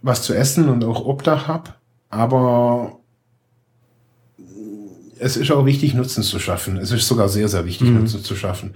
was 0.00 0.22
zu 0.22 0.32
essen 0.34 0.68
und 0.68 0.84
auch 0.84 1.04
Obdach 1.04 1.46
habe, 1.46 1.74
aber 2.08 3.00
es 5.18 5.36
ist 5.36 5.50
auch 5.50 5.66
wichtig, 5.66 5.94
Nutzen 5.94 6.22
zu 6.22 6.38
schaffen. 6.38 6.76
Es 6.76 6.90
ist 6.90 7.08
sogar 7.08 7.28
sehr, 7.28 7.48
sehr 7.48 7.64
wichtig, 7.66 7.88
mhm. 7.88 8.00
Nutzen 8.00 8.22
zu 8.22 8.36
schaffen. 8.36 8.74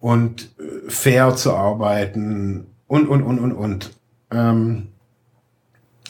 Und 0.00 0.50
äh, 0.58 0.90
fair 0.90 1.34
zu 1.36 1.52
arbeiten 1.54 2.66
und, 2.86 3.08
und, 3.08 3.22
und, 3.22 3.38
und, 3.38 3.52
und. 3.52 3.90
Ähm, 4.30 4.88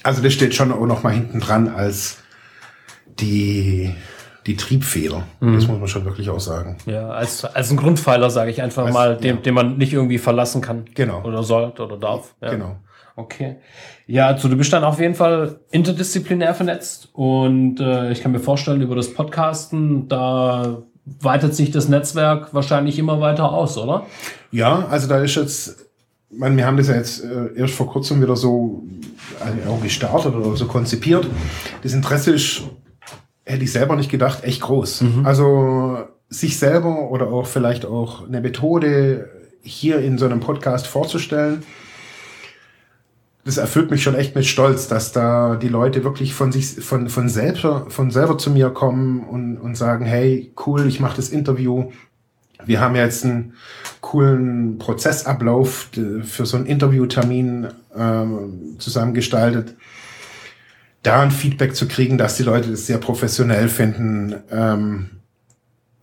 also 0.03 0.23
das 0.23 0.33
steht 0.33 0.55
schon 0.55 0.73
auch 0.73 0.87
noch 0.87 1.03
mal 1.03 1.13
hinten 1.13 1.41
dran 1.41 1.69
als 1.69 2.19
die 3.21 3.95
die 4.47 4.57
Triebfeder. 4.57 5.25
Mhm. 5.41 5.55
Das 5.55 5.67
muss 5.67 5.79
man 5.79 5.89
schon 5.89 6.05
wirklich 6.05 6.31
auch 6.31 6.41
sagen. 6.41 6.77
Ja, 6.87 7.09
als, 7.09 7.45
als 7.45 7.71
ein 7.71 7.77
Grundpfeiler, 7.77 8.31
sage 8.31 8.51
ich 8.51 8.63
einfach 8.63 8.85
als, 8.85 8.95
mal, 8.95 9.17
dem, 9.17 9.37
ja. 9.37 9.43
den 9.43 9.55
man 9.55 9.77
nicht 9.77 9.93
irgendwie 9.93 10.19
verlassen 10.19 10.61
kann. 10.61 10.85
Genau. 10.95 11.23
Oder 11.25 11.43
sollte 11.43 11.83
oder 11.83 11.97
darf. 11.97 12.35
Ja. 12.41 12.51
Genau. 12.51 12.77
Okay. 13.17 13.57
Ja, 14.07 14.29
also 14.29 14.49
du 14.49 14.57
bist 14.57 14.73
dann 14.73 14.85
auf 14.85 15.01
jeden 15.01 15.15
Fall 15.15 15.61
interdisziplinär 15.71 16.55
vernetzt 16.55 17.09
und 17.15 17.81
äh, 17.81 18.13
ich 18.13 18.23
kann 18.23 18.31
mir 18.31 18.41
vorstellen, 18.41 18.83
über 18.83 18.95
das 18.95 19.13
Podcasten, 19.15 20.07
da 20.07 20.83
weitet 21.05 21.55
sich 21.55 21.71
das 21.71 21.89
Netzwerk 21.89 22.53
wahrscheinlich 22.53 22.99
immer 22.99 23.21
weiter 23.21 23.51
aus, 23.53 23.79
oder? 23.79 24.05
Ja, 24.51 24.87
also 24.91 25.09
da 25.09 25.19
ist 25.21 25.37
jetzt, 25.37 25.86
man, 26.37 26.57
wir 26.57 26.66
haben 26.66 26.76
das 26.76 26.89
ja 26.89 26.97
jetzt 26.97 27.24
äh, 27.24 27.55
erst 27.57 27.74
vor 27.74 27.91
kurzem 27.91 28.20
wieder 28.20 28.37
so 28.37 28.84
also 29.41 29.70
auch 29.70 29.82
gestartet 29.82 30.34
oder 30.34 30.57
so 30.57 30.66
konzipiert. 30.66 31.26
Das 31.82 31.93
Interesse 31.93 32.32
ist 32.32 32.62
hätte 33.47 33.64
ich 33.64 33.72
selber 33.72 33.97
nicht 33.97 34.11
gedacht, 34.11 34.45
echt 34.45 34.61
groß. 34.62 35.03
Mhm. 35.03 35.26
Also 35.26 35.99
sich 36.28 36.59
selber 36.59 37.11
oder 37.11 37.28
auch 37.28 37.47
vielleicht 37.47 37.87
auch 37.87 38.26
eine 38.26 38.41
Methode 38.41 39.30
hier 39.62 40.01
in 40.01 40.18
so 40.18 40.26
einem 40.26 40.41
Podcast 40.41 40.87
vorzustellen, 40.87 41.62
das 43.45 43.59
erfüllt 43.59 43.93
mich 43.93 44.03
schon 44.03 44.16
echt 44.16 44.34
mit 44.34 44.45
Stolz, 44.45 44.89
dass 44.89 45.12
da 45.12 45.55
die 45.55 45.68
Leute 45.68 46.03
wirklich 46.03 46.34
von 46.34 46.51
sich, 46.51 46.84
von, 46.84 47.09
von 47.09 47.28
selber, 47.28 47.87
von 47.89 48.11
selber 48.11 48.39
zu 48.39 48.51
mir 48.51 48.70
kommen 48.70 49.20
und, 49.20 49.59
und 49.59 49.76
sagen, 49.76 50.05
hey, 50.05 50.53
cool, 50.66 50.84
ich 50.89 50.99
mache 50.99 51.14
das 51.14 51.28
Interview. 51.28 51.93
Wir 52.67 52.81
haben 52.81 52.95
jetzt 52.97 53.25
einen 53.25 53.55
coolen 54.01 54.79
Prozessablauf 54.79 55.91
für 56.23 56.47
so 56.47 56.57
einen 56.57 56.67
Interviewtermin 56.67 57.69
ähm, 57.97 58.77
zusammengestaltet 58.79 59.77
da 61.07 61.21
ein 61.21 61.31
Feedback 61.31 61.77
zu 61.77 61.87
kriegen, 61.87 62.19
dass 62.19 62.37
die 62.37 62.43
Leute 62.43 62.71
das 62.71 62.87
sehr 62.87 62.99
professionell 62.99 63.69
finden, 63.69 64.35
ähm, 64.51 65.11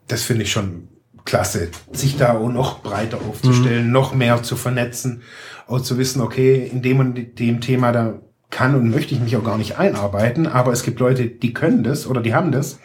das 0.07 0.23
finde 0.23 0.43
ich 0.43 0.51
schon 0.51 0.87
klasse. 1.25 1.69
Sich 1.91 2.17
da 2.17 2.37
auch 2.37 2.49
noch 2.49 2.81
breiter 2.81 3.17
aufzustellen, 3.17 3.87
mhm. 3.87 3.91
noch 3.91 4.15
mehr 4.15 4.43
zu 4.43 4.55
vernetzen, 4.55 5.21
auch 5.67 5.81
zu 5.81 5.97
wissen, 5.97 6.21
okay, 6.21 6.69
in 6.71 6.81
dem 6.81 6.99
und 6.99 7.39
dem 7.39 7.59
Thema, 7.59 7.91
da 7.91 8.21
kann 8.49 8.75
und 8.75 8.89
möchte 8.91 9.13
ich 9.13 9.19
mich 9.19 9.35
auch 9.35 9.43
gar 9.43 9.57
nicht 9.57 9.77
einarbeiten, 9.77 10.47
aber 10.47 10.71
es 10.71 10.83
gibt 10.83 10.99
Leute, 10.99 11.25
die 11.27 11.53
können 11.53 11.83
das 11.83 12.07
oder 12.07 12.21
die 12.21 12.33
haben 12.33 12.51
das 12.51 12.79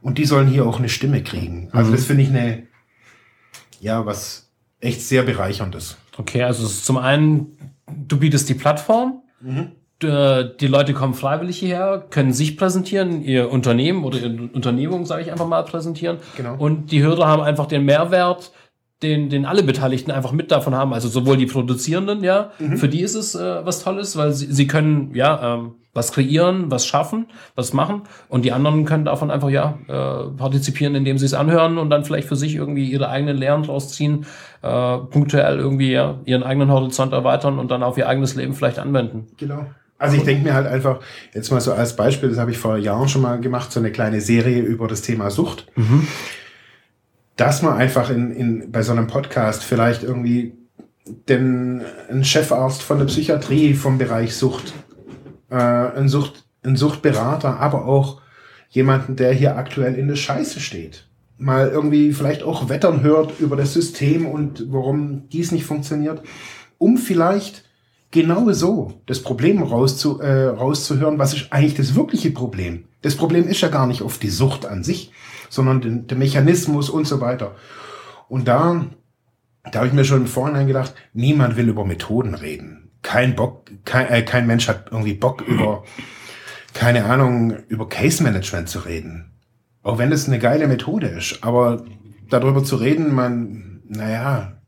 und 0.00 0.18
die 0.18 0.26
sollen 0.26 0.46
hier 0.46 0.64
auch 0.64 0.78
eine 0.78 0.90
Stimme 0.90 1.24
kriegen. 1.24 1.70
Also 1.72 1.90
mhm. 1.90 1.94
das 1.96 2.04
finde 2.04 2.22
ich 2.22 2.28
eine, 2.28 2.68
ja, 3.82 4.06
was 4.06 4.48
echt 4.80 5.02
sehr 5.02 5.24
bereicherndes. 5.24 5.98
Okay, 6.16 6.42
also 6.42 6.66
zum 6.66 6.96
einen, 6.96 7.58
du 7.86 8.18
bietest 8.18 8.48
die 8.48 8.54
Plattform, 8.54 9.22
mhm. 9.40 9.72
Äh, 10.02 10.56
die 10.58 10.66
Leute 10.66 10.94
kommen 10.94 11.14
freiwillig 11.14 11.60
hierher, 11.60 12.04
können 12.10 12.32
sich 12.32 12.56
präsentieren, 12.56 13.22
ihr 13.22 13.52
Unternehmen 13.52 14.02
oder 14.02 14.18
ihre 14.18 14.48
Unternehmung, 14.52 15.06
sage 15.06 15.22
ich 15.22 15.30
einfach 15.30 15.46
mal, 15.46 15.62
präsentieren. 15.62 16.18
Genau. 16.36 16.56
Und 16.56 16.90
die 16.90 17.02
Hörer 17.02 17.28
haben 17.28 17.40
einfach 17.40 17.66
den 17.66 17.84
Mehrwert, 17.84 18.50
den, 19.02 19.28
den 19.28 19.44
alle 19.44 19.62
Beteiligten 19.62 20.10
einfach 20.10 20.32
mit 20.32 20.50
davon 20.50 20.74
haben. 20.74 20.92
Also 20.92 21.08
sowohl 21.08 21.36
die 21.36 21.46
Produzierenden, 21.46 22.22
ja, 22.22 22.50
mhm. 22.58 22.76
für 22.76 22.88
die 22.88 23.00
ist 23.00 23.14
es 23.14 23.34
äh, 23.34 23.64
was 23.64 23.82
Tolles, 23.82 24.16
weil 24.16 24.32
sie, 24.32 24.52
sie 24.52 24.66
können, 24.66 25.14
ja, 25.14 25.56
ähm, 25.56 25.72
was 25.94 26.12
kreieren, 26.12 26.70
was 26.70 26.86
schaffen, 26.86 27.26
was 27.54 27.72
machen. 27.74 28.02
Und 28.28 28.44
die 28.44 28.52
anderen 28.52 28.84
können 28.86 29.04
davon 29.04 29.30
einfach, 29.30 29.50
ja, 29.50 29.78
äh, 29.88 30.30
partizipieren, 30.36 30.94
indem 30.94 31.18
sie 31.18 31.26
es 31.26 31.34
anhören 31.34 31.76
und 31.76 31.90
dann 31.90 32.04
vielleicht 32.04 32.28
für 32.28 32.36
sich 32.36 32.54
irgendwie 32.54 32.90
ihre 32.90 33.08
eigenen 33.10 33.36
Lehren 33.36 33.62
draus 33.64 33.92
ziehen, 33.92 34.24
äh, 34.62 34.98
punktuell 34.98 35.58
irgendwie 35.58 35.92
ja, 35.92 36.18
ihren 36.24 36.42
eigenen 36.42 36.70
Horizont 36.70 37.12
erweitern 37.12 37.58
und 37.58 37.70
dann 37.70 37.82
auf 37.82 37.98
ihr 37.98 38.08
eigenes 38.08 38.34
Leben 38.36 38.54
vielleicht 38.54 38.78
anwenden. 38.78 39.26
Genau. 39.36 39.66
Also 39.98 40.16
ich 40.16 40.24
denke 40.24 40.42
mir 40.42 40.54
halt 40.54 40.66
einfach, 40.66 40.98
jetzt 41.32 41.52
mal 41.52 41.60
so 41.60 41.72
als 41.72 41.94
Beispiel, 41.94 42.28
das 42.28 42.38
habe 42.38 42.50
ich 42.50 42.58
vor 42.58 42.76
Jahren 42.76 43.08
schon 43.08 43.22
mal 43.22 43.38
gemacht, 43.38 43.70
so 43.70 43.78
eine 43.78 43.92
kleine 43.92 44.20
Serie 44.20 44.60
über 44.60 44.88
das 44.88 45.02
Thema 45.02 45.30
Sucht. 45.30 45.66
Mhm. 45.76 46.08
Dass 47.42 47.60
man 47.60 47.76
einfach 47.76 48.08
in, 48.08 48.30
in, 48.30 48.70
bei 48.70 48.82
so 48.82 48.92
einem 48.92 49.08
Podcast 49.08 49.64
vielleicht 49.64 50.04
irgendwie 50.04 50.52
den 51.28 51.82
ein 52.08 52.22
Chefarzt 52.22 52.82
von 52.82 52.98
der 52.98 53.06
Psychiatrie 53.06 53.74
vom 53.74 53.98
Bereich 53.98 54.36
Sucht, 54.36 54.72
äh, 55.50 55.56
ein, 55.56 56.08
Sucht, 56.08 56.44
ein 56.62 56.76
Suchtberater, 56.76 57.58
aber 57.58 57.86
auch 57.86 58.20
jemanden, 58.70 59.16
der 59.16 59.32
hier 59.32 59.56
aktuell 59.56 59.96
in 59.96 60.06
der 60.06 60.14
Scheiße 60.14 60.60
steht, 60.60 61.08
mal 61.36 61.68
irgendwie 61.68 62.12
vielleicht 62.12 62.44
auch 62.44 62.68
wettern 62.68 63.02
hört 63.02 63.40
über 63.40 63.56
das 63.56 63.72
System 63.72 64.24
und 64.24 64.66
warum 64.70 65.28
dies 65.30 65.50
nicht 65.50 65.64
funktioniert, 65.64 66.22
um 66.78 66.96
vielleicht 66.96 67.64
genau 68.12 68.52
so 68.52 69.00
das 69.06 69.20
Problem 69.20 69.64
rauszu, 69.64 70.20
äh, 70.20 70.44
rauszuhören, 70.44 71.18
was 71.18 71.34
ist 71.34 71.52
eigentlich 71.52 71.74
das 71.74 71.96
wirkliche 71.96 72.30
Problem. 72.30 72.84
Das 73.00 73.16
Problem 73.16 73.48
ist 73.48 73.62
ja 73.62 73.68
gar 73.68 73.88
nicht 73.88 74.02
oft 74.02 74.22
die 74.22 74.30
Sucht 74.30 74.64
an 74.64 74.84
sich, 74.84 75.10
sondern 75.52 75.82
den, 75.82 76.06
der 76.06 76.16
Mechanismus 76.16 76.88
und 76.88 77.06
so 77.06 77.20
weiter. 77.20 77.54
Und 78.28 78.48
da, 78.48 78.86
da 79.70 79.78
habe 79.78 79.88
ich 79.88 79.92
mir 79.92 80.04
schon 80.04 80.22
im 80.22 80.26
Vorhinein 80.26 80.66
gedacht, 80.66 80.94
niemand 81.12 81.56
will 81.56 81.68
über 81.68 81.84
Methoden 81.84 82.34
reden. 82.34 82.90
Kein 83.02 83.36
Bock, 83.36 83.70
kein, 83.84 84.08
äh, 84.08 84.22
kein 84.22 84.46
Mensch 84.46 84.66
hat 84.66 84.86
irgendwie 84.90 85.12
Bock 85.12 85.42
über, 85.42 85.84
keine 86.72 87.04
Ahnung, 87.04 87.54
über 87.68 87.86
Case 87.86 88.22
Management 88.22 88.70
zu 88.70 88.78
reden. 88.80 89.32
Auch 89.82 89.98
wenn 89.98 90.10
es 90.10 90.26
eine 90.26 90.38
geile 90.38 90.66
Methode 90.68 91.08
ist. 91.08 91.44
Aber 91.44 91.84
darüber 92.30 92.64
zu 92.64 92.76
reden, 92.76 93.14
man, 93.14 93.82
naja, 93.86 94.62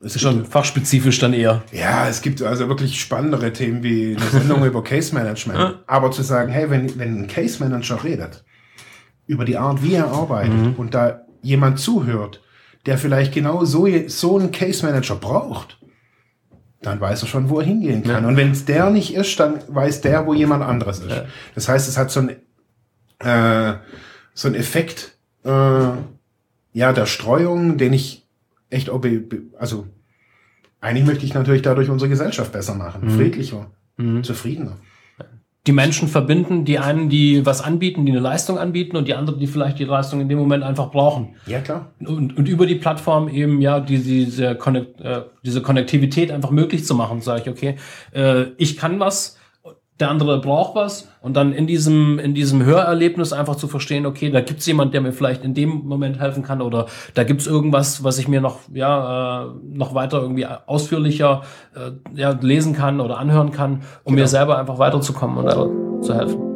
es 0.00 0.16
ist 0.16 0.22
schon 0.22 0.46
fachspezifisch 0.46 1.18
dann 1.18 1.34
eher. 1.34 1.62
Ja, 1.72 2.08
es 2.08 2.22
gibt 2.22 2.40
also 2.40 2.68
wirklich 2.68 2.98
spannendere 2.98 3.52
Themen 3.52 3.82
wie 3.82 4.16
eine 4.16 4.26
Sendung 4.30 4.64
über 4.66 4.82
Case 4.82 5.14
Management. 5.14 5.80
Aber 5.86 6.10
zu 6.10 6.22
sagen, 6.22 6.50
hey, 6.50 6.70
wenn, 6.70 6.98
wenn 6.98 7.22
ein 7.22 7.26
Case 7.26 7.62
Manager 7.62 8.02
redet, 8.02 8.44
über 9.26 9.44
die 9.44 9.56
Art, 9.56 9.82
wie 9.82 9.94
er 9.94 10.08
arbeitet 10.08 10.52
mhm. 10.52 10.74
und 10.76 10.94
da 10.94 11.22
jemand 11.42 11.78
zuhört, 11.78 12.42
der 12.86 12.98
vielleicht 12.98 13.32
genau 13.32 13.64
so, 13.64 13.86
so 14.08 14.38
einen 14.38 14.50
Case 14.50 14.84
Manager 14.84 15.16
braucht, 15.16 15.78
dann 16.80 17.00
weiß 17.00 17.22
er 17.22 17.28
schon, 17.28 17.48
wo 17.48 17.60
er 17.60 17.66
hingehen 17.66 18.02
kann. 18.02 18.24
Ja. 18.24 18.28
Und 18.28 18.36
wenn 18.36 18.50
es 18.50 18.64
der 18.64 18.90
nicht 18.90 19.14
ist, 19.14 19.38
dann 19.38 19.60
weiß 19.68 20.00
der, 20.00 20.26
wo 20.26 20.34
jemand 20.34 20.64
anderes 20.64 20.98
ist. 20.98 21.10
Ja. 21.10 21.26
Das 21.54 21.68
heißt, 21.68 21.88
es 21.88 21.96
hat 21.96 22.10
so 22.10 22.20
ein, 22.20 22.30
äh, 23.20 23.78
so 24.34 24.48
ein 24.48 24.54
Effekt, 24.54 25.16
äh, 25.44 25.90
ja, 26.72 26.92
der 26.92 27.06
Streuung, 27.06 27.78
den 27.78 27.92
ich 27.92 28.26
echt, 28.70 28.90
also 29.58 29.86
eigentlich 30.80 31.06
möchte 31.06 31.24
ich 31.24 31.34
natürlich 31.34 31.62
dadurch 31.62 31.88
unsere 31.88 32.08
Gesellschaft 32.08 32.52
besser 32.52 32.74
machen, 32.74 33.04
mhm. 33.04 33.10
friedlicher, 33.16 33.70
mhm. 33.96 34.24
zufriedener. 34.24 34.78
Die 35.66 35.72
Menschen 35.72 36.08
verbinden, 36.08 36.64
die 36.64 36.78
einen, 36.80 37.08
die 37.08 37.46
was 37.46 37.60
anbieten, 37.60 38.04
die 38.04 38.10
eine 38.12 38.20
Leistung 38.20 38.58
anbieten 38.58 38.96
und 38.96 39.06
die 39.06 39.14
anderen, 39.14 39.38
die 39.38 39.46
vielleicht 39.46 39.78
die 39.78 39.84
Leistung 39.84 40.20
in 40.20 40.28
dem 40.28 40.38
Moment 40.38 40.64
einfach 40.64 40.90
brauchen. 40.90 41.36
Ja, 41.46 41.60
klar. 41.60 41.92
Und, 42.00 42.36
und 42.36 42.48
über 42.48 42.66
die 42.66 42.74
Plattform 42.74 43.28
eben 43.28 43.60
ja 43.60 43.78
die, 43.78 43.98
diese, 43.98 44.56
Connect, 44.56 45.00
äh, 45.00 45.22
diese 45.44 45.62
Konnektivität 45.62 46.32
einfach 46.32 46.50
möglich 46.50 46.84
zu 46.84 46.96
machen. 46.96 47.20
Sage 47.20 47.42
ich, 47.42 47.48
okay, 47.48 47.76
äh, 48.12 48.46
ich 48.56 48.76
kann 48.76 48.98
was, 48.98 49.38
der 50.00 50.10
andere 50.10 50.40
braucht 50.40 50.74
was 50.74 51.08
und 51.20 51.36
dann 51.36 51.52
in 51.52 51.66
diesem, 51.66 52.18
in 52.18 52.34
diesem 52.34 52.64
Hörerlebnis 52.64 53.32
einfach 53.32 53.56
zu 53.56 53.68
verstehen, 53.68 54.06
okay, 54.06 54.30
da 54.30 54.40
gibt's 54.40 54.66
jemand, 54.66 54.94
der 54.94 55.00
mir 55.00 55.12
vielleicht 55.12 55.44
in 55.44 55.54
dem 55.54 55.82
Moment 55.84 56.18
helfen 56.18 56.42
kann 56.42 56.60
oder 56.60 56.86
da 57.14 57.24
gibt's 57.24 57.46
irgendwas, 57.46 58.02
was 58.02 58.18
ich 58.18 58.26
mir 58.26 58.40
noch, 58.40 58.60
ja, 58.72 59.44
äh, 59.44 59.46
noch 59.62 59.94
weiter 59.94 60.20
irgendwie 60.20 60.46
ausführlicher 60.46 61.42
äh, 61.74 62.18
ja, 62.18 62.30
lesen 62.40 62.74
kann 62.74 63.00
oder 63.00 63.18
anhören 63.18 63.52
kann, 63.52 63.82
um 64.04 64.12
Genau. 64.12 64.22
mir 64.22 64.28
selber 64.28 64.58
einfach 64.58 64.78
weiterzukommen 64.78 65.38
und 65.38 66.04
zu 66.04 66.14
helfen. 66.14 66.51